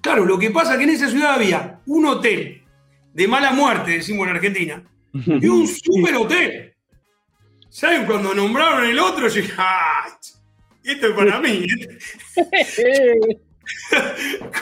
[0.00, 2.62] Claro, lo que pasa es que en esa ciudad había un hotel
[3.12, 6.74] de mala muerte, decimos en Argentina, y un super hotel.
[7.68, 8.06] ¿Saben?
[8.06, 10.06] Cuando nombraron el otro, yo dije, ¡ah!
[10.84, 11.66] Esto es para mí.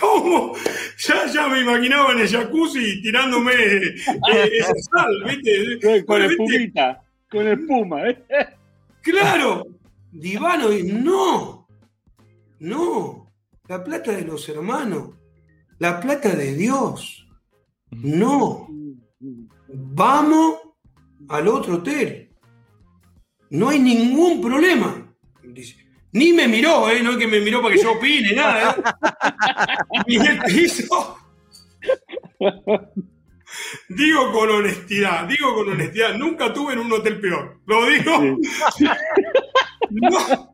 [0.00, 0.54] ¿Cómo?
[0.98, 3.94] Ya, ya me imaginaba en el jacuzzi tirándome eh,
[4.58, 6.04] esa sal, ¿viste?
[6.04, 8.08] Con espumita, con espuma.
[8.08, 8.18] ¿eh?
[9.02, 9.66] Claro,
[10.10, 11.66] Divano, no,
[12.60, 13.32] no,
[13.66, 15.10] la plata de los hermanos,
[15.78, 17.26] la plata de Dios,
[17.90, 18.68] no.
[19.68, 20.56] Vamos
[21.28, 22.30] al otro hotel.
[23.50, 25.14] No hay ningún problema.
[25.42, 25.76] Dice,
[26.12, 27.02] ni me miró, ¿eh?
[27.02, 28.76] No es que me miró para que yo opine, nada.
[28.76, 30.02] ¿eh?
[30.06, 31.16] Ni el piso.
[33.88, 37.58] Digo con honestidad, digo con honestidad, nunca tuve en un hotel peor.
[37.66, 38.18] Lo digo.
[39.90, 40.52] no.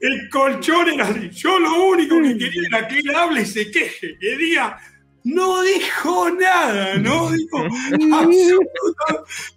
[0.00, 1.30] El colchón era así.
[1.30, 4.78] Yo lo único que quería era que él hable y se queje, que diga,
[5.24, 7.68] no dijo nada, no dijo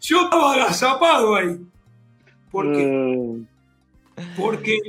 [0.02, 1.58] Yo estaba agazapado ahí.
[2.52, 3.60] Porque mm
[4.38, 4.80] porque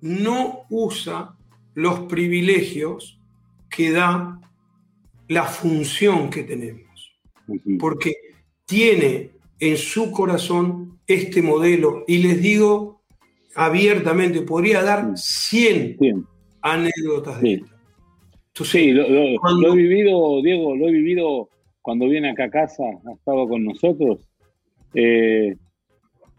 [0.00, 1.34] no usa
[1.74, 3.18] los privilegios
[3.68, 4.40] que da
[5.32, 7.12] la función que tenemos.
[7.78, 8.14] Porque
[8.66, 13.02] tiene en su corazón este modelo y les digo
[13.54, 16.26] abiertamente, podría dar 100
[16.62, 18.64] anécdotas de esto.
[18.64, 21.48] sí, lo, he vivido, Diego, lo he vivido
[21.80, 24.20] cuando viene acá a casa, ha estado con nosotros.
[24.94, 25.56] Eh,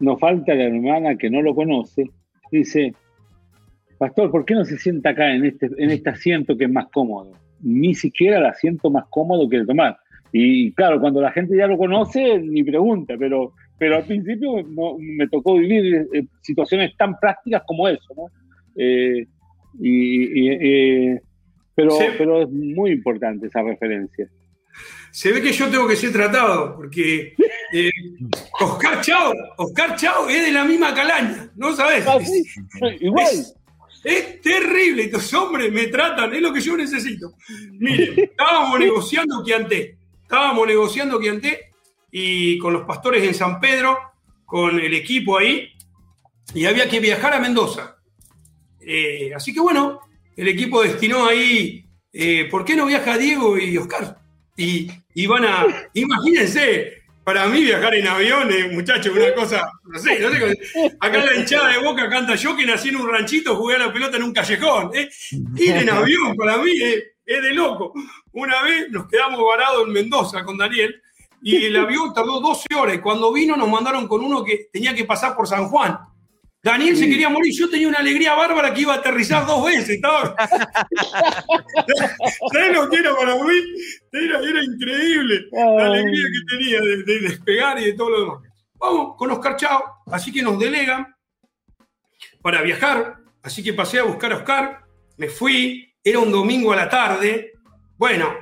[0.00, 2.10] nos falta la hermana que no lo conoce,
[2.50, 2.94] dice,
[3.98, 6.88] Pastor, ¿por qué no se sienta acá en este, en este asiento que es más
[6.92, 7.32] cómodo?
[7.64, 9.98] Ni siquiera el asiento más cómodo que tomar.
[10.32, 14.64] Y claro, cuando la gente ya lo conoce, ni pregunta, pero, pero al principio
[14.98, 18.26] me tocó vivir eh, situaciones tan prácticas como eso, ¿no?
[18.76, 19.26] Eh,
[19.80, 21.20] y, eh,
[21.74, 24.28] pero, pero es muy importante esa referencia
[25.14, 27.34] se ve que yo tengo que ser tratado, porque
[27.72, 27.90] eh,
[28.60, 32.04] Oscar Chao, Oscar Chao es de la misma calaña, ¿no sabes?
[32.04, 32.18] Ah,
[32.98, 33.26] igual.
[33.32, 33.54] Es,
[34.42, 37.34] terrible, estos hombres me tratan, es lo que yo necesito.
[37.72, 41.72] Miren, estábamos negociando Quianté, estábamos negociando Quianté
[42.10, 43.98] y con los pastores en San Pedro,
[44.44, 45.70] con el equipo ahí,
[46.54, 47.96] y había que viajar a Mendoza.
[48.80, 50.00] Eh, así que bueno,
[50.36, 54.18] el equipo destinó ahí, eh, ¿por qué no viaja Diego y Oscar?
[54.56, 60.30] Y, van a, imagínense, para mí viajar en aviones, muchachos, una cosa, no sé, no
[60.30, 60.58] sé.
[61.00, 63.92] Acá la hinchada de Boca canta yo que nací en un ranchito, jugué a la
[63.92, 64.90] pelota en un callejón.
[64.94, 65.08] ¿eh?
[65.56, 67.94] Ir en avión para mí es, de loco.
[68.32, 71.00] Una vez nos quedamos varados en Mendoza con Daniel
[71.40, 75.04] y el avión tardó 12 horas cuando vino nos mandaron con uno que tenía que
[75.04, 75.98] pasar por San Juan.
[76.64, 79.90] Daniel se quería morir, yo tenía una alegría bárbara que iba a aterrizar dos veces.
[79.90, 80.34] Estaba...
[82.52, 83.52] ¿Sabes lo que era para mí?
[84.10, 88.38] Era, increíble la alegría que tenía de, despegar y de todo lo demás.
[88.76, 91.14] Vamos con Oscar Chao, así que nos delegan
[92.40, 94.86] para viajar, así que pasé a buscar a Oscar,
[95.18, 97.52] me fui, era un domingo a la tarde.
[97.98, 98.34] Bueno,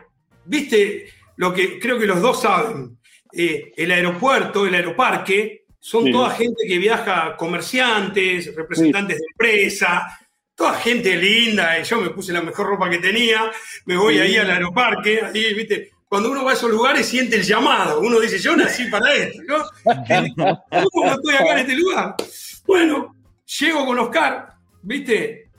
[0.44, 1.08] viste
[1.38, 3.00] lo que creo que los dos saben,
[3.32, 10.16] eh, el aeropuerto, el aeroparque, son toda gente que viaja, comerciantes, representantes de empresa,
[10.54, 11.76] toda gente linda.
[11.80, 13.50] Y yo me puse la mejor ropa que tenía,
[13.86, 15.90] me voy ahí al aeroparque, ahí, viste.
[16.06, 17.98] Cuando uno va a esos lugares siente el llamado.
[17.98, 19.56] Uno dice, yo nací para esto, ¿no?
[20.92, 22.14] ¿Cómo no estoy acá en este lugar?
[22.64, 23.16] Bueno,
[23.58, 25.50] llego con Oscar, ¿viste?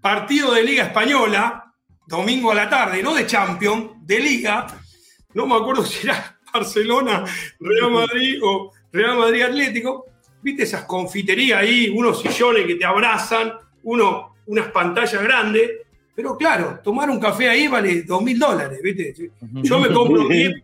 [0.00, 1.72] Partido de Liga Española,
[2.08, 4.66] domingo a la tarde, no de Champions, de Liga.
[5.34, 7.24] No me acuerdo si era Barcelona,
[7.60, 10.06] Real Madrid o Real Madrid Atlético,
[10.42, 13.52] viste esas confiterías ahí, unos sillones que te abrazan,
[13.82, 15.70] uno, unas pantallas grandes,
[16.14, 19.14] pero claro, tomar un café ahí vale dos mil dólares, ¿viste?
[19.40, 20.54] Yo me compro 10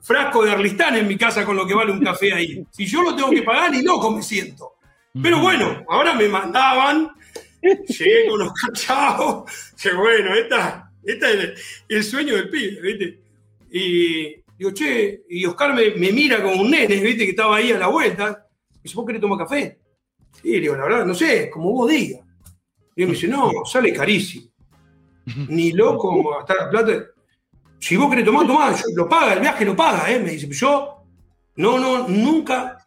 [0.00, 2.64] frascos de Arlistán en mi casa con lo que vale un café ahí.
[2.70, 4.74] Si yo lo tengo que pagar, ni loco me siento.
[5.22, 7.10] Pero bueno, ahora me mandaban,
[7.62, 13.18] llegué con los cachados, que bueno, esta, esta es el, sueño del pibe, ¿viste?
[13.70, 17.24] Y, Digo, che, y Oscar me, mira como un nene, ¿viste?
[17.24, 18.48] Que estaba ahí a la vuelta.
[18.76, 19.78] Y dice, ¿vos querés tomar café?
[20.42, 22.22] Y le digo, la verdad, no sé, como vos digas.
[22.96, 24.46] Y él me dice, no, sale carísimo.
[25.48, 27.04] Ni loco gastar la plata.
[27.78, 30.18] Si vos querés tomar, tomá, lo paga, el viaje lo paga, ¿eh?
[30.18, 31.04] Me dice, yo,
[31.56, 32.78] no, no, nunca.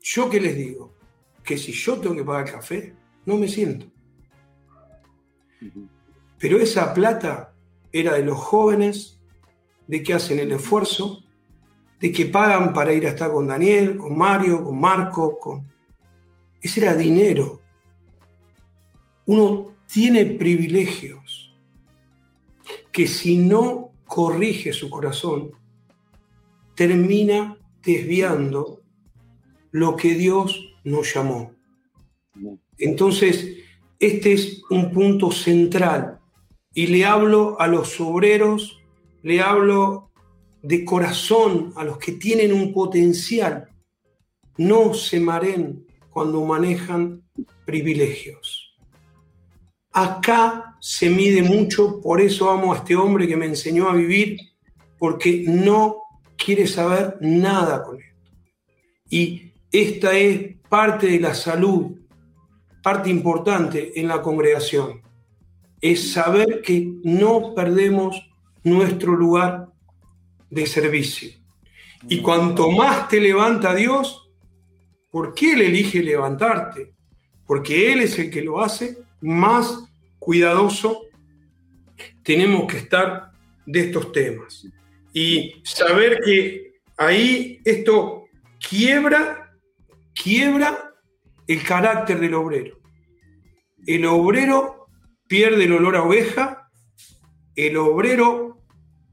[0.00, 0.94] ¿Yo qué les digo?
[1.44, 2.94] Que si yo tengo que pagar café,
[3.26, 3.84] no me siento.
[6.38, 7.52] Pero esa plata
[7.92, 9.18] era de los jóvenes
[9.92, 11.22] de que hacen el esfuerzo,
[12.00, 15.70] de que pagan para ir a estar con Daniel, con Mario, con Marco, con...
[16.62, 17.60] Ese era dinero.
[19.26, 21.54] Uno tiene privilegios
[22.90, 25.50] que si no corrige su corazón,
[26.74, 28.80] termina desviando
[29.72, 31.52] lo que Dios nos llamó.
[32.78, 33.58] Entonces,
[33.98, 36.18] este es un punto central
[36.72, 38.78] y le hablo a los obreros
[39.22, 40.10] le hablo
[40.62, 43.68] de corazón a los que tienen un potencial.
[44.56, 47.22] No se maren cuando manejan
[47.64, 48.76] privilegios.
[49.92, 54.38] Acá se mide mucho, por eso amo a este hombre que me enseñó a vivir,
[54.98, 55.98] porque no
[56.36, 58.30] quiere saber nada con esto.
[59.10, 61.98] Y esta es parte de la salud,
[62.82, 65.02] parte importante en la congregación.
[65.80, 68.31] Es saber que no perdemos
[68.64, 69.68] nuestro lugar
[70.50, 71.30] de servicio.
[72.08, 74.30] Y cuanto más te levanta Dios,
[75.10, 76.94] ¿por qué Él elige levantarte?
[77.46, 79.84] Porque Él es el que lo hace, más
[80.18, 81.02] cuidadoso
[82.22, 83.32] tenemos que estar
[83.66, 84.66] de estos temas.
[85.12, 88.24] Y saber que ahí esto
[88.68, 89.54] quiebra,
[90.14, 90.94] quiebra
[91.46, 92.78] el carácter del obrero.
[93.86, 94.86] El obrero
[95.26, 96.70] pierde el olor a oveja,
[97.56, 98.51] el obrero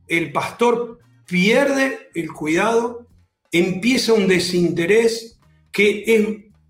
[0.10, 3.08] el pastor pierde el cuidado,
[3.52, 5.40] empieza un desinterés
[5.72, 6.28] que es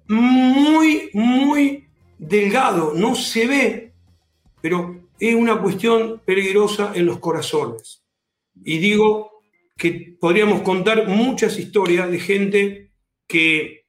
[0.08, 1.88] muy, muy
[2.18, 3.94] delgado, no se ve,
[4.62, 8.04] pero es una cuestión peligrosa en los corazones.
[8.64, 9.32] Y digo
[9.78, 12.92] que podríamos contar muchas historias de gente
[13.28, 13.86] que,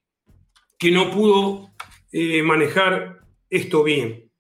[0.79, 1.71] que no pudo
[2.13, 4.31] eh, manejar esto bien.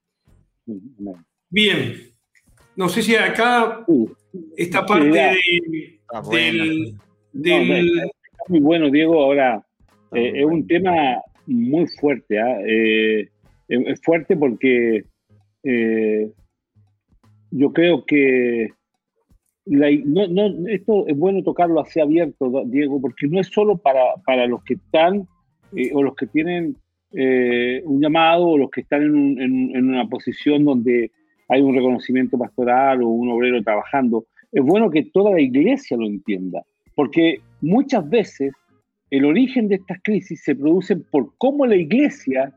[1.48, 2.09] Bien,
[2.76, 3.84] no sé si acá
[4.56, 5.36] esta parte
[7.32, 8.10] del,
[8.48, 9.22] muy bueno, Diego.
[9.22, 9.64] Ahora,
[10.12, 10.92] eh, es un tema
[11.46, 12.38] muy fuerte.
[12.38, 12.58] ¿ah?
[12.66, 13.28] Eh,
[13.68, 15.04] es fuerte porque
[15.62, 16.30] eh,
[17.50, 18.68] yo creo que
[19.66, 24.64] no, esto es bueno tocarlo así abierto, Diego, porque no es solo para, para los
[24.64, 25.28] que están
[25.92, 26.76] o los que tienen
[27.12, 31.12] un llamado o los que están en una posición donde
[31.50, 34.24] hay un reconocimiento pastoral o un obrero trabajando.
[34.52, 36.62] Es bueno que toda la iglesia lo entienda,
[36.94, 38.52] porque muchas veces
[39.10, 42.54] el origen de estas crisis se produce por cómo la iglesia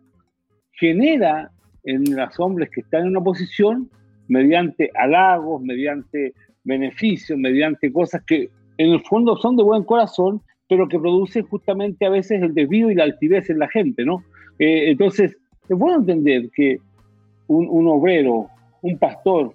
[0.74, 1.52] genera
[1.84, 3.90] en los hombres que están en una posición
[4.28, 6.34] mediante halagos, mediante
[6.64, 12.06] beneficios, mediante cosas que en el fondo son de buen corazón, pero que producen justamente
[12.06, 14.24] a veces el desvío y la altivez en la gente, ¿no?
[14.60, 15.36] Eh, entonces,
[15.70, 16.78] es bueno entender que
[17.48, 18.48] un, obrero,
[18.84, 19.54] un pastor,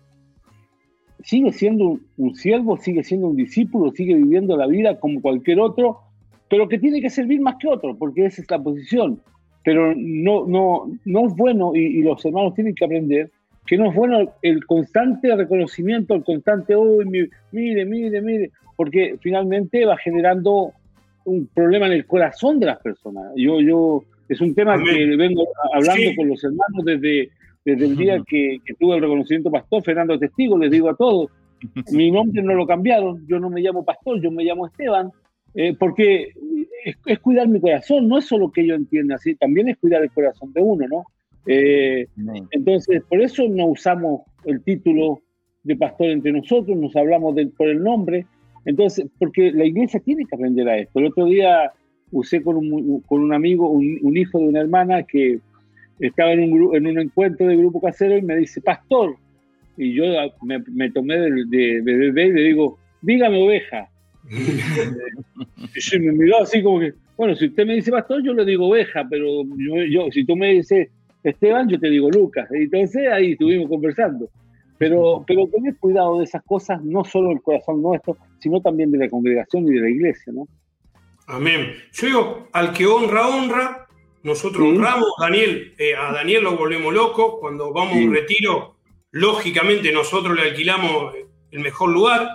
[1.23, 5.99] sigue siendo un, siervo, sigue siendo un discípulo, sigue viviendo la vida como cualquier otro,
[6.49, 9.21] pero que tiene que servir más que otro, porque esa es la posición.
[9.65, 13.31] Pero no, no, no es bueno, y, los hermanos tienen que aprender,
[13.67, 17.05] que no es bueno el constante reconocimiento, el constante, uy,
[17.53, 20.73] mire, mire, mire, porque finalmente va generando
[21.27, 23.31] un problema en el corazón de las personas.
[23.37, 27.31] Yo, yo, es un tema que vengo hablando con los hermanos desde,
[27.75, 31.31] desde el día que, tuve el reconocimiento pastor, Fernando Testigo, les digo a todos,
[31.93, 35.11] mi nombre no lo cambiaron, yo no me llamo pastor, yo me llamo Esteban,
[35.55, 36.33] eh, porque
[36.85, 40.11] es, cuidar mi corazón, no es solo que yo entienda así, también es cuidar el
[40.11, 41.05] corazón de uno, ¿no?
[41.47, 42.07] Eh,
[42.51, 45.21] entonces, por eso no usamos el título
[45.63, 48.27] de pastor entre nosotros, nos hablamos por el nombre,
[48.65, 50.99] entonces, porque la iglesia tiene que aprender a esto.
[50.99, 51.73] El otro día
[52.13, 55.41] usé con un, con un amigo, un, hijo de una hermana que
[56.01, 59.17] estaba en un, en un encuentro de grupo casero y me dice, pastor.
[59.77, 60.05] Y yo
[60.43, 63.89] me, tomé de, bebé y le digo, dígame oveja.
[64.31, 68.69] y me miró así como que, bueno, si usted me dice pastor, yo le digo
[68.69, 69.45] oveja, pero
[69.89, 70.89] yo, si tú me dices
[71.23, 72.49] Esteban, yo te digo Lucas.
[72.53, 74.29] Entonces ahí estuvimos conversando.
[74.79, 78.99] Pero, pero tener cuidado de esas cosas, no solo el corazón nuestro, sino también de
[78.99, 80.47] la congregación y de la iglesia, ¿no?
[81.27, 81.73] Amén.
[81.93, 83.88] Yo digo, al que honra, honra.
[84.23, 87.39] Nosotros honramos, Daniel, eh, a Daniel lo volvemos loco.
[87.39, 88.77] Cuando vamos a un retiro,
[89.11, 91.15] lógicamente nosotros le alquilamos
[91.51, 92.29] el mejor lugar.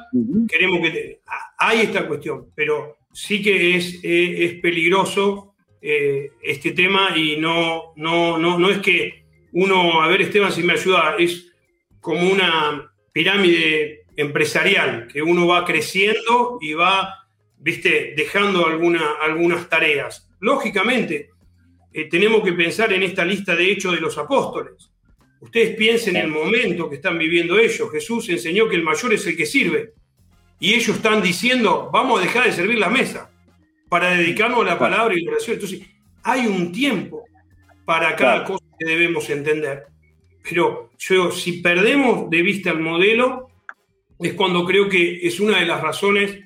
[0.47, 1.19] Queremos que...
[1.57, 7.93] hay esta cuestión, pero sí que es, eh, es peligroso eh, este tema y no,
[7.95, 11.51] no, no, no es que uno, a ver Esteban si me ayuda, es
[11.99, 17.27] como una pirámide empresarial, que uno va creciendo y va
[17.57, 18.13] ¿viste?
[18.17, 20.29] dejando alguna, algunas tareas.
[20.39, 21.29] Lógicamente,
[21.93, 24.91] eh, tenemos que pensar en esta lista de hechos de los apóstoles.
[25.39, 27.91] Ustedes piensen en el momento que están viviendo ellos.
[27.91, 29.93] Jesús enseñó que el mayor es el que sirve.
[30.59, 33.29] Y ellos están diciendo, vamos a dejar de servir la mesa
[33.89, 35.55] para dedicarnos a la palabra y la oración.
[35.55, 35.81] Entonces,
[36.23, 37.25] hay un tiempo
[37.85, 39.83] para cada cosa que debemos entender.
[40.41, 43.49] Pero yo, si perdemos de vista el modelo,
[44.19, 46.39] es cuando creo que es una de las razones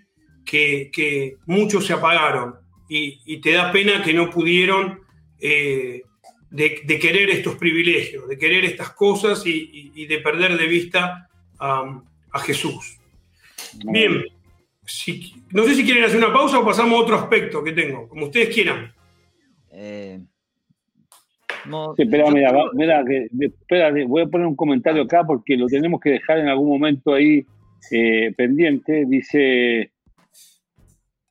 [0.44, 2.56] que, muchos se apagaron
[2.90, 5.02] y, te da pena que no pudieron
[5.40, 6.02] eh,
[6.50, 13.00] de, querer estos privilegios, de querer estas cosas y, de perder de vista a Jesús.
[13.86, 14.24] Bien,
[15.52, 18.26] no sé si quieren hacer una pausa o pasamos a otro aspecto que tengo, como
[18.26, 18.94] ustedes quieran.
[19.72, 20.20] Eh,
[21.98, 27.14] espera, voy a poner un comentario acá porque lo tenemos que dejar en algún momento
[27.14, 27.46] ahí
[27.92, 29.06] eh, pendiente.
[29.06, 29.92] Dice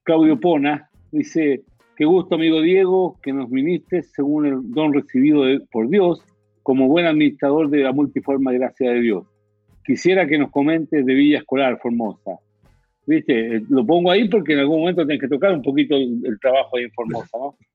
[0.03, 1.62] Claudio Pona, dice,
[1.97, 6.23] qué gusto amigo Diego que nos ministres según el don recibido por Dios
[6.62, 9.24] como buen administrador de la multiforme gracia de Dios.
[9.85, 12.39] Quisiera que nos comentes de Villa Escolar, Formosa.
[13.06, 16.77] Viste, lo pongo ahí porque en algún momento tienes que tocar un poquito el, trabajo
[16.77, 17.56] ahí en Formosa, ¿no?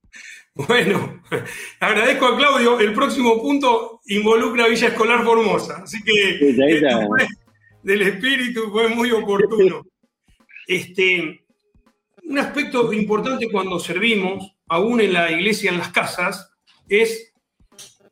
[0.54, 1.22] Bueno,
[1.80, 2.78] agradezco a Claudio.
[2.78, 5.82] El próximo punto involucra a Villa Escolar Formosa.
[5.82, 6.52] Así que
[7.82, 9.80] del espíritu fue muy oportuno.
[10.68, 11.41] Este,
[12.32, 16.50] un aspecto importante cuando servimos, aún en la iglesia, en las casas,
[16.88, 17.34] es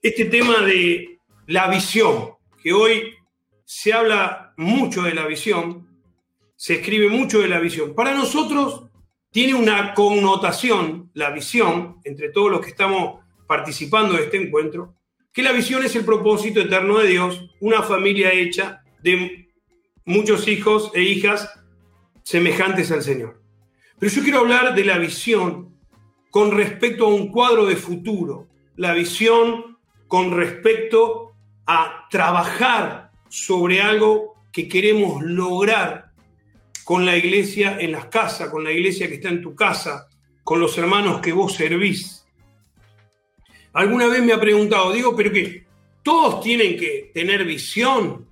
[0.02, 2.32] este tema de la visión,
[2.62, 3.14] que hoy
[3.64, 5.88] se habla mucho de la visión,
[6.54, 7.94] se escribe mucho de la visión.
[7.94, 8.90] Para nosotros
[9.30, 14.96] tiene una connotación, la visión, entre todos los que estamos participando de este encuentro,
[15.32, 19.48] que la visión es el propósito eterno de Dios, una familia hecha de
[20.04, 21.58] muchos hijos e hijas
[22.22, 23.39] semejantes al Señor.
[24.00, 25.76] Pero yo quiero hablar de la visión
[26.30, 29.78] con respecto a un cuadro de futuro, la visión
[30.08, 31.34] con respecto
[31.66, 36.12] a trabajar sobre algo que queremos lograr
[36.82, 40.08] con la iglesia en las casas, con la iglesia que está en tu casa,
[40.42, 42.26] con los hermanos que vos servís.
[43.74, 45.66] Alguna vez me ha preguntado, digo, pero que
[46.02, 48.26] todos tienen que tener visión,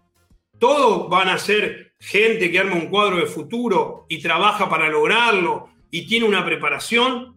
[0.58, 5.70] todos van a ser gente que arma un cuadro de futuro y trabaja para lograrlo
[5.90, 7.36] y tiene una preparación?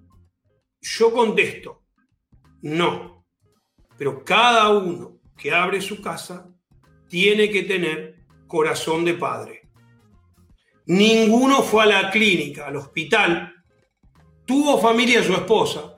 [0.82, 1.84] Yo contesto,
[2.62, 3.26] no.
[3.98, 6.48] Pero cada uno que abre su casa
[7.08, 9.70] tiene que tener corazón de padre.
[10.88, 13.54] Ninguno fue a la clínica, al hospital,
[14.46, 15.98] tuvo familia su esposa,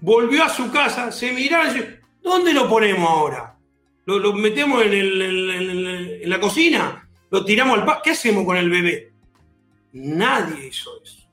[0.00, 1.82] volvió a su casa, se miraron y
[2.22, 3.58] ¿dónde lo ponemos ahora?
[4.06, 7.09] ¿Lo, metemos en, en la cocina?
[7.30, 9.12] Lo tiramos al ¿Qué hacemos con el bebé?
[9.92, 11.28] Nadie hizo eso.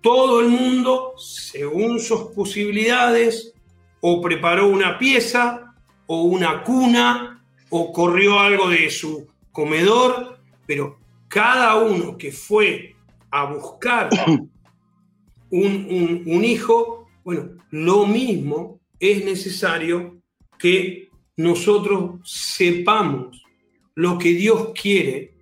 [0.00, 3.54] Todo el mundo, según sus posibilidades,
[4.00, 5.74] o preparó una pieza,
[6.06, 12.94] o una cuna, o corrió algo de su comedor, pero cada uno que fue
[13.30, 14.10] a buscar
[15.50, 20.20] un, un hijo, bueno, lo mismo es necesario
[20.58, 23.45] que nosotros sepamos
[23.96, 25.32] lo que Dios quiere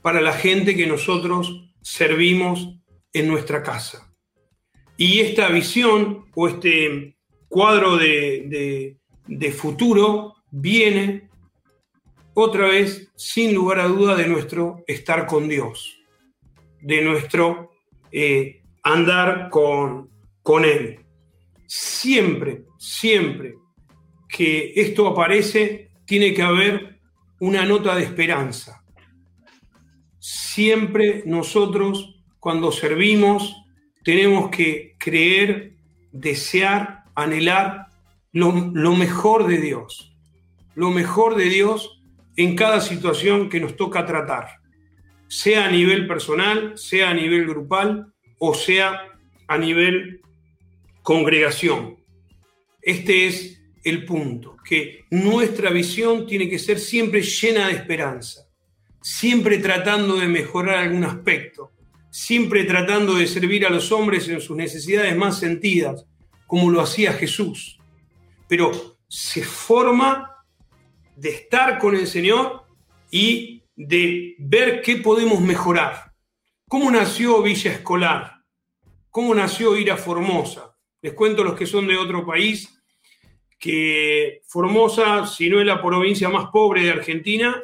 [0.00, 2.78] para la gente que nosotros servimos
[3.12, 4.14] en nuestra casa.
[4.96, 7.16] Y esta visión o este
[7.48, 8.96] cuadro de,
[9.54, 11.28] futuro viene
[12.32, 15.98] otra vez, sin lugar a duda, de nuestro estar con Dios,
[16.80, 17.72] de nuestro
[18.12, 20.10] eh, andar con,
[20.42, 21.00] con Él.
[21.66, 23.56] Siempre, siempre
[24.28, 26.95] que esto aparece, tiene que haber
[27.40, 28.82] una nota de esperanza.
[30.18, 33.56] Siempre nosotros, cuando servimos,
[34.02, 35.74] tenemos que creer,
[36.12, 37.86] desear, anhelar
[38.32, 40.14] lo, mejor de Dios.
[40.74, 42.02] Lo mejor de Dios
[42.36, 44.60] en cada situación que nos toca tratar,
[45.28, 49.02] sea a nivel personal, sea a nivel grupal o sea
[49.48, 50.20] a nivel
[51.02, 51.96] congregación.
[52.82, 58.48] Este es el punto, que nuestra visión tiene que ser siempre llena de esperanza,
[59.00, 61.70] siempre tratando de mejorar algún aspecto,
[62.10, 66.04] siempre tratando de servir a los hombres en sus necesidades más sentidas,
[66.48, 67.78] como lo hacía Jesús.
[68.48, 70.34] Pero se forma
[71.14, 72.64] de estar con el Señor
[73.08, 76.12] y de ver qué podemos mejorar.
[76.68, 78.42] ¿Cómo nació Villa Escolar?
[79.10, 80.76] ¿Cómo nació Ira Formosa?
[81.02, 82.75] Les cuento los que son de otro país
[83.58, 87.62] que Formosa, si no es la provincia más pobre de Argentina,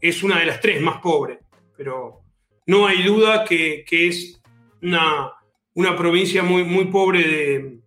[0.00, 1.38] es una de las tres más pobres,
[1.76, 2.22] pero
[2.66, 4.40] no hay duda que, es
[4.80, 5.32] una,
[5.74, 7.78] una, provincia muy, muy pobre de,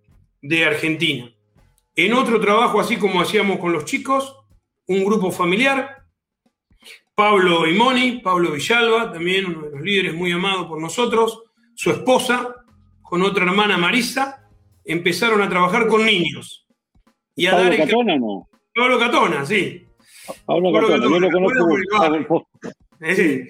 [0.42, 1.32] de Argentina.
[1.96, 4.38] En otro trabajo, así como hacíamos con los chicos,
[4.88, 6.04] un grupo familiar,
[7.16, 11.44] Pablo Imoni, Pablo Villalba, también uno de los líderes muy amados por nosotros,
[11.74, 12.56] su esposa,
[13.02, 14.50] con otra hermana Marisa,
[14.84, 16.65] empezaron a trabajar con niños
[17.36, 18.50] y a ¿Pablo Catona no?
[18.74, 19.86] Pablo Catona, sí.
[20.46, 22.50] Pablo, Catona, yo lo conozco.
[23.16, 23.44] Sí.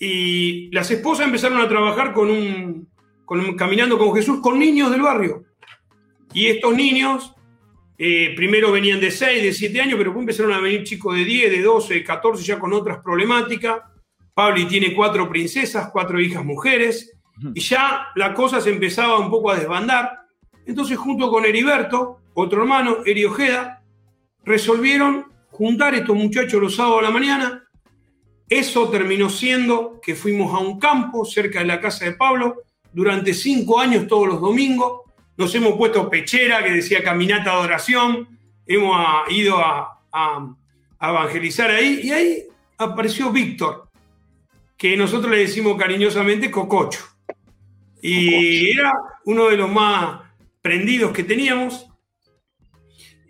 [0.00, 2.88] Y las esposas empezaron a trabajar con un,
[3.56, 5.44] caminando con Jesús con niños del barrio.
[6.32, 7.34] Y estos niños
[7.98, 11.24] eh, primero venían de 6, de 7 años, pero después empezaron a venir chicos de
[11.24, 13.82] 10, de 12, de 14, ya con otras problemáticas.
[14.34, 17.12] Pablo tiene cuatro princesas, cuatro hijas mujeres,
[17.54, 20.20] y ya la cosa se empezaba un poco a desbandar.
[20.66, 23.82] Entonces, junto con Heriberto, otro hermano, Eri Ojeda,
[24.44, 27.64] resolvieron juntar estos muchachos los sábados a la mañana.
[28.48, 33.34] Eso terminó siendo que fuimos a un campo cerca de la casa de Pablo durante
[33.34, 35.02] cinco años todos los domingos.
[35.36, 38.38] Nos hemos puesto pechera que decía caminata de oración.
[38.66, 42.42] Hemos ah, ido a, a evangelizar ahí y ahí
[42.78, 43.88] apareció Víctor,
[44.76, 47.00] que nosotros le decimos cariñosamente Cococho.
[48.00, 48.92] Y era
[49.24, 50.20] uno de los más
[50.60, 51.91] prendidos que teníamos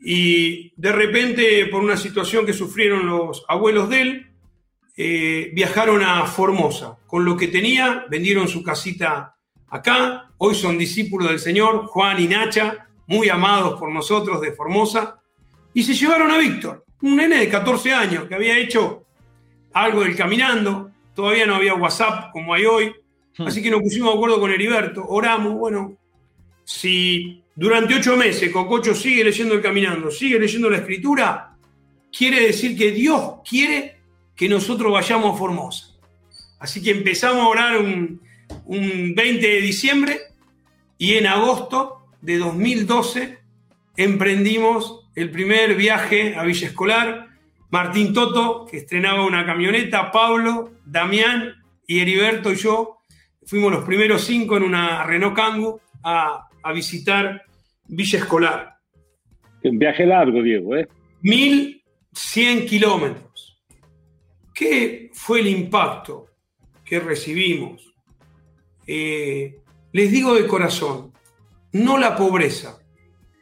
[0.05, 4.27] y de repente, por una situación que sufrieron los abuelos de él,
[4.97, 6.99] eh, viajaron a Formosa.
[7.07, 9.37] Con lo que tenía, vendieron su casita
[9.69, 10.31] acá.
[10.39, 15.21] Hoy son discípulos del Señor, Juan y Nacha, muy amados por nosotros de Formosa.
[15.73, 19.05] Y se llevaron a Víctor, un nene de 14 años que había hecho
[19.73, 20.91] algo del caminando.
[21.15, 22.93] Todavía no había WhatsApp como hay hoy.
[23.39, 23.47] Hmm.
[23.47, 25.05] Así que nos pusimos de acuerdo con Heriberto.
[25.07, 25.97] Oramos, bueno,
[26.65, 31.57] si durante ocho meses Cococho sigue leyendo el caminando, sigue leyendo la escritura,
[32.17, 33.97] quiere decir que Dios quiere
[34.37, 35.89] que nosotros vayamos a Formosa.
[36.59, 38.21] Así que empezamos a orar un,
[38.67, 40.21] 20 de diciembre
[40.99, 43.39] y en agosto de 2012
[43.97, 47.29] emprendimos el primer viaje a Villa Escolar.
[47.71, 51.55] Martín Toto, que estrenaba una camioneta, Pablo, Damián
[51.87, 52.99] y Heriberto y yo
[53.47, 57.43] fuimos los primeros cinco en una Renault Kangoo a a visitar
[57.87, 58.77] Villa Escolar.
[59.65, 60.89] Un viaje largo, Diego, ¿eh?
[61.23, 63.63] 1100 kilómetros.
[64.55, 66.27] ¿Qué fue el impacto
[66.85, 67.95] que recibimos?
[68.87, 69.57] Eh,
[69.93, 71.13] les digo de corazón,
[71.73, 72.79] no la pobreza.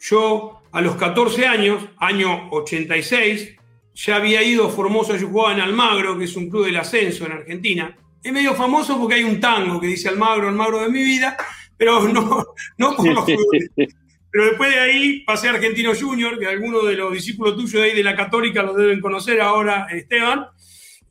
[0.00, 3.56] Yo a los 14 años, año 86,
[3.94, 7.26] ya había ido a Formosa, yo jugaba en Almagro, que es un club del ascenso
[7.26, 7.96] en Argentina.
[8.22, 11.36] Es medio famoso porque hay un tango que dice Almagro, Almagro de mi vida,
[11.80, 12.44] pero no,
[12.76, 13.24] no por los
[14.32, 17.84] Pero después de ahí pasé a Argentino Junior, que algunos de los discípulos tuyos de
[17.84, 20.46] ahí de la Católica lo deben conocer ahora, Esteban.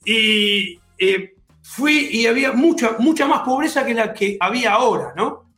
[0.05, 1.33] Y eh,
[1.63, 5.49] fui y había mucha, mucha más pobreza que la que había ahora, ¿no?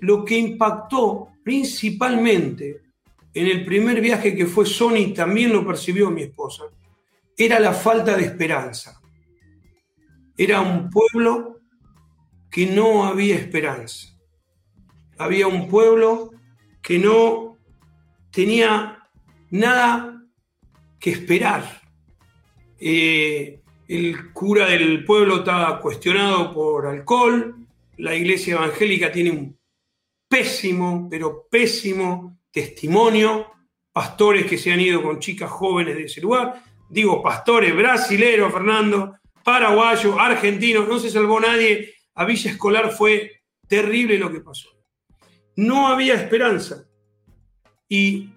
[0.00, 2.82] lo que impactó principalmente
[3.32, 6.64] en el primer viaje que fue Sony, también lo percibió mi esposa,
[7.36, 9.00] era la falta de esperanza.
[10.36, 11.59] Era un pueblo
[12.50, 14.08] que no había esperanza.
[15.18, 16.30] Había un pueblo
[16.82, 17.58] que no
[18.30, 19.08] tenía
[19.50, 20.22] nada
[20.98, 21.82] que esperar.
[22.78, 27.56] Eh, el cura del pueblo estaba cuestionado por alcohol,
[27.96, 29.58] la iglesia evangélica tiene un
[30.28, 33.46] pésimo, pero pésimo testimonio,
[33.92, 39.16] pastores que se han ido con chicas jóvenes de ese lugar, digo pastores brasileros, Fernando,
[39.44, 44.68] paraguayos, argentinos, no se salvó nadie, a Villa Escolar fue terrible lo que pasó.
[45.56, 46.86] No había esperanza
[47.88, 48.28] y,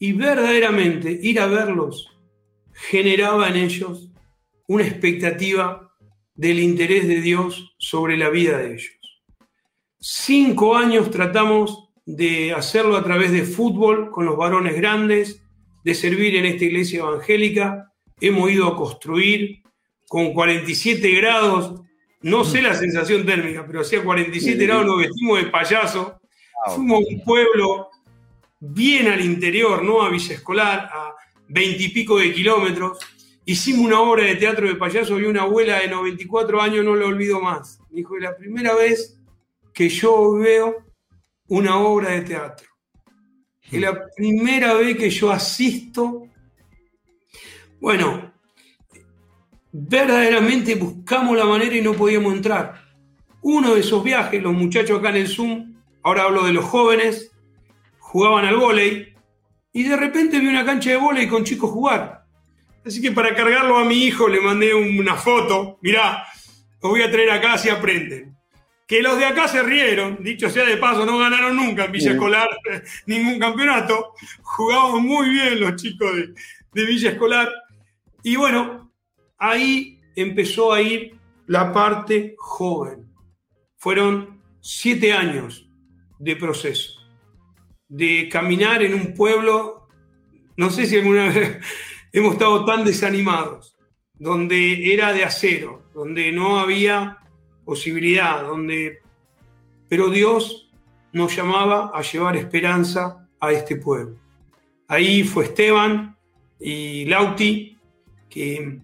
[0.00, 2.10] y verdaderamente ir a verlos
[2.72, 4.10] generaba en ellos
[4.66, 5.94] una expectativa
[6.34, 8.98] del interés de Dios sobre la vida de ellos.
[10.00, 15.44] Cinco años tratamos de hacerlo a través de fútbol con los varones grandes,
[15.84, 17.92] de servir en esta iglesia evangélica.
[18.20, 19.62] Hemos ido a construir
[20.08, 21.82] con 47 grados,
[22.22, 26.20] no sé la sensación térmica, pero hacía 47 grados, nos vestimos de payaso.
[26.74, 27.90] Fuimos un pueblo
[28.60, 31.14] bien al interior, no a Villa Escolar, a
[31.48, 32.98] veintipico de kilómetros.
[33.44, 37.08] Hicimos una obra de teatro de payaso y una abuela de 94 años no lo
[37.08, 37.80] olvido más.
[37.90, 39.18] dijo, la primera vez
[39.74, 40.84] que yo veo
[41.48, 42.68] una obra de teatro.
[43.70, 46.28] Es la primera vez que yo asisto.
[47.80, 48.31] Bueno,
[49.72, 52.82] verdaderamente buscamos la manera y no podíamos entrar.
[53.40, 57.32] Uno de esos viajes, los muchachos acá en el Zoom, ahora hablo de los jóvenes,
[57.98, 59.14] jugaban al vóley
[59.72, 62.24] y de repente vi una cancha de vóley con chicos jugar.
[62.84, 65.78] Así que para cargarlo a mi hijo le mandé una foto.
[65.82, 66.24] Mirá,
[66.82, 68.32] lo voy a traer acá si aprenden
[68.92, 72.12] que los de acá se rieron, dicho sea de paso, no ganaron nunca en Villa
[72.12, 72.50] Escolar
[73.06, 74.12] ningún campeonato,
[74.42, 77.50] jugaban muy bien los chicos de, Villa Escolar,
[78.22, 78.81] y bueno,
[79.42, 83.12] ahí empezó a ir la parte joven.
[83.76, 85.68] Fueron siete años
[86.20, 87.00] de proceso,
[87.88, 89.88] de caminar en un pueblo,
[90.56, 91.58] no sé si alguna vez
[92.12, 93.76] hemos estado tan desanimados,
[94.14, 97.18] donde era de acero, donde no había
[97.64, 99.00] posibilidad, donde...
[99.88, 100.70] Pero Dios
[101.12, 104.16] nos llamaba a llevar esperanza a este pueblo.
[104.86, 106.16] Ahí fue Esteban
[106.60, 107.76] y Lauti,
[108.30, 108.80] que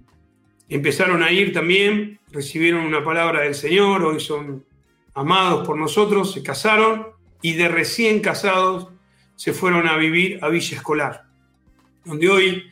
[0.68, 4.64] empezaron a ir también, recibieron una palabra del Señor, hoy son
[5.14, 7.08] amados por nosotros, se casaron
[7.42, 8.88] y de recién casados
[9.36, 11.24] se fueron a vivir a Villa Escolar,
[12.04, 12.64] donde hoy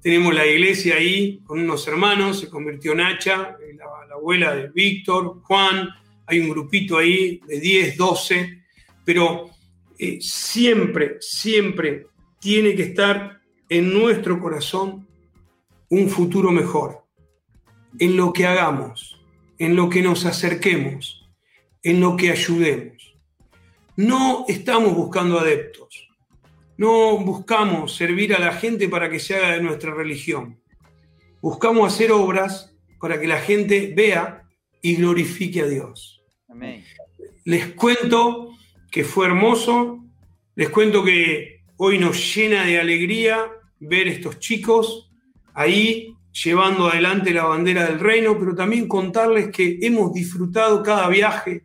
[0.00, 5.40] tenemos la iglesia ahí con unos hermanos, se convirtió Nacha, la, la abuela de Víctor,
[5.42, 5.88] Juan,
[6.26, 8.62] hay un grupito ahí de 10, 12,
[9.04, 9.50] pero
[9.98, 12.06] eh, siempre, siempre
[12.40, 15.06] tiene que estar en nuestro corazón
[15.88, 17.03] un futuro mejor,
[17.98, 19.20] en lo que hagamos,
[19.58, 21.28] en lo que nos acerquemos,
[21.82, 23.16] en lo que ayudemos.
[23.96, 26.08] No estamos buscando adeptos,
[26.76, 30.60] no buscamos servir a la gente para que se haga de nuestra religión.
[31.40, 34.48] Buscamos hacer obras para que la gente vea
[34.82, 36.22] y glorifique a Dios.
[37.44, 38.50] Les cuento
[38.90, 40.04] que fue hermoso,
[40.56, 45.10] les cuento que hoy nos llena de alegría ver estos chicos
[45.52, 51.62] ahí llevando adelante la bandera del reino, pero también contarles que hemos disfrutado cada viaje.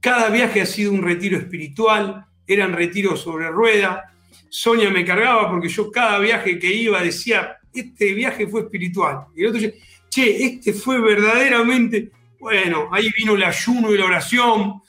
[0.00, 4.12] Cada viaje ha sido un retiro espiritual, eran retiros sobre rueda,
[4.48, 9.26] Sonia me cargaba porque yo cada viaje que iba decía, este viaje fue espiritual.
[9.36, 12.10] Y el otro decía, che, este fue verdaderamente,
[12.40, 14.80] bueno, ahí vino el ayuno y la oración,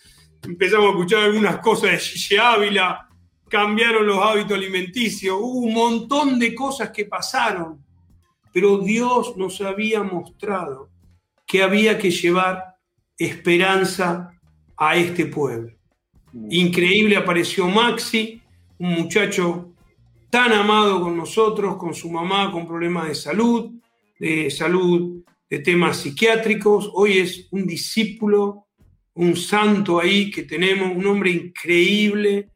[0.44, 3.10] empezamos a escuchar algunas cosas de Gigi Ávila,
[3.50, 7.84] cambiaron los hábitos alimenticios, hubo un montón de cosas que pasaron,
[8.54, 10.90] pero Dios nos había mostrado
[11.46, 12.76] que había que llevar
[13.18, 14.32] esperanza
[14.78, 15.74] a este pueblo.
[16.32, 16.48] Mm.
[16.52, 18.42] Increíble apareció Maxi,
[18.78, 19.74] un muchacho
[20.30, 23.72] tan amado con nosotros, con su mamá con problemas de salud,
[24.20, 26.90] de salud, de temas psiquiátricos.
[26.94, 28.68] Hoy es un discípulo,
[29.16, 32.50] un santo ahí que tenemos, un hombre increíble.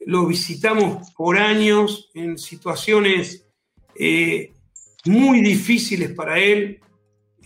[0.00, 3.46] Lo visitamos por años en situaciones
[3.94, 4.52] eh,
[5.06, 6.80] muy difíciles para él.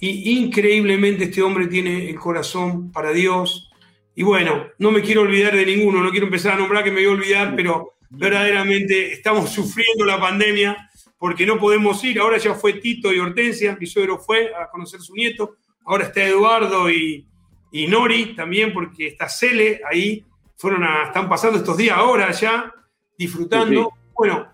[0.01, 3.71] Y increíblemente este hombre tiene el corazón para Dios.
[4.15, 6.97] Y bueno, no me quiero olvidar de ninguno, no quiero empezar a nombrar que me
[6.97, 12.21] voy a olvidar, pero verdaderamente estamos sufriendo la pandemia porque no podemos ir.
[12.21, 15.57] Ahora ya fue Tito y Hortensia, mi suegro fue a conocer a su nieto.
[15.85, 17.27] ahora está Eduardo y,
[17.73, 20.25] y Nori también, porque está Cele ahí,
[20.57, 22.73] fueron a, están pasando estos días ahora ya,
[23.19, 23.93] disfrutando.
[24.15, 24.54] Bueno,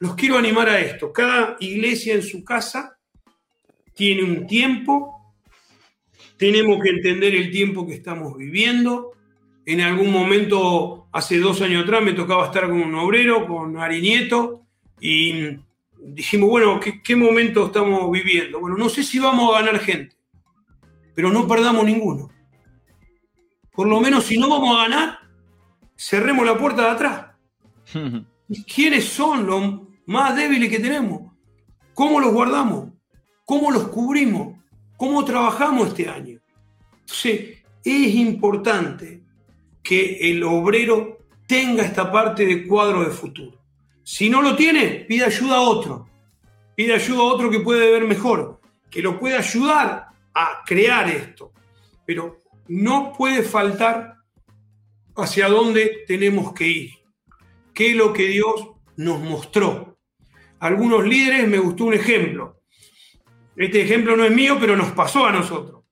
[0.00, 1.12] los quiero animar a esto.
[1.12, 2.98] Cada iglesia en su casa
[3.94, 5.34] tiene un tiempo,
[6.36, 9.12] tenemos que entender el tiempo que estamos viviendo.
[9.66, 14.00] En algún momento, hace dos años atrás, me tocaba estar con un obrero, con Ari
[14.00, 14.62] Nieto,
[15.00, 15.58] y
[15.98, 18.60] dijimos, bueno, ¿qué, ¿qué, momento estamos viviendo?
[18.60, 20.16] Bueno, no sé si vamos a ganar gente,
[21.14, 22.30] pero no perdamos ninguno.
[23.72, 25.18] Por lo menos si no vamos a ganar,
[25.96, 27.26] cerremos la puerta de atrás.
[28.74, 31.32] ¿Quiénes son los más débiles que tenemos?
[31.92, 32.88] ¿Cómo los guardamos?
[33.44, 34.56] ¿Cómo los cubrimos?
[34.96, 36.40] ¿Cómo trabajamos este año?
[37.00, 39.22] Entonces, es importante
[39.82, 43.58] que el obrero tenga esta parte de cuadro de futuro.
[44.02, 46.08] Si no lo tiene, pide ayuda a otro.
[46.74, 48.60] Pide ayuda a otro que puede ver mejor,
[48.90, 51.52] que lo puede ayudar a crear esto.
[52.06, 54.14] Pero no puede faltar
[55.16, 56.90] hacia dónde tenemos que ir.
[57.74, 59.87] ¿Qué es lo que Dios nos mostró?
[60.60, 62.60] Algunos líderes me gustó un ejemplo.
[63.56, 65.82] Este ejemplo no es mío, pero nos pasó a nosotros.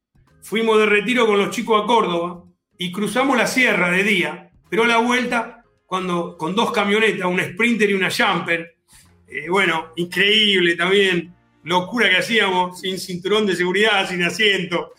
[0.42, 2.44] Fuimos de retiro con los chicos a Córdoba
[2.78, 7.44] y cruzamos la sierra de día, pero a la vuelta, cuando, con dos camionetas, una
[7.44, 8.76] Sprinter y una Jumper,
[9.26, 11.34] eh, bueno, increíble también,
[11.64, 14.92] locura que hacíamos, sin cinturón de seguridad, sin asiento.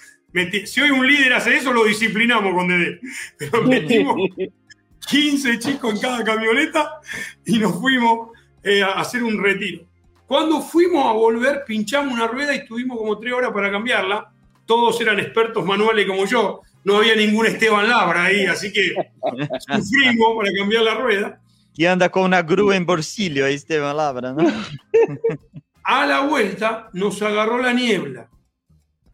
[0.65, 2.99] si hoy un líder hace eso, lo disciplinamos con Dede.
[3.37, 4.15] Pero metimos
[5.07, 6.99] 15 chicos en cada camioneta
[7.45, 9.85] y nos fuimos eh, a hacer un retiro.
[10.25, 14.29] Cuando fuimos a volver, pinchamos una rueda y estuvimos como tres horas para cambiarla.
[14.65, 16.61] Todos eran expertos manuales como yo.
[16.83, 18.93] No había ningún Esteban Labra ahí, así que
[19.67, 21.41] sufrimos para cambiar la rueda.
[21.75, 24.43] Y anda con una grúa en bolsillo ahí Esteban Labra, ¿no?
[25.83, 28.29] a la vuelta nos agarró la niebla,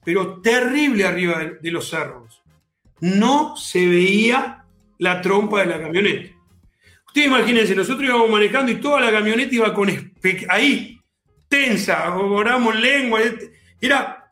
[0.03, 2.41] pero terrible arriba de los cerros.
[2.99, 4.65] No se veía
[4.97, 6.33] la trompa de la camioneta.
[7.13, 9.87] Ustedes imagínense, nosotros íbamos manejando y toda la camioneta iba con
[10.49, 10.99] ahí,
[11.47, 13.19] tensa, oramos lengua.
[13.79, 14.31] Era,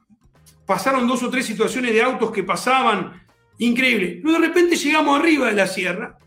[0.66, 3.24] pasaron dos o tres situaciones de autos que pasaban,
[3.60, 4.20] increíble.
[4.24, 6.18] Luego de repente llegamos arriba de la sierra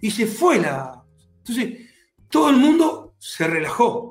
[0.00, 1.02] y se fue la.
[1.38, 1.90] Entonces,
[2.30, 4.06] todo el mundo se relajó.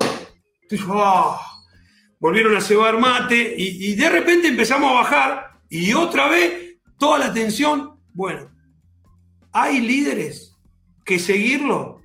[0.90, 1.40] Ah",
[2.20, 7.32] volvieron a cebar mate y de repente empezamos a bajar y otra vez toda la
[7.32, 7.98] tensión.
[8.12, 8.50] Bueno,
[9.52, 10.57] hay líderes
[11.08, 12.02] que seguirlo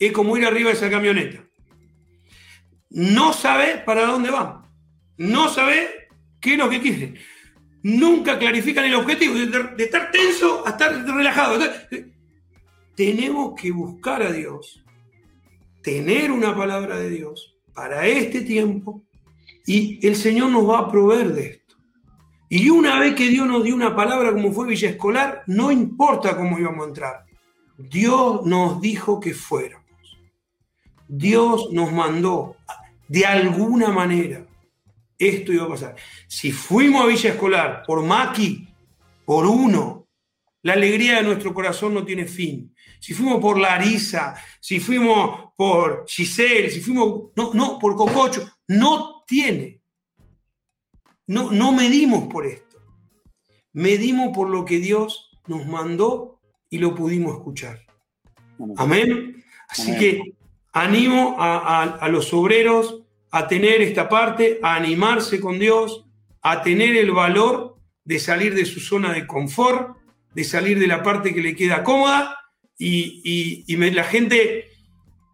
[0.00, 1.44] es como ir arriba de esa camioneta.
[2.88, 4.66] No sabe para dónde va.
[5.18, 6.08] No sabe
[6.40, 7.14] qué es lo que quiere.
[7.82, 11.62] Nunca clarifican el objetivo, de, estar tenso a estar relajado.
[12.96, 14.82] tenemos que buscar a Dios,
[15.82, 19.04] tener una palabra de Dios para este tiempo
[19.66, 21.76] y el Señor nos va a proveer de esto.
[22.48, 26.34] Y una vez que Dios nos dio una palabra como fue Villa Escolar, no importa
[26.34, 27.27] cómo íbamos a entrar.
[27.78, 29.86] Dios nos dijo que fuéramos.
[31.06, 32.56] Dios nos mandó
[33.06, 34.44] de alguna manera.
[35.16, 35.96] Esto iba a pasar.
[36.26, 38.68] Si fuimos a Villa Escolar por Maki,
[39.24, 40.08] por uno,
[40.62, 42.74] la alegría de nuestro corazón no tiene fin.
[42.98, 49.22] Si fuimos por Larisa, si fuimos por Giselle, si fuimos, no, no, por Cococho, no
[49.24, 49.82] tiene.
[51.28, 52.78] No, no medimos por esto.
[53.72, 56.37] Medimos por lo que Dios nos mandó
[56.70, 57.80] y lo pudimos escuchar.
[58.76, 59.44] Amén.
[59.68, 60.34] Así que
[60.72, 66.04] animo a, los obreros a tener esta parte, a animarse con Dios,
[66.42, 69.98] a tener el valor de salir de su zona de confort,
[70.34, 72.38] de salir de la parte que le queda cómoda
[72.78, 74.70] y, la gente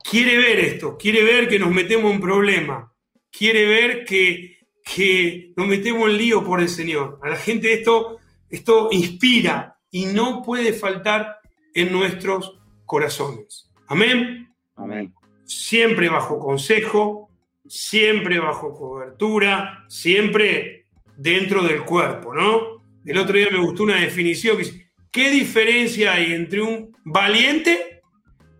[0.02, 2.92] quiere ver esto, quiere ver que nos metemos en problema,
[3.30, 7.20] quiere ver que, que nos metemos en lío por el Señor.
[7.22, 8.18] A la gente esto,
[8.50, 11.38] esto inspira y no puede faltar
[11.72, 13.70] en nuestros corazones.
[13.86, 14.52] Amén.
[14.74, 15.14] Amén.
[15.44, 17.30] Siempre bajo consejo,
[17.64, 22.82] siempre bajo cobertura, siempre dentro del cuerpo, ¿no?
[23.06, 28.02] El otro día me gustó una definición que dice, ¿qué diferencia hay entre un valiente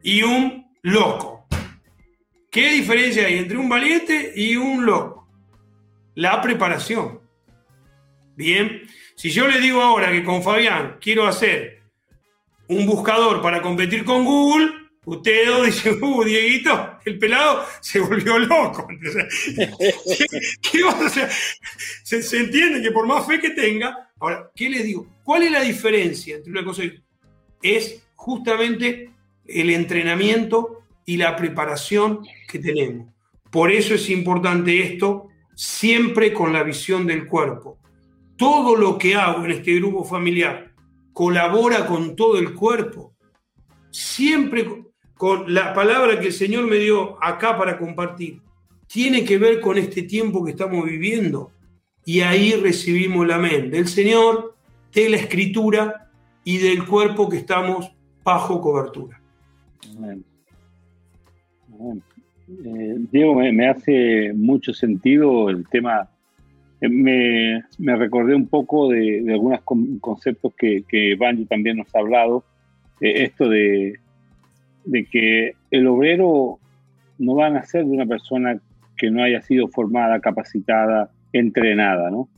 [0.05, 1.49] y un loco?
[2.49, 5.29] ¿Qué diferencia hay entre un valiente y un loco?
[6.15, 7.19] La preparación.
[8.37, 8.83] Bien,
[9.25, 11.81] si yo le digo ahora que con Fabián quiero hacer
[12.69, 14.71] un buscador para competir con Google,
[15.07, 18.87] usted dice, uh, Dieguito, el pelado se volvió loco.
[20.61, 21.31] ¿Qué, a hacer?
[22.03, 25.07] Se, entiende que por más fe que tenga, ahora, ¿qué les digo?
[25.23, 27.01] ¿Cuál es la diferencia entre una cosa y otra?
[27.63, 29.11] Es justamente
[29.47, 33.09] el entrenamiento y la preparación que tenemos.
[33.51, 37.79] Por eso es importante esto, siempre con la visión del cuerpo.
[38.37, 40.73] Todo lo que hago en este grupo familiar
[41.13, 43.15] colabora con todo el cuerpo,
[43.91, 44.67] siempre
[45.15, 48.41] con la palabra que el Señor me dio acá para compartir,
[48.87, 51.53] tiene que ver con este tiempo que estamos viviendo.
[52.05, 54.55] Y ahí recibimos la amén del Señor,
[54.93, 56.11] de la Escritura
[56.45, 57.91] y del cuerpo que estamos
[58.23, 59.21] bajo cobertura.
[59.97, 60.25] Amén.
[62.49, 66.11] Eh, Diego, me, hace mucho sentido el tema.
[66.85, 69.61] Eh, me, recordé un poco de, algunos
[70.01, 72.45] conceptos que, que Banjo también nos ha hablado.
[73.01, 73.99] Eh, esto de,
[74.85, 76.59] de que el obrero
[77.19, 78.61] no va a nacer de una persona
[78.99, 82.29] que no haya sido formada, capacitada, entrenada, ¿no?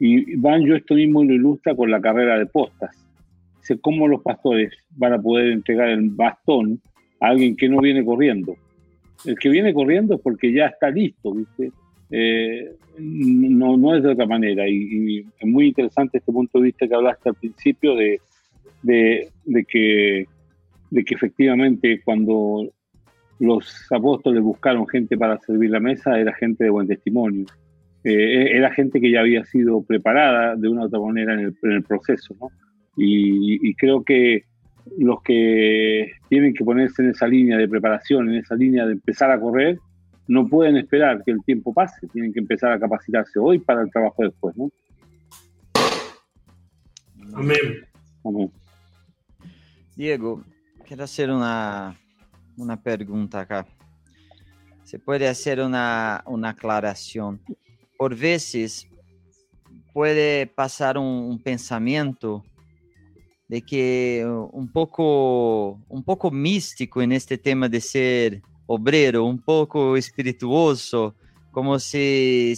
[0.00, 2.96] y Banjo esto mismo lo ilustra con la carrera de postas.
[3.58, 6.80] Dice, ¿cómo los pastores van a poder entregar el bastón
[7.20, 8.56] a alguien que no viene corriendo?
[9.24, 11.72] el que viene corriendo es porque ya está listo, ¿viste?
[12.10, 14.68] Eh, no, no es de otra manera.
[14.68, 18.20] Y, es muy interesante este punto de vista que hablaste al principio de,
[18.82, 20.26] de, que,
[20.90, 22.68] de que efectivamente cuando
[23.38, 27.46] los apóstoles buscaron gente para servir la mesa, era gente de buen testimonio.
[28.04, 31.82] Eh, era gente que ya había sido preparada de una u otra manera en el,
[31.82, 32.34] proceso,
[32.96, 34.44] y, creo que
[34.98, 39.30] los que tienen que ponerse en esa línea de preparación, en esa línea de empezar
[39.30, 39.78] a correr,
[40.28, 43.90] no pueden esperar que el tiempo pase, tienen que empezar a capacitarse hoy para el
[43.90, 44.70] trabajo después, ¿no?
[47.32, 47.58] Amén.
[48.22, 48.52] Amén.
[49.96, 50.44] Diego,
[50.86, 51.98] quiero hacer una,
[52.58, 53.66] una pregunta acá.
[54.84, 57.40] ¿Se puede hacer una, una aclaración?
[57.96, 58.86] Por veces
[59.94, 62.44] puede pasar un, un pensamiento
[63.48, 69.96] de que un poco, un poco místico en este tema de ser obrero, un poco
[69.96, 71.14] espirituoso,
[71.50, 72.54] como si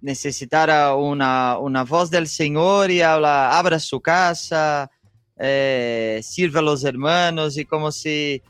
[0.00, 4.90] necesitara una, una, voz del Señor y habla, abra su casa,
[5.38, 8.42] eh, sirva a los hermanos y como si,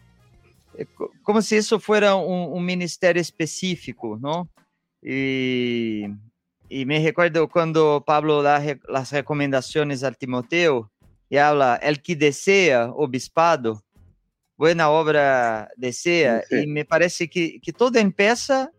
[0.78, 0.86] eh,
[1.22, 4.18] como si eso fuera un, un específico.
[5.02, 6.05] Y,
[6.70, 10.90] y, me recuerdo cuando Pablo da las recomendaciones al Timoteo,
[11.28, 13.84] y habla, el que desea obispado,
[14.65, 16.61] buena obra desea, sí.
[16.62, 18.70] y me parece que, que todo empieza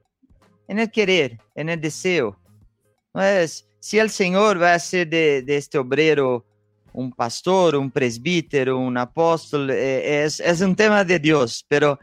[0.68, 2.36] en el querer, en el deseo.
[3.14, 6.44] No es, si el Señor va a hacer de, de este obrero
[6.92, 12.00] un pastor, un presbítero, un apóstol, eh, es, es un tema de Dios, pero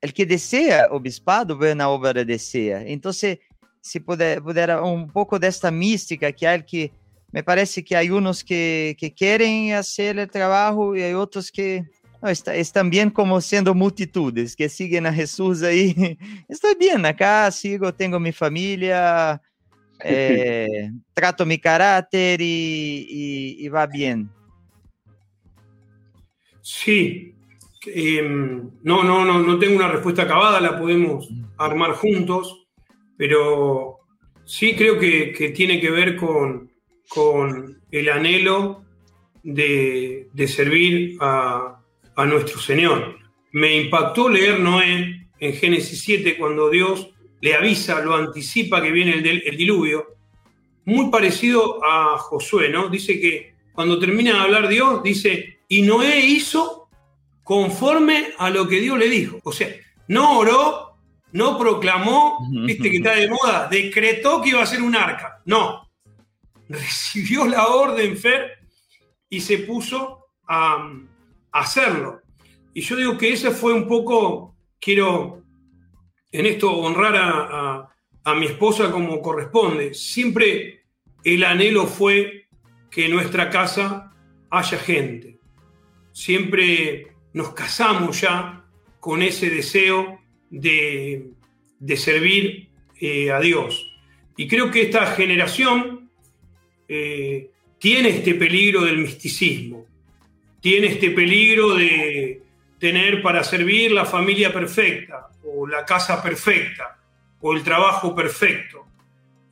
[0.00, 2.80] el que desea obispado, buena obra desea.
[2.80, 3.40] Entonces,
[3.82, 6.90] se puder, puder un poco de esta mística que hay que
[7.30, 11.84] me parece que hay unos que, que quieren hacer el trabajo y hay otros que
[12.22, 16.18] no, está, están bien como siendo multitudes, que siguen a Jesús ahí.
[16.48, 19.40] Estoy bien acá, sigo, tengo mi familia,
[20.04, 24.30] eh, trato mi carácter y, y, y, va bien.
[26.62, 27.34] Sí,
[27.86, 32.66] eh, no, no, no, no tengo una respuesta acabada, la podemos armar juntos,
[33.16, 33.98] pero
[34.44, 36.70] sí creo que, que tiene que ver con,
[37.08, 38.84] con el anhelo
[39.42, 41.75] de, servir a,
[42.24, 43.18] nuestro Señor.
[43.52, 47.10] Me impactó leer Noé en Génesis 7 cuando Dios
[47.40, 50.16] le avisa, lo anticipa que viene el, el diluvio,
[50.86, 52.88] muy parecido a Josué, ¿no?
[52.88, 56.88] Dice que cuando termina de hablar Dios, dice, y Noé hizo
[57.44, 59.38] conforme a lo que Dios le dijo.
[59.44, 59.68] O sea,
[60.08, 60.96] no oró,
[61.32, 65.42] no proclamó, viste que está de moda, decretó que iba a ser un arca.
[65.44, 65.90] No,
[66.68, 68.58] recibió la orden Fer
[69.28, 70.92] y se puso a,
[71.60, 72.20] hacerlo.
[72.74, 75.42] Y yo digo que ese fue un poco, quiero
[76.32, 77.88] en esto honrar a,
[78.24, 79.94] a, mi esposa como corresponde.
[79.94, 80.84] Siempre
[81.24, 82.48] el anhelo fue
[82.90, 84.12] que en nuestra casa
[84.50, 85.38] haya gente.
[86.12, 88.64] Siempre nos casamos ya
[89.00, 90.18] con ese deseo
[90.50, 91.30] de,
[91.78, 92.68] de servir
[93.00, 93.92] eh, a Dios.
[94.36, 96.10] Y creo que esta generación
[96.88, 99.85] eh, tiene este peligro del misticismo,
[100.60, 102.42] tiene este peligro de
[102.78, 106.98] tener para servir la familia perfecta, o la casa perfecta,
[107.40, 108.86] o el trabajo perfecto.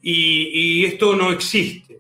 [0.03, 1.99] Y, esto no existe.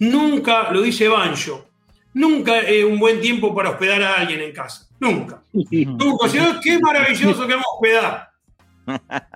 [0.00, 1.68] Nunca, lo dice Banjo,
[2.12, 4.88] nunca es un buen tiempo para hospedar a alguien en casa.
[4.98, 5.42] Nunca.
[5.52, 6.28] Nunca.
[6.28, 8.35] Si no, qué maravilloso que vamos a hospedar.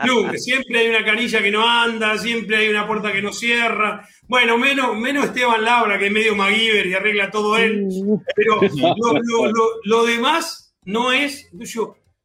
[0.06, 0.38] Nunca.
[0.38, 4.06] Siempre hay una canilla que no anda, siempre hay una puerta que no cierra.
[4.28, 7.88] Bueno, menos, menos Esteban Laura, que es medio MacGyver y arregla todo él.
[8.34, 8.60] Pero
[9.84, 11.50] lo, demás no es.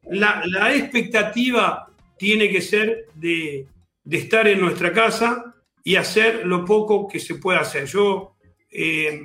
[0.03, 1.87] la, la, expectativa
[2.17, 3.67] tiene que ser de,
[4.03, 7.85] de, estar en nuestra casa y hacer lo poco que se puede hacer.
[7.85, 8.35] Yo
[8.71, 9.21] eh,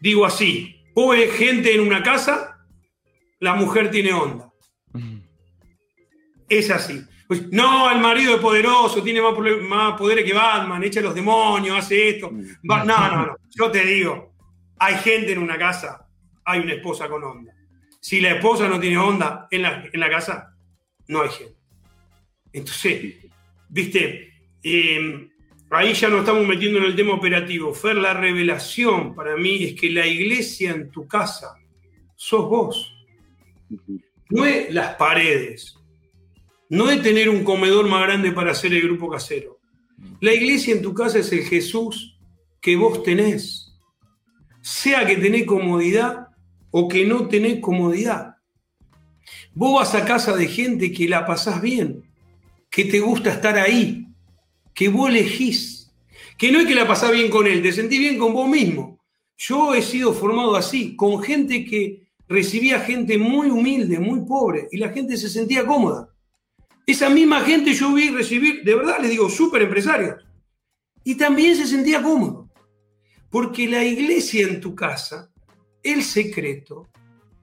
[0.00, 2.58] digo así, vos ves gente en una casa,
[3.40, 4.52] la mujer tiene onda.
[6.48, 7.00] Es así.
[7.28, 11.76] Pues, no, el marido es poderoso, tiene más, más poderes que Batman, echa los demonios,
[11.76, 12.30] hace esto.
[12.62, 13.36] no, no, no.
[13.54, 14.32] Yo te digo,
[14.78, 16.08] hay gente en una casa,
[16.42, 17.54] hay una esposa con onda.
[18.00, 20.56] Si la esposa no tiene onda en la, en la casa,
[21.08, 21.56] no hay gente.
[22.50, 23.16] Entonces,
[23.68, 24.32] viste,
[24.62, 25.28] em,
[25.68, 27.74] ahí ya nos estamos metiendo en el tema operativo.
[27.74, 31.56] Fer, la revelación para mí es que la iglesia en tu casa
[32.16, 32.94] sos vos.
[34.30, 35.77] No es las paredes,
[36.68, 39.58] no es tener un comedor más grande para hacer el grupo casero.
[40.20, 42.18] La iglesia en tu casa es el Jesús
[42.60, 43.74] que vos tenés.
[44.60, 46.28] Sea que tenés comodidad
[46.70, 48.36] o que no tenés comodidad.
[49.54, 52.04] Vos vas a casa de gente que la pasás bien,
[52.70, 54.06] que te gusta estar ahí,
[54.74, 55.92] que vos elegís,
[56.36, 59.00] que no es que la pasás bien con él, te sentís bien con vos mismo.
[59.36, 64.76] Yo he sido formado así, con gente que recibía gente muy humilde, muy pobre, y
[64.76, 66.10] la gente se sentía cómoda.
[66.88, 70.24] Esa misma gente yo vi recibir, de verdad les digo, súper empresarios.
[71.04, 72.48] Y también se sentía cómodo.
[73.28, 75.30] Porque la iglesia en tu casa,
[75.82, 76.88] el secreto,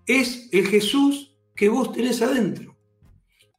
[0.07, 2.75] es el Jesús que vos tenés adentro.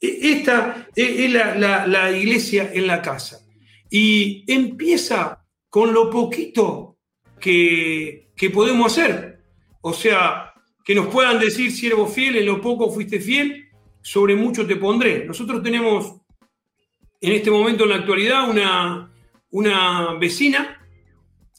[0.01, 3.47] E, esta es la, iglesia en la casa.
[3.89, 6.99] Y empieza con lo poquito
[7.39, 9.45] que, que podemos hacer.
[9.83, 10.53] O sea,
[10.85, 13.66] que nos puedan decir, siervo fiel, en lo poco fuiste fiel,
[14.07, 15.25] sobre mucho te pondré.
[15.25, 16.15] Nosotros tenemos
[17.21, 19.11] en este momento, en la actualidad, una,
[19.51, 20.81] una vecina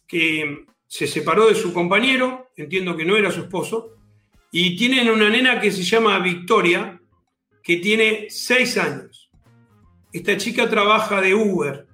[0.07, 3.97] que se separó de su compañero, entiendo que no era su esposo,
[4.49, 7.01] y tienen una nena que se llama Victoria,
[7.61, 9.29] que tiene seis años.
[10.13, 11.85] Esta chica trabaja de Uber.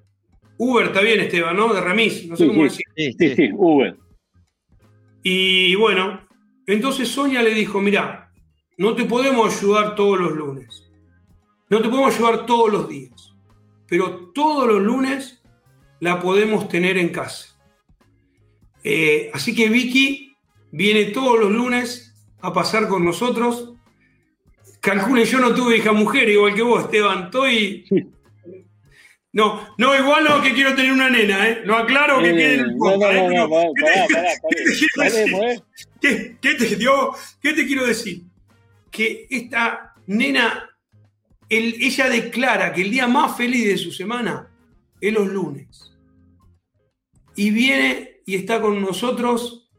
[0.60, 1.74] Uber está bien, Esteban, ¿no?
[1.74, 2.86] De remis, no sé cómo decir.
[2.96, 3.98] Sí, sí, Uber.
[5.24, 6.28] Y bueno,
[6.68, 8.23] entonces Sonia le dijo, mira,
[8.78, 10.90] no te podemos ayudar todos los lunes.
[11.70, 13.34] No te podemos ayudar todos los días.
[13.88, 15.42] Pero todos los lunes
[16.00, 17.58] la podemos tener en casa.
[18.84, 20.36] Eh, así que Vicky
[20.72, 23.74] viene todos los lunes a pasar con nosotros.
[24.82, 27.26] Calculen, yo no tuve hija mujer igual que vos, Esteban.
[27.26, 27.86] Estoy.
[29.32, 31.62] No, no, igual no que quiero tener una nena, ¿eh?
[31.64, 32.78] Lo aclaro que quede en el
[37.42, 38.24] ¿Qué te quiero decir?
[38.94, 40.70] Que esta nena,
[41.50, 44.48] ella declara que el día más feliz de su semana
[45.02, 45.92] es los lunes.
[47.36, 49.70] Y viene y está con nosotros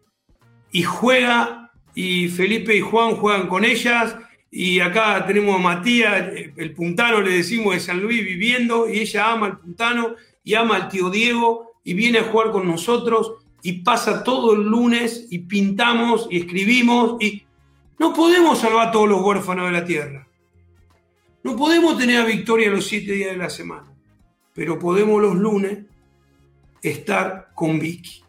[0.73, 4.17] y juega, y Felipe y Juan juegan con ellas,
[4.51, 9.33] y acá tenemos a Matías, el puntano le decimos de San Luis viviendo, y ella
[9.33, 13.85] ama al puntano y ama al tío Diego, y viene a jugar con nosotros, y
[13.85, 17.45] pasa todo el lunes, y pintamos, y escribimos, y
[17.99, 20.27] no podemos salvar a todos los huérfanos de la tierra.
[21.43, 23.93] No podemos tener a Victoria los siete días de la semana.
[24.53, 25.79] Pero podemos los lunes
[26.83, 28.23] estar con Vicky.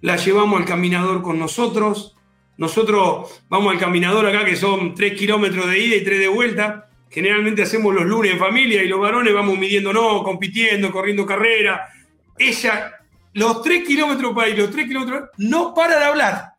[0.00, 2.16] La llevamos al caminador con nosotros.
[2.56, 6.88] Nosotros vamos al caminador acá, que son tres kilómetros de ida y tres de vuelta.
[7.10, 11.88] Generalmente hacemos los lunes en familia y los varones vamos midiéndonos, compitiendo, corriendo carrera.
[12.38, 12.92] Ella,
[13.34, 16.55] los tres kilómetros para ir, los tres kilómetros, no para de hablar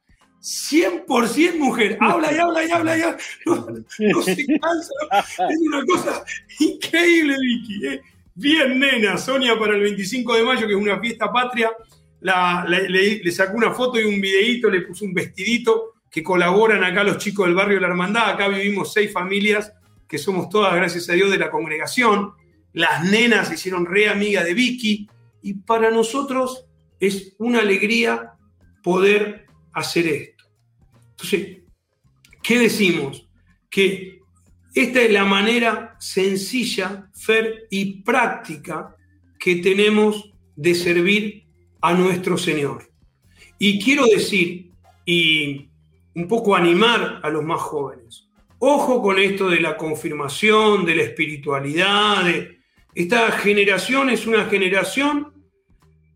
[0.48, 1.98] 100% mujer.
[2.00, 3.18] Habla y habla y habla y habla.
[4.00, 4.94] No, se cansa.
[5.50, 6.24] Es una cosa
[6.60, 7.88] increíble, Vicky.
[7.88, 8.02] ¿eh?
[8.34, 9.18] Bien, nena.
[9.18, 11.72] Sonia para el 25 de mayo, que es una fiesta patria,
[12.22, 17.18] le, sacó una foto y un videíto, le puso un vestidito que colaboran acá los
[17.18, 18.30] chicos del barrio de la Hermandad.
[18.30, 19.74] Acá vivimos seis familias
[20.08, 22.32] que somos todas, gracias a Dios, de la congregación.
[22.72, 25.10] Las nenas se hicieron re amiga de Vicky.
[25.42, 26.66] Y para nosotros
[27.02, 28.34] es una alegría
[28.82, 30.37] poder hacer esto.
[31.18, 31.64] Entonces,
[32.44, 33.28] ¿qué decimos?
[33.70, 34.20] Que
[34.74, 38.96] esta es la manera sencilla, fer y práctica
[39.40, 41.48] que tenemos de servir
[41.82, 42.88] a nuestro Señor.
[43.58, 44.72] Y quiero decir,
[45.06, 45.70] y
[46.14, 48.30] un poco animar a los más jóvenes,
[48.60, 52.26] ojo con esto de la confirmación, de la espiritualidad,
[52.94, 55.34] esta generación es una generación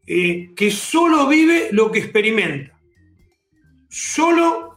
[0.06, 2.80] eh, que solo vive lo que experimenta.
[3.90, 4.71] Solo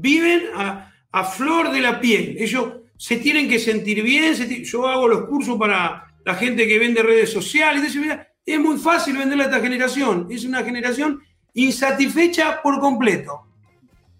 [0.00, 0.90] viven a,
[1.24, 2.36] flor de la piel.
[2.38, 4.34] Ellos se tienen que sentir bien.
[4.64, 7.96] yo hago los cursos para la gente que vende redes sociales.
[8.44, 10.26] es muy fácil venderle a esta generación.
[10.30, 11.22] Es una generación
[11.54, 13.46] insatisfecha por completo.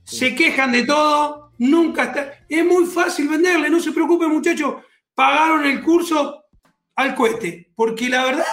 [0.05, 2.45] Se quejan de todo, nunca está.
[2.49, 4.77] Es muy fácil venderle, no se preocupe muchachos.
[5.15, 6.45] Pagaron el curso
[6.97, 8.47] al cohete, porque la verdad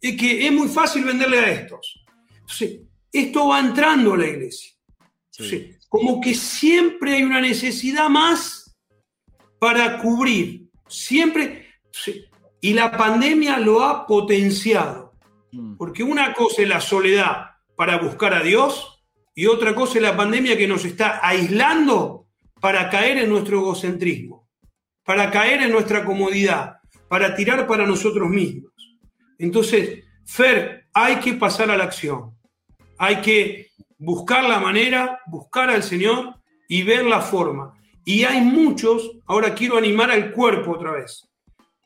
[0.00, 2.04] es que es muy fácil venderle a estos.
[2.32, 2.80] Entonces,
[3.12, 4.77] esto va entrando a la iglesia.
[5.88, 8.76] Como que siempre hay una necesidad más
[9.58, 10.68] para cubrir.
[10.88, 11.66] Siempre.
[12.60, 15.14] Y la pandemia lo ha potenciado.
[15.52, 15.76] Mm.
[15.76, 19.04] Porque una cosa es la soledad para buscar a Dios
[19.34, 22.26] y otra cosa es la pandemia que nos está aislando
[22.60, 24.48] para caer en nuestro egocentrismo,
[25.04, 26.78] para caer en nuestra comodidad,
[27.08, 28.72] para tirar para nosotros mismos.
[29.38, 32.36] Entonces, Fer, hay que pasar a la acción.
[32.98, 33.67] Hay que
[33.98, 36.36] buscar la manera, buscar al Señor
[36.68, 37.74] y ver la forma.
[38.04, 41.28] Y hay muchos, ahora quiero animar al cuerpo otra vez,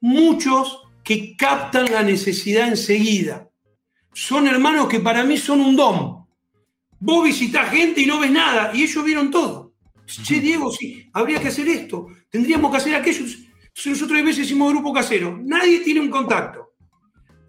[0.00, 3.48] muchos que captan la necesidad enseguida.
[4.12, 6.26] Son hermanos que para mí son un don.
[7.00, 9.72] Vos visitás gente y no ves nada, y ellos vieron todo.
[10.06, 13.24] Che, Diego, sí, habría que hacer esto, tendríamos que hacer aquello.
[13.86, 16.74] Nosotros a veces hicimos grupo casero, nadie tiene un contacto.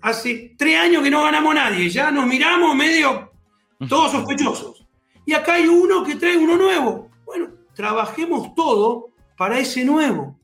[0.01, 3.32] Hace tres años que no ganamos nadie, ya nos miramos medio
[3.87, 4.85] todos sospechosos.
[5.25, 7.09] Y acá hay uno que trae uno nuevo.
[7.25, 10.37] Bueno, trabajemos todo para ese nuevo.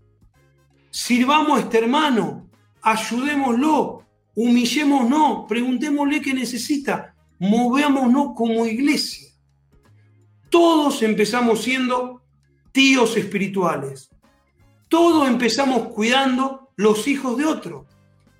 [0.89, 2.49] Sirvamos a este hermano,
[2.81, 4.03] ayudémoslo,
[4.35, 9.29] humillémonos, preguntémosle qué necesita, movámonos como iglesia.
[10.49, 12.23] Todos empezamos siendo
[12.71, 14.09] tíos espirituales.
[14.87, 17.85] Todos empezamos cuidando los hijos de otro,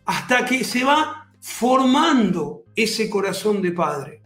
[0.06, 4.19] hasta que se va formando ese corazón de padre.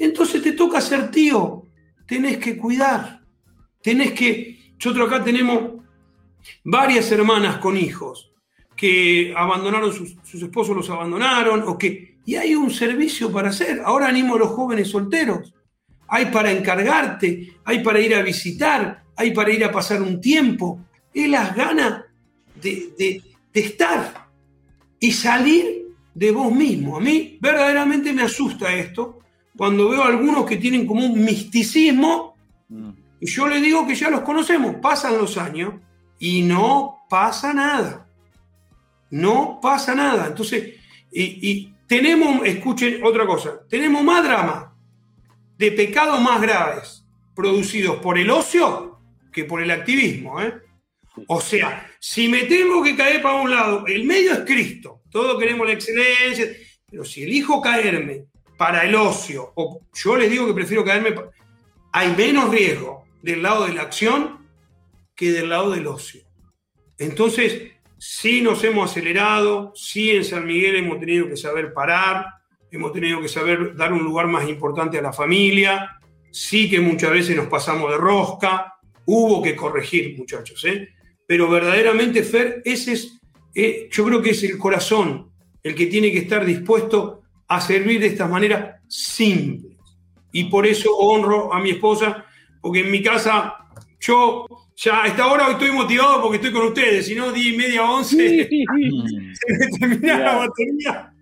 [0.00, 1.66] Entonces te toca ser tío,
[2.06, 3.20] tenés que cuidar,
[3.82, 4.72] tenés que...
[4.82, 5.74] Nosotros acá tenemos
[6.64, 8.32] varias hermanas con hijos
[8.74, 12.18] que abandonaron, sus, esposos los abandonaron, o que...
[12.24, 13.82] Y hay un servicio para hacer.
[13.84, 15.52] Ahora animo a los jóvenes solteros.
[16.08, 20.80] Hay para encargarte, hay para ir a visitar, hay para ir a pasar un tiempo.
[21.12, 22.04] Es las ganas
[22.54, 23.22] de, de,
[23.52, 24.28] de estar
[24.98, 26.96] y salir de vos mismo.
[26.96, 29.19] A mí verdaderamente me asusta esto,
[29.60, 32.34] cuando veo a algunos que tienen como un misticismo,
[32.70, 32.90] mm.
[33.20, 35.74] y yo les digo que ya los conocemos, pasan los años
[36.18, 38.08] y no pasa nada.
[39.10, 40.28] No pasa nada.
[40.28, 40.76] Entonces,
[41.12, 44.74] y, tenemos, escuchen otra cosa, tenemos más drama
[45.58, 47.04] de pecados más graves
[47.36, 48.98] producidos por el ocio
[49.30, 50.40] que por el activismo.
[50.40, 50.54] ¿eh?
[51.26, 55.38] O sea, si me tengo que caer para un lado, el medio es Cristo, todos
[55.38, 56.46] queremos la excelencia,
[56.90, 58.30] pero si elijo caerme
[58.60, 61.14] para el ocio, o yo les digo que prefiero caerme,
[61.92, 64.46] hay menos riesgo del lado de la acción
[65.16, 66.20] que del lado del ocio.
[66.98, 72.26] Entonces, sí nos hemos acelerado, sí en San Miguel hemos tenido que saber parar,
[72.70, 75.98] hemos tenido que saber dar un lugar más importante a la familia,
[76.30, 78.74] sí que muchas veces nos pasamos de rosca,
[79.06, 80.90] hubo que corregir, muchachos, ¿eh?
[81.26, 83.22] pero verdaderamente, Fer, ese es,
[83.54, 85.32] eh, yo creo que es el corazón
[85.62, 87.19] el que tiene que estar dispuesto
[87.50, 89.76] a servir de estas maneras simples.
[90.30, 92.24] Y por eso honro a mi esposa,
[92.62, 93.56] porque en mi casa
[93.98, 94.46] yo
[94.76, 98.16] ya a esta hora estoy motivado porque estoy con ustedes, si no, di media once,
[98.48, 101.12] se me termina la batería.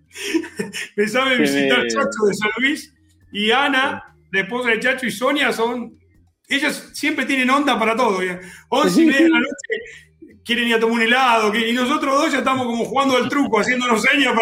[0.96, 2.94] me sabe visitar Chacho de San Luis
[3.32, 5.98] y Ana, la esposa de Chacho y Sonia son,
[6.46, 8.20] ellas siempre tienen onda para todo.
[8.68, 12.32] Once y media de la noche quieren ir a tomar un helado, y nosotros dos
[12.32, 14.34] ya estamos como jugando al truco, haciéndonos señas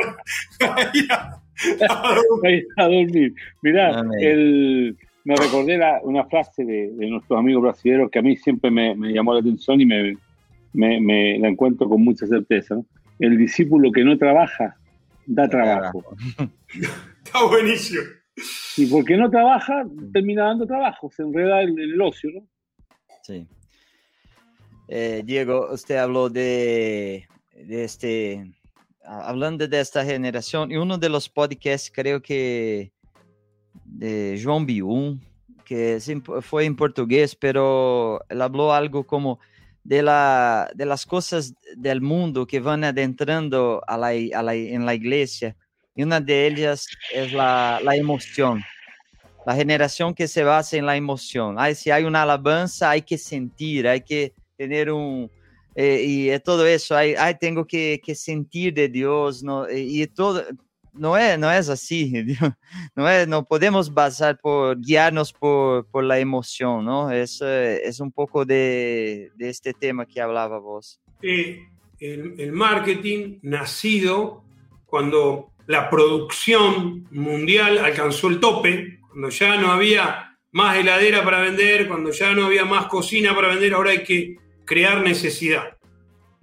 [0.58, 1.42] para ir a,
[2.76, 3.34] a dormir.
[3.62, 9.34] Mirá, me recordé una frase de, nuestros amigos brasileños que a mí siempre me, llamó
[9.34, 10.16] la atención y me,
[10.72, 12.76] me, la encuentro con mucha certeza.
[13.18, 14.76] El discípulo que no trabaja,
[15.26, 16.04] da trabajo.
[17.24, 18.02] Está buenísimo.
[18.76, 22.46] Y porque no trabaja, termina dando trabajo, se enreda en el, ocio, ¿no?
[23.22, 23.48] Sí.
[24.88, 28.52] Eh, Diego, usted habló de, de este
[29.06, 32.92] hablando de esta generación, de los podcasts creo que
[33.84, 35.20] de João Biun,
[35.64, 35.98] que
[36.42, 39.38] fue en portugués, pero él habló algo como
[39.82, 44.84] de, la, de las cosas del mundo que van adentrando a la, a la, en
[44.84, 45.56] la iglesia,
[45.94, 48.62] y de ellas es la, la emoción.
[49.46, 49.54] La
[50.12, 51.54] que se basa en la emoción.
[51.56, 55.30] Ay, si hay una alabanza, hay que sentir, hay que tener un,
[55.76, 59.66] eh, y todo eso, ay, ay tengo que, que, sentir de Dios, ¿no?
[59.70, 60.42] y todo,
[60.98, 62.12] no es, no es así,
[62.96, 67.10] no, es, no podemos basar por guiarnos por, por la emoción, ¿no?
[67.10, 71.00] Es, es un poco de, de, este tema que hablaba vos.
[71.22, 71.66] Eh,
[72.00, 74.44] el, el marketing nacido
[74.86, 81.88] cuando la producción mundial alcanzó el tope, cuando ya no había más heladera para vender,
[81.88, 84.36] cuando ya no había más cocina para vender, ahora hay que
[84.66, 85.78] crear necesidad.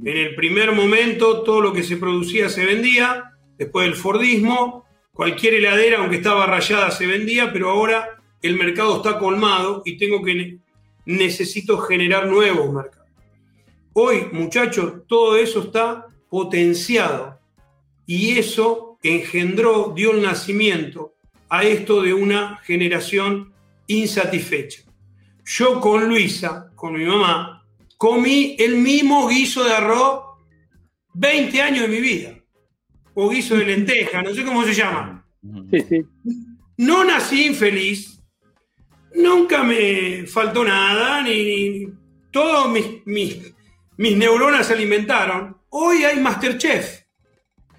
[0.03, 5.53] En el primer momento todo lo que se producía se vendía, después el Fordismo, cualquier
[5.53, 10.57] heladera, aunque estaba rayada, se vendía, pero ahora el mercado está colmado y tengo que
[11.05, 13.09] necesito generar nuevos mercados.
[13.93, 17.39] Hoy, muchachos, todo eso está potenciado
[18.07, 21.13] y eso engendró, dio el nacimiento
[21.49, 23.53] a esto de una generación
[23.85, 24.81] insatisfecha.
[25.45, 27.52] Yo con Luisa, con mi mamá,
[28.03, 30.25] comí el mismo guiso de arroz
[31.13, 32.37] 20 años de mi vida.
[33.13, 35.25] O guiso de lenteja, no sé cómo se llama.
[36.75, 38.21] No nací infeliz,
[39.15, 41.87] nunca me faltó nada, ni,
[42.29, 43.53] todos mis, mis,
[43.95, 45.55] mis, neuronas se alimentaron.
[45.69, 47.03] Hoy hay Masterchef.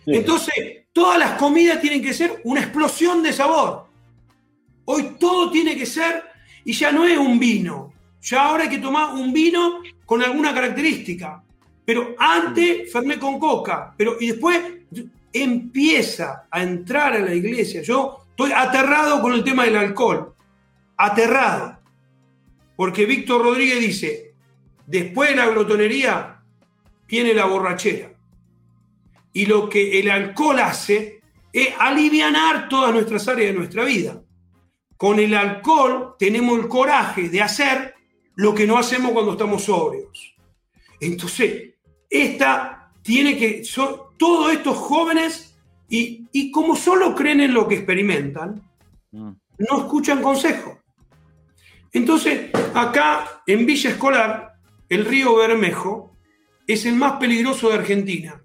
[0.07, 3.89] Entonces, todas las comidas tienen que ser una explosión de sabor.
[4.87, 6.23] Hoy todo tiene que ser,
[6.65, 7.94] y ya no es un vino.
[8.25, 11.43] Ya ahora hay que tomar un vino con alguna característica.
[11.85, 13.95] Pero antes, Fermé con coca.
[13.99, 14.61] Pero, y después
[15.31, 17.83] empieza a entrar a la iglesia.
[17.83, 20.35] Yo estoy aterrado con el tema del alcohol
[20.97, 21.79] aterrado,
[22.77, 24.33] porque Víctor Rodríguez dice,
[24.87, 26.41] después de la glotonería
[27.07, 28.13] viene la borrachera.
[29.33, 31.21] Y lo que el alcohol hace
[31.53, 34.23] es alivianar todas nuestras áreas de nuestra vida.
[34.97, 37.94] Con el alcohol tenemos el coraje de hacer
[38.36, 40.35] lo que no hacemos cuando estamos sobrios.
[41.01, 41.74] Entonces,
[42.11, 45.56] esta tiene que, son todos estos jóvenes,
[45.89, 48.62] y, y como solo creen en lo que experimentan,
[49.12, 49.31] mm.
[49.59, 50.78] no escuchan consejo.
[51.93, 54.55] Entonces, acá en Villa Escolar,
[54.89, 56.12] el río Bermejo
[56.66, 58.43] es el más peligroso de Argentina,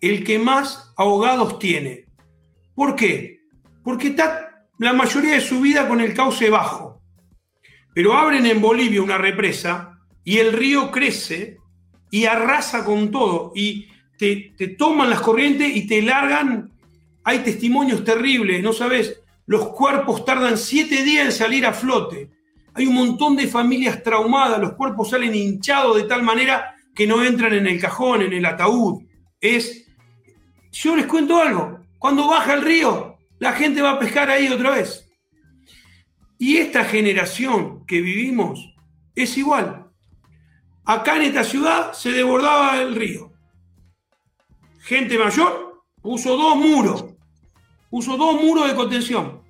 [0.00, 2.06] el que más ahogados tiene.
[2.74, 3.40] ¿Por qué?
[3.82, 6.95] Porque está la mayoría de su vida con el cauce bajo.
[7.96, 11.56] Pero abren en Bolivia una represa y el río crece
[12.10, 16.72] y arrasa con todo y te, te toman las corrientes y te largan.
[17.24, 22.36] Hay testimonios terribles, no sabes, los cuerpos tardan siete días en salir a flote
[22.76, 27.24] hay un montón de familias traumadas, los cuerpos salen hinchados de tal manera que no
[27.24, 29.02] entran en el cajón, en el ataúd.
[29.40, 29.86] Es,
[30.72, 34.72] yo les cuento algo, cuando baja el río, la gente va a pescar ahí otra
[34.72, 35.05] vez.
[36.38, 38.74] Y esta generación que vivimos
[39.14, 39.90] es igual.
[40.84, 43.32] Acá en esta ciudad se desbordaba el río.
[44.80, 47.06] Gente mayor puso dos muros,
[47.90, 49.42] puso dos muros de contención.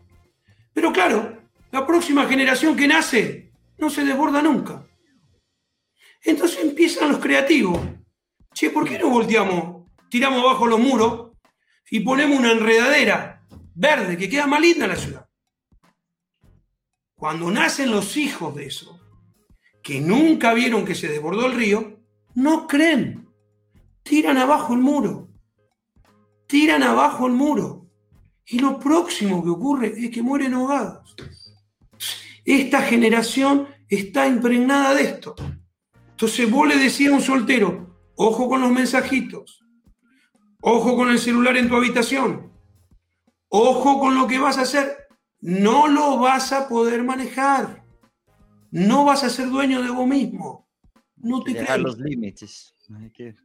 [0.72, 1.42] Pero claro,
[1.72, 4.86] la próxima generación que nace no se desborda nunca.
[6.22, 7.78] Entonces empiezan los creativos.
[8.54, 9.86] Che, ¿por qué no volteamos?
[10.08, 11.32] Tiramos abajo los muros
[11.90, 15.26] y ponemos una enredadera verde que queda más linda la ciudad.
[17.16, 19.01] Cuando nacen los hijos de eso,
[19.82, 22.01] que nunca vieron que se desbordó el río,
[22.34, 23.28] no creen.
[24.02, 25.28] Tiran abajo el muro.
[26.47, 27.86] Tiran abajo el muro.
[28.44, 31.16] Y lo próximo que ocurre es que mueren ahogados.
[32.44, 35.34] Esta generación está impregnada de esto.
[36.10, 39.64] Entonces vos le decías a un soltero, ojo con los mensajitos,
[40.60, 42.52] ojo con el celular en tu habitación,
[43.48, 45.06] ojo con lo que vas a hacer.
[45.47, 47.85] No lo vas a poder manejar.
[48.73, 50.66] No vas a ser dueño de vos mismo.
[51.18, 51.85] No te creen.
[51.85, 52.74] los límites.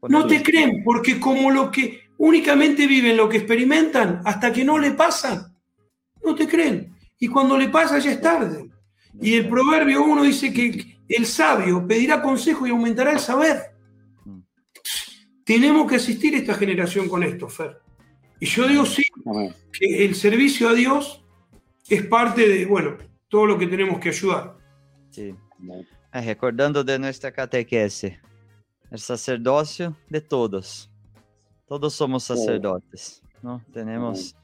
[0.09, 4.79] No te creen, porque como lo que únicamente viven lo que experimentan, hasta que no
[4.79, 5.55] le pasan,
[6.23, 6.91] no te creen.
[7.19, 8.67] Y cuando le pasa ya es tarde.
[9.21, 13.75] Y el proverbio 1 dice que el sabio pedirá consejo y aumentará el saber.
[15.45, 17.77] Tenemos que asistir a esta generación con esto, Fer.
[18.39, 19.03] Y yo digo sí,
[19.71, 21.21] que el servicio a Dios
[21.89, 22.97] es parte de, bueno,
[23.27, 24.55] todo lo que tenemos que ayudar.
[25.09, 25.35] Sí.
[26.13, 28.19] Eh, recordando de nuestra catequese,
[28.89, 30.89] el sacerdocio de todos.
[31.67, 33.63] Todos somos sacerdotes, ¿no?
[33.73, 34.35] Tenemos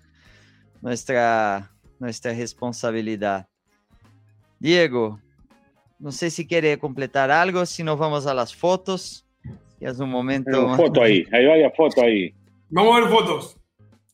[0.81, 1.69] nuestra,
[1.99, 3.47] nuestra responsabilidad.
[4.59, 5.19] Diego,
[5.99, 9.26] no sé si quiere completar algo, si no vamos a las fotos.
[9.80, 10.51] Ya es un momento.
[10.55, 12.34] Hay una foto ahí, hay varias fotos ahí.
[12.69, 13.57] Vamos a ver fotos.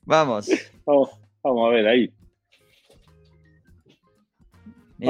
[0.01, 0.49] Vamos.
[0.85, 2.11] Vamos, a ver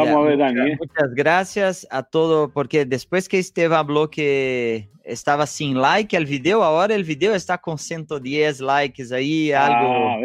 [0.01, 0.07] ahí.
[0.07, 0.71] vamos a ver, Dani.
[0.71, 0.77] ¿eh?
[0.79, 6.63] Muchas gracias a todo, porque después que Esteban habló que estaba sin like al video,
[6.63, 10.09] ahora el video está con 110 likes ahí, algo.
[10.09, 10.17] Ah,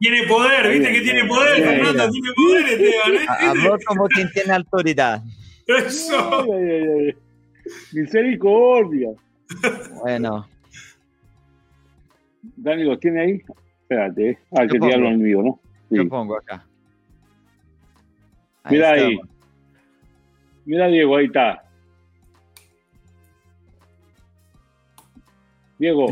[0.00, 3.14] tiene poder, viste que tiene poder, Fernando, tiene poder Esteban.
[3.14, 3.48] ¿eh?
[3.48, 5.22] Habló como quien tiene autoridad.
[5.66, 6.46] Eso.
[7.92, 9.10] Misericordia.
[10.00, 10.46] Bueno.
[12.56, 13.42] Dani, ¿lo tiene ahí?
[13.82, 14.38] Espérate, eh.
[14.52, 15.60] ah, que tirarlo en vivo, ¿no?
[15.88, 15.96] Sí.
[15.96, 16.67] Yo pongo acá.
[18.68, 19.18] Ahí Mira ahí.
[20.64, 21.62] Mira, Diego, ahí está.
[25.78, 26.06] Diego,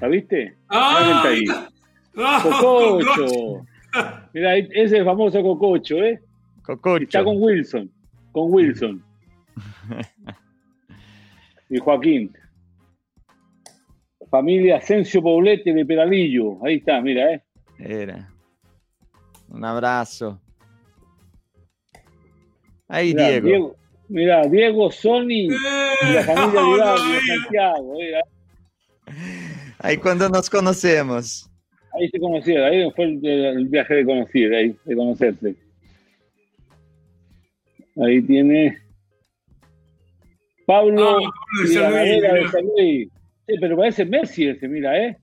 [0.00, 0.56] ¿la viste?
[0.68, 1.44] Ah, ahí.
[2.14, 3.66] Cococho.
[4.32, 6.20] Mira, ese es el famoso Cococho, ¿eh?
[6.62, 7.04] Cococho.
[7.04, 7.90] Está con Wilson.
[8.32, 9.02] Con Wilson.
[11.70, 12.32] y Joaquín.
[14.30, 16.64] Familia Asensio Poblete de Peralillo.
[16.64, 17.42] Ahí está, mira, ¿eh?
[17.78, 18.30] Era.
[19.48, 20.40] Un abrazo.
[22.88, 23.46] Ahí, Mirá, Diego.
[23.46, 23.76] Diego.
[24.08, 25.48] Mira, Diego, Sony y
[26.14, 27.94] la familia no, Vidal no, de Santiago.
[27.98, 28.20] mira.
[29.78, 31.50] Ahí cuando nos conocemos.
[31.92, 35.56] Ahí se conocieron, ahí fue el, el viaje de conocer, ahí, de conocerse.
[38.04, 38.78] Ahí tiene
[40.66, 41.32] Pablo Ah,
[41.64, 42.50] de mirá.
[42.50, 43.08] San Luis.
[43.48, 45.16] Sí, pero parece Messi ese, mira, ¿eh?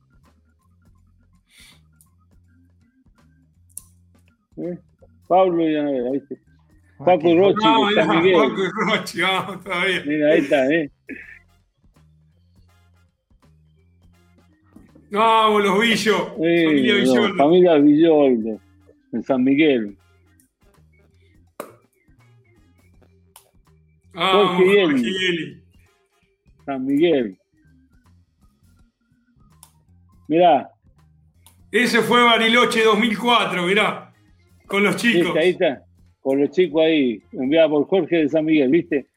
[4.58, 4.78] ¿Eh?
[5.28, 6.40] Pablo Villanavera, ¿viste?
[6.98, 7.90] Paco y Rochi No.
[7.96, 10.04] Paco y Rochi, vamos todavía.
[10.06, 10.92] Mira, ahí está, ¿eh?
[15.12, 16.18] Vamos, los Villos.
[16.38, 17.36] Sí, Familia no, Villoldo.
[17.38, 18.62] familia Villoldo,
[19.12, 19.98] en San Miguel.
[24.14, 25.62] Vamos, Jorge.
[26.66, 27.38] San Miguel.
[30.28, 30.70] Mirá,
[31.72, 34.14] Ese fue Bariloche 2004, mirá.
[34.68, 35.36] Con los chicos.
[35.36, 35.83] ahí está,
[36.24, 39.08] con los chicos ahí, enviada por Jorge de San Miguel, ¿viste?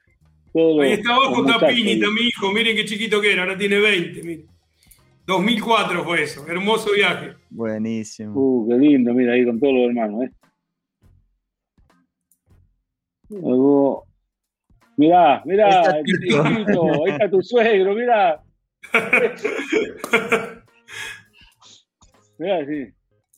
[0.53, 1.95] Todo Ahí está abajo los está muchachos Pini, ahí.
[1.95, 2.53] está mi hijo.
[2.53, 4.23] Miren qué chiquito que era, ahora tiene 20.
[4.25, 4.47] miren.
[5.27, 6.47] 2004 fue eso.
[6.49, 7.35] Hermoso viaje.
[7.49, 8.33] Buenísimo.
[8.35, 10.31] Uh, qué lindo, mira, ahí con todos los hermanos, ¿eh?
[13.29, 14.07] Luego,
[14.97, 18.43] mirá, mirá, Ahí está el chiquito, ahí está tu suegro, mirá.
[22.39, 22.87] Mirá, sí,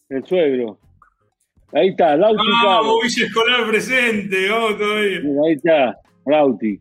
[0.08, 0.80] el suegro.
[1.72, 2.42] Ahí está, Lauti.
[2.64, 4.48] Vamos, Villa Escolar presente.
[4.48, 5.18] Vamos todavía.
[5.46, 6.80] Ahí está, Lauti.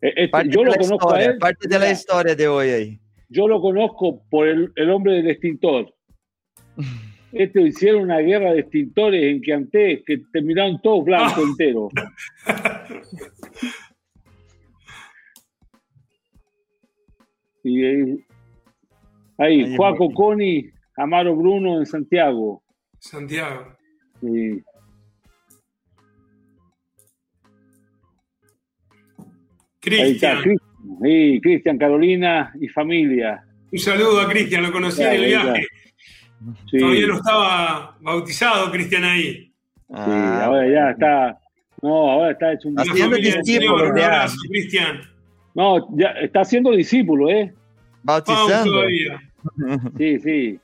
[0.00, 1.38] Eh, este, Parte yo de lo la conozco a historia, él.
[1.38, 3.00] parte de la historia de hoy ahí.
[3.28, 5.92] Yo lo conozco por el, el hombre del extintor.
[7.30, 11.92] Este hicieron una guerra de extintores en que antes que terminaron todos blancos enteros.
[17.64, 18.24] Y ahí,
[19.36, 22.62] ahí, Ahí Juaco Coni, Amaro Bruno en Santiago.
[23.00, 23.76] Santiago.
[24.20, 24.62] Sí.
[29.90, 30.58] Ahí está, Cristian.
[31.02, 33.44] Sí, Cristian, Carolina y familia.
[33.72, 35.66] Un saludo a Cristian, lo conocí en el viaje.
[36.70, 39.32] Sí, Todavía no estaba bautizado Cristian ahí.
[39.44, 39.52] sí,
[39.94, 41.38] Ah, ahora ya está.
[41.82, 44.36] No, ahora está hecho un Haciendo Señor, un abrazo.
[44.48, 45.00] Cristian.
[45.54, 47.52] No, ya está siendo discípulo, ¿eh?
[48.02, 48.72] Vamos Bautizando.
[48.72, 49.20] todavía.
[49.96, 50.60] Sí, sí.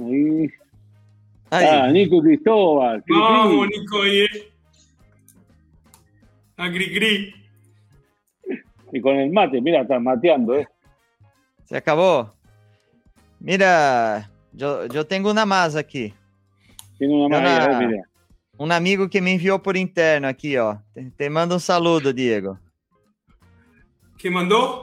[0.00, 0.50] Ahí.
[1.50, 1.66] Ahí.
[1.68, 3.02] Ah, Nico Cristóbal.
[3.04, 3.78] Cri, Vamos, cri.
[3.78, 4.20] Nico, ahí.
[4.20, 4.52] eh.
[6.56, 7.34] A Cri Cri.
[8.92, 10.66] Y con el mate, mira, está mateando, ¿eh?
[11.64, 12.32] Se acabó.
[13.38, 16.12] Mira, yo, yo tengo una más aquí.
[16.98, 18.02] Tiene una Una- mano ahí, mira.
[18.58, 20.76] Um amigo que me enviou por interno aqui, ó.
[20.92, 22.58] Te, te manda um saludo, Diego.
[24.18, 24.82] ¿Qué mandó?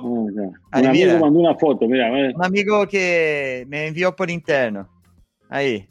[0.72, 1.20] Ahí, Un amigo mira.
[1.20, 2.10] mandó una foto, mira.
[2.12, 4.90] Um amigo que me enviou por interno.
[5.50, 5.88] Aí.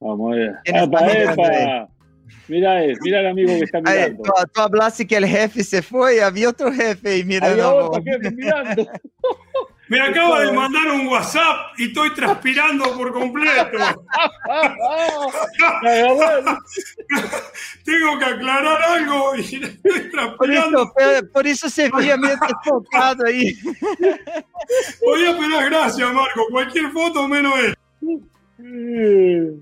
[0.00, 0.54] Vamos a ver.
[0.64, 1.88] ¿Quién está ¡Epa, epa!
[2.48, 4.22] Mira, mira el amigo que está mirando.
[4.22, 7.52] tu, tu hablaste que el jefe se foi, havia outro jefe aí mirando.
[7.52, 8.86] Había otro jefe mirando.
[9.86, 13.76] Me acaba de mandar un WhatsApp y estoy transpirando por completo.
[17.84, 20.90] Tengo que aclarar algo y estoy transpirando.
[20.90, 23.54] por, por isso você via meio desfocado aí.
[25.04, 26.46] Voy a pedir gracias, Marco.
[26.50, 27.76] Cualquier foto menos él.
[28.64, 29.52] Sí.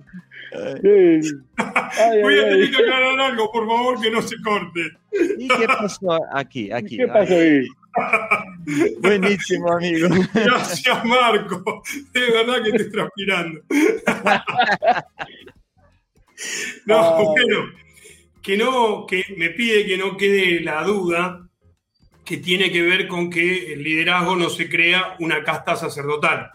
[0.54, 2.70] Ay, Voy a tener ay.
[2.70, 4.80] que aclarar algo, por favor, que no se corte.
[5.12, 6.70] E que passou aqui?
[6.72, 6.96] Aqui.
[6.98, 7.66] ¿Qué pasó ahí?
[9.00, 10.08] Bueníssimo, amigo.
[10.34, 11.82] Gracias, Marco.
[12.12, 13.60] De verdad que estoy transpirando.
[16.86, 17.70] No, bueno,
[18.42, 21.48] que no, que me pide que no quede la duda
[22.24, 26.50] que tiene que ver con que el liderazgo no se crea una casta sacerdotal,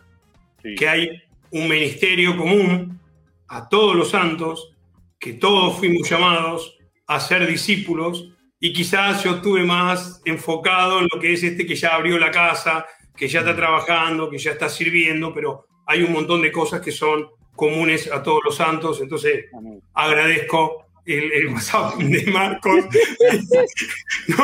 [0.61, 0.75] Sí.
[0.75, 2.99] que hay un ministerio común
[3.47, 4.75] a todos los santos,
[5.19, 11.19] que todos fuimos llamados a ser discípulos y quizás yo estuve más enfocado en lo
[11.19, 14.67] que es este que ya abrió la casa, que ya está trabajando, que ya está
[14.69, 19.45] sirviendo, pero hay un montón de cosas que son comunes a todos los santos, entonces
[19.53, 19.81] Amén.
[19.93, 22.85] agradezco el, el WhatsApp de Marcos.
[24.27, 24.37] no,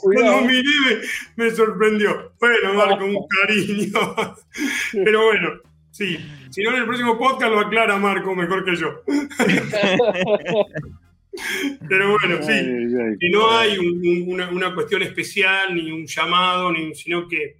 [0.00, 0.62] cuando miré
[1.36, 2.32] me, me sorprendió.
[2.40, 4.34] Bueno, Marco, un cariño.
[4.92, 5.60] Pero bueno,
[5.90, 6.18] sí.
[6.50, 9.02] Si no, en el próximo podcast lo aclara Marco mejor que yo.
[11.88, 12.52] Pero bueno, sí.
[13.20, 17.56] Que no hay un- un- una, una cuestión especial, ni un llamado, ni, sino que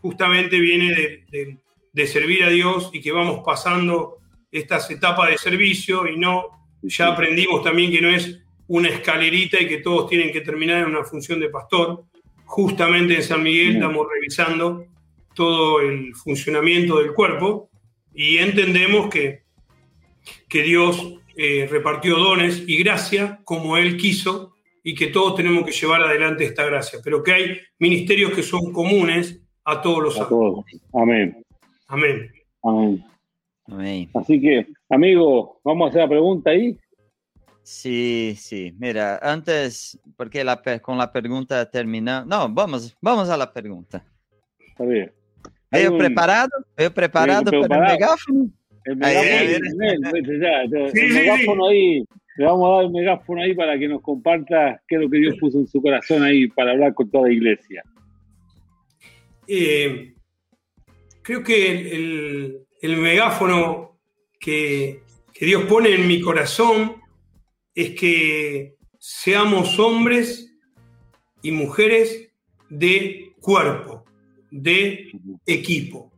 [0.00, 1.56] justamente viene de, de-
[1.92, 4.18] de servir a Dios y que vamos pasando
[4.52, 6.44] estas etapas de servicio y no,
[6.82, 8.38] ya aprendimos también que no es
[8.68, 12.04] una escalerita y que todos tienen que terminar en una función de pastor.
[12.44, 14.84] Justamente en San Miguel estamos revisando
[15.36, 17.68] todo el funcionamiento del cuerpo
[18.12, 19.42] y entendemos que,
[20.48, 25.72] que Dios eh, repartió dones y gracia como Él quiso y que todos tenemos que
[25.72, 30.26] llevar adelante esta gracia, pero que hay ministerios que son comunes a todos los a
[30.28, 30.64] todos.
[30.94, 31.44] Amén.
[31.88, 32.32] Amén.
[32.62, 33.04] Amén.
[33.66, 34.10] Amén.
[34.14, 36.78] Así que, amigo, vamos a hacer la pregunta ahí.
[37.62, 38.72] Sí, sí.
[38.78, 42.24] Mira, antes, porque la, con la pregunta termina.
[42.24, 44.04] No, vamos, vamos a la pregunta.
[44.58, 45.12] Está bien.
[45.70, 46.50] ¿Veo preparado?
[46.76, 48.50] ¿Veo preparado, para el megáfono?
[48.84, 52.04] El megáfono, el megáfono ahí,
[52.36, 55.18] le vamos a dar el megáfono ahí para que nos comparta qué es lo que
[55.18, 57.82] Dios puso en su corazón ahí para hablar con toda la iglesia.
[59.48, 60.14] Eh,
[61.22, 63.98] creo que el, megáfono
[64.38, 65.00] que,
[65.32, 66.96] que Dios pone en mi corazón
[67.74, 70.52] es que seamos hombres
[71.42, 72.32] y mujeres
[72.68, 73.95] de cuerpo,
[74.62, 75.10] de
[75.46, 76.12] equipo,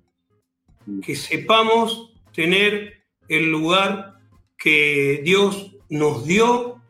[1.02, 4.18] que sepamos tener el lugar
[4.56, 6.80] que Dios nos dio,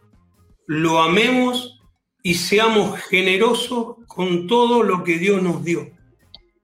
[0.66, 1.80] lo amemos
[2.22, 5.90] y seamos generosos con todo lo que Dios nos dio.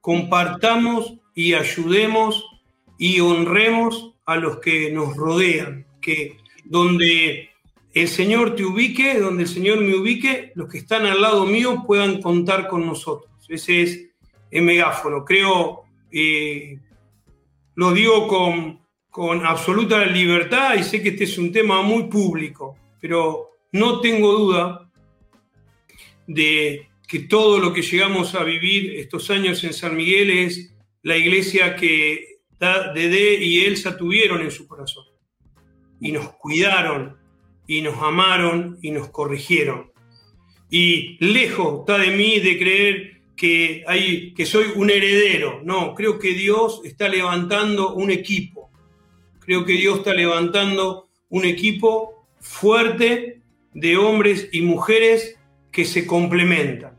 [0.01, 2.45] Compartamos y ayudemos
[2.97, 7.49] y honremos a los que nos rodean, que donde
[7.93, 11.83] el Señor te ubique, donde el Señor me ubique, los que están al lado mío
[11.87, 13.31] puedan contar con nosotros.
[13.47, 14.09] Ese es
[14.55, 15.25] el megáfono.
[15.25, 16.79] Creo, eh,
[17.75, 18.79] lo digo con,
[19.09, 24.31] con absoluta libertad y sé que este es un tema muy público, pero no tengo
[24.31, 24.89] duda
[26.25, 30.73] de que todo lo que llegamos a vivir estos años en San Miguel es
[31.03, 35.03] la iglesia que Dede y Elsa tuvieron en su corazón.
[35.99, 37.17] Y nos cuidaron,
[37.67, 39.91] y nos amaron, y nos corrigieron.
[40.69, 45.61] Y lejos está de mí de creer que, hay, que soy un heredero.
[45.63, 48.65] No, creo que Dios está levantando un equipo
[49.45, 53.41] Creo que Dios está levantando un equipo fuerte
[53.73, 55.37] de hombres y mujeres
[55.71, 56.97] que se complementan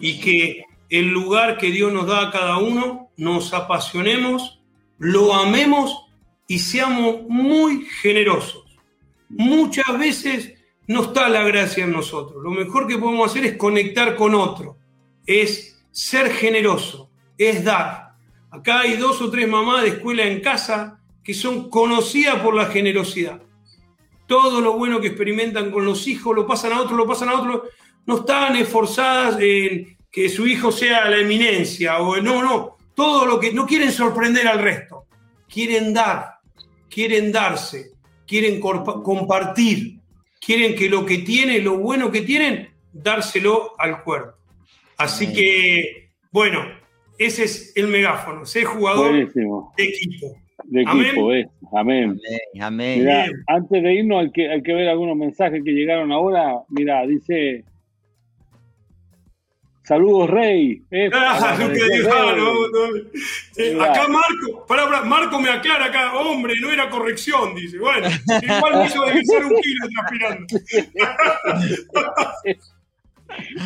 [0.00, 4.62] y que el lugar que Dios nos da a cada uno nos apasionemos,
[4.98, 6.06] lo amemos
[6.48, 8.64] y seamos muy generosos.
[9.28, 10.54] Muchas veces
[10.86, 12.42] no está la gracia en nosotros.
[12.42, 14.78] Lo mejor que podemos hacer es conectar con otro,
[15.26, 18.14] es ser generoso, es dar.
[18.50, 22.66] Acá hay dos o tres mamás de escuela en casa que son conocidas por la
[22.66, 23.40] generosidad.
[24.26, 27.38] Todo lo bueno que experimentan con los hijos lo pasan a otros, lo pasan a
[27.38, 27.62] otros.
[28.06, 32.76] No están esforzadas en que su hijo sea la eminencia o no, no.
[32.94, 35.06] Todo lo que no quieren sorprender al resto.
[35.48, 36.38] Quieren dar,
[36.90, 37.92] quieren darse,
[38.26, 39.98] quieren compartir,
[40.40, 44.41] quieren que lo que tienen, lo bueno que tienen, dárselo al cuerpo.
[45.02, 46.64] Así que, bueno,
[47.18, 49.72] ese es el megáfono, ser jugador de equipo
[50.64, 51.48] de equipo, eh.
[51.74, 52.20] Amén.
[52.60, 53.06] Amén.
[53.46, 56.62] antes de irnos hay que, hay que ver algunos mensajes que llegaron ahora.
[56.68, 57.64] Mira, dice
[59.84, 60.80] Saludos, Rey.
[60.92, 61.58] Eh, ah,
[63.56, 67.78] eh, acá Marco, para, Marco me aclara acá, hombre, no era corrección, dice.
[67.78, 68.06] Bueno,
[68.42, 70.46] igual me hizo ser un kilo transpirando.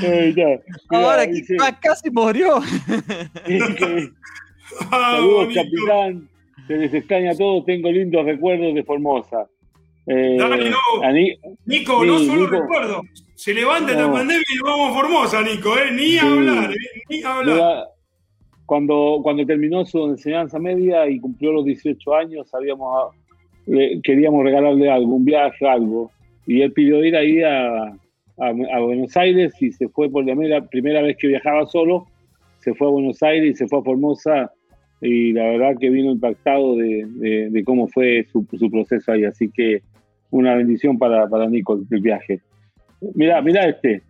[0.02, 1.42] eh, Ahora que
[1.80, 2.60] casi murió.
[4.90, 6.28] Ah, Saludos, capitán
[6.66, 9.46] se les extraña a todos, tengo lindos recuerdos de Formosa.
[10.06, 10.78] Eh, Dale, no.
[11.66, 13.02] Nico, no solo recuerdos.
[13.34, 15.92] Se levanta la pandemia y vamos a Formosa, Nico, ¿eh?
[15.92, 17.02] Ni hablar, ¿eh?
[17.08, 17.84] Ni hablar.
[18.64, 23.14] Cuando, cuando terminó su enseñanza media y cumplió los 18 años, sabíamos,
[24.02, 26.10] queríamos regalarle algo, un viaje, algo.
[26.46, 27.96] Y él pidió ir ahí a,
[28.38, 32.06] a, Buenos Aires y se fue por la primera, primera vez que viajaba solo.
[32.58, 34.52] Se fue a Buenos Aires y se fue a Formosa
[35.00, 39.24] y la verdad que vino impactado de, cómo fue su, proceso ahí.
[39.24, 39.82] Así que
[40.30, 42.40] una bendición para, para Nico el viaje.
[43.14, 44.02] Mira, mira este.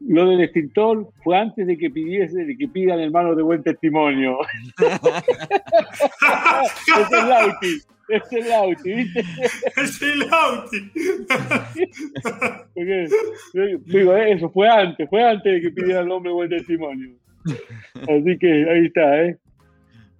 [0.00, 4.38] Lo del escritor fue antes de que pidiese, de que pidan hermanos de buen testimonio.
[4.80, 5.00] es
[7.12, 7.78] el Lauti,
[8.08, 9.20] es el Lauti, ¿viste?
[9.76, 10.90] Es el Lauti.
[13.86, 17.14] digo, eso fue antes, fue antes de que pidieran el hombre buen testimonio.
[17.94, 19.38] Así que ahí está, ¿eh?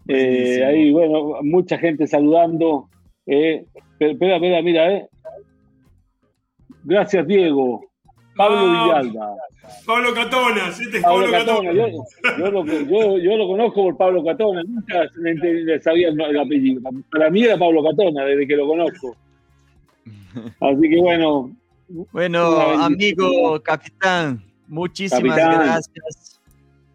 [0.09, 2.89] Eh, ahí, bueno, mucha gente saludando.
[3.27, 3.65] Eh.
[3.99, 5.09] Espera, espera, mira, eh.
[6.85, 7.92] Gracias, Diego.
[8.37, 9.37] Pablo Villalba.
[9.87, 11.89] Pablo Catonas, este es Pablo Pablo, Catona, yo,
[12.39, 15.09] yo lo, yo, yo lo conozco por Pablo Catona, nunca
[15.83, 16.81] sabía el, el apellido.
[17.11, 19.17] Para mí era Pablo Catona desde que lo conozco.
[20.61, 21.51] Así que bueno,
[22.11, 25.67] Bueno, amigo capitán, muchísimas Capitán.
[25.67, 26.41] gracias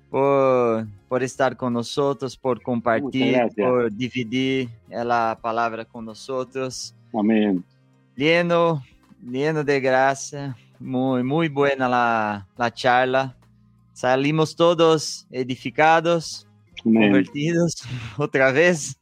[0.10, 6.96] por, por estar con nosotros, por compartir, por dividir la palabra con nosotros.
[7.14, 7.64] amén.
[8.16, 8.82] Lleno,
[9.24, 13.36] lleno de gracia, muy, muy buena la, la charla.
[13.94, 16.48] Salimos todos edificados,
[16.84, 17.76] convertidos
[18.18, 19.00] otra vez.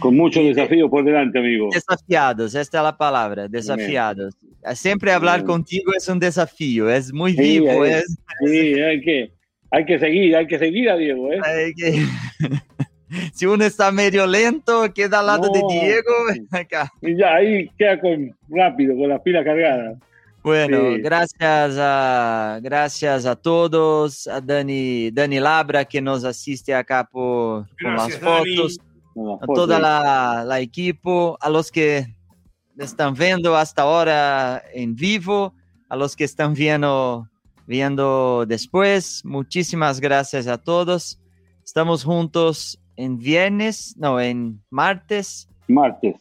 [0.00, 1.68] Con muchos desafíos por delante, amigo.
[1.72, 4.34] Desafiados, esta es la palabra, desafiados.
[4.74, 9.32] Siempre hablar contigo es un desafío, es muy Sí, vivo, ahí- es, Sí, hay que,
[9.70, 11.40] hay que seguir, hay que seguir a Diego, ¿eh?
[11.44, 12.04] hay que-
[13.34, 15.68] si uno está medio lento, queda al lado de No.
[15.68, 16.12] Diego.
[16.52, 16.90] acá.
[17.00, 19.96] Y ya ahí queda con rápido, con las pilas cargadas.
[20.42, 20.98] Bueno, Sí.
[21.02, 27.94] gracias a, gracias a todos, a Dani, Dani Labra que nos asiste acá por, con
[27.96, 28.56] las Dani.
[28.56, 28.78] fotos.
[29.42, 32.06] A toda la, la equipo, a los que
[32.78, 35.52] están viendo hasta ahora en vivo,
[35.90, 37.28] a los que están viendo,
[37.66, 41.20] viendo después, muchísimas gracias a todos.
[41.62, 46.16] Estamos juntos en viernes, no, en martes Martes.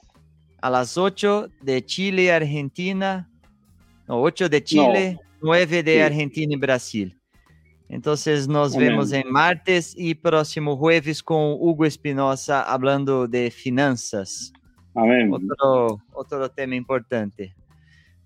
[0.61, 3.29] a las 8 de Chile, Argentina,
[4.11, 5.99] no, 8 de Chile, 9 de Sí.
[6.01, 7.17] Argentina y Brasil.
[7.87, 8.89] Entonces nos Amén.
[8.89, 14.51] vemos en martes y próximo jueves con Hugo Espinosa hablando de finanzas,
[14.95, 15.31] Amén.
[15.33, 17.53] otro, otro tema importante.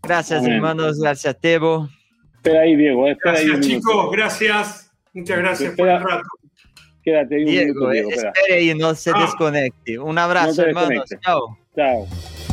[0.01, 0.53] Gracias Amén.
[0.53, 1.87] hermanos, gracias Tebo.
[2.35, 3.89] Espera ahí, Diego, eh, espera ahí Gracias, minuto.
[3.91, 4.11] chicos.
[4.11, 4.91] Gracias.
[5.13, 6.15] Muchas gracias por el Espera.
[6.15, 6.27] rato.
[7.03, 8.33] Quédate ahí un Diego, minuto, eh, Diego, espera.
[8.35, 9.19] espere y no se Ah.
[9.21, 9.99] desconecte.
[9.99, 11.57] Un abrazo No hermanos, chao.
[11.75, 12.44] Chao.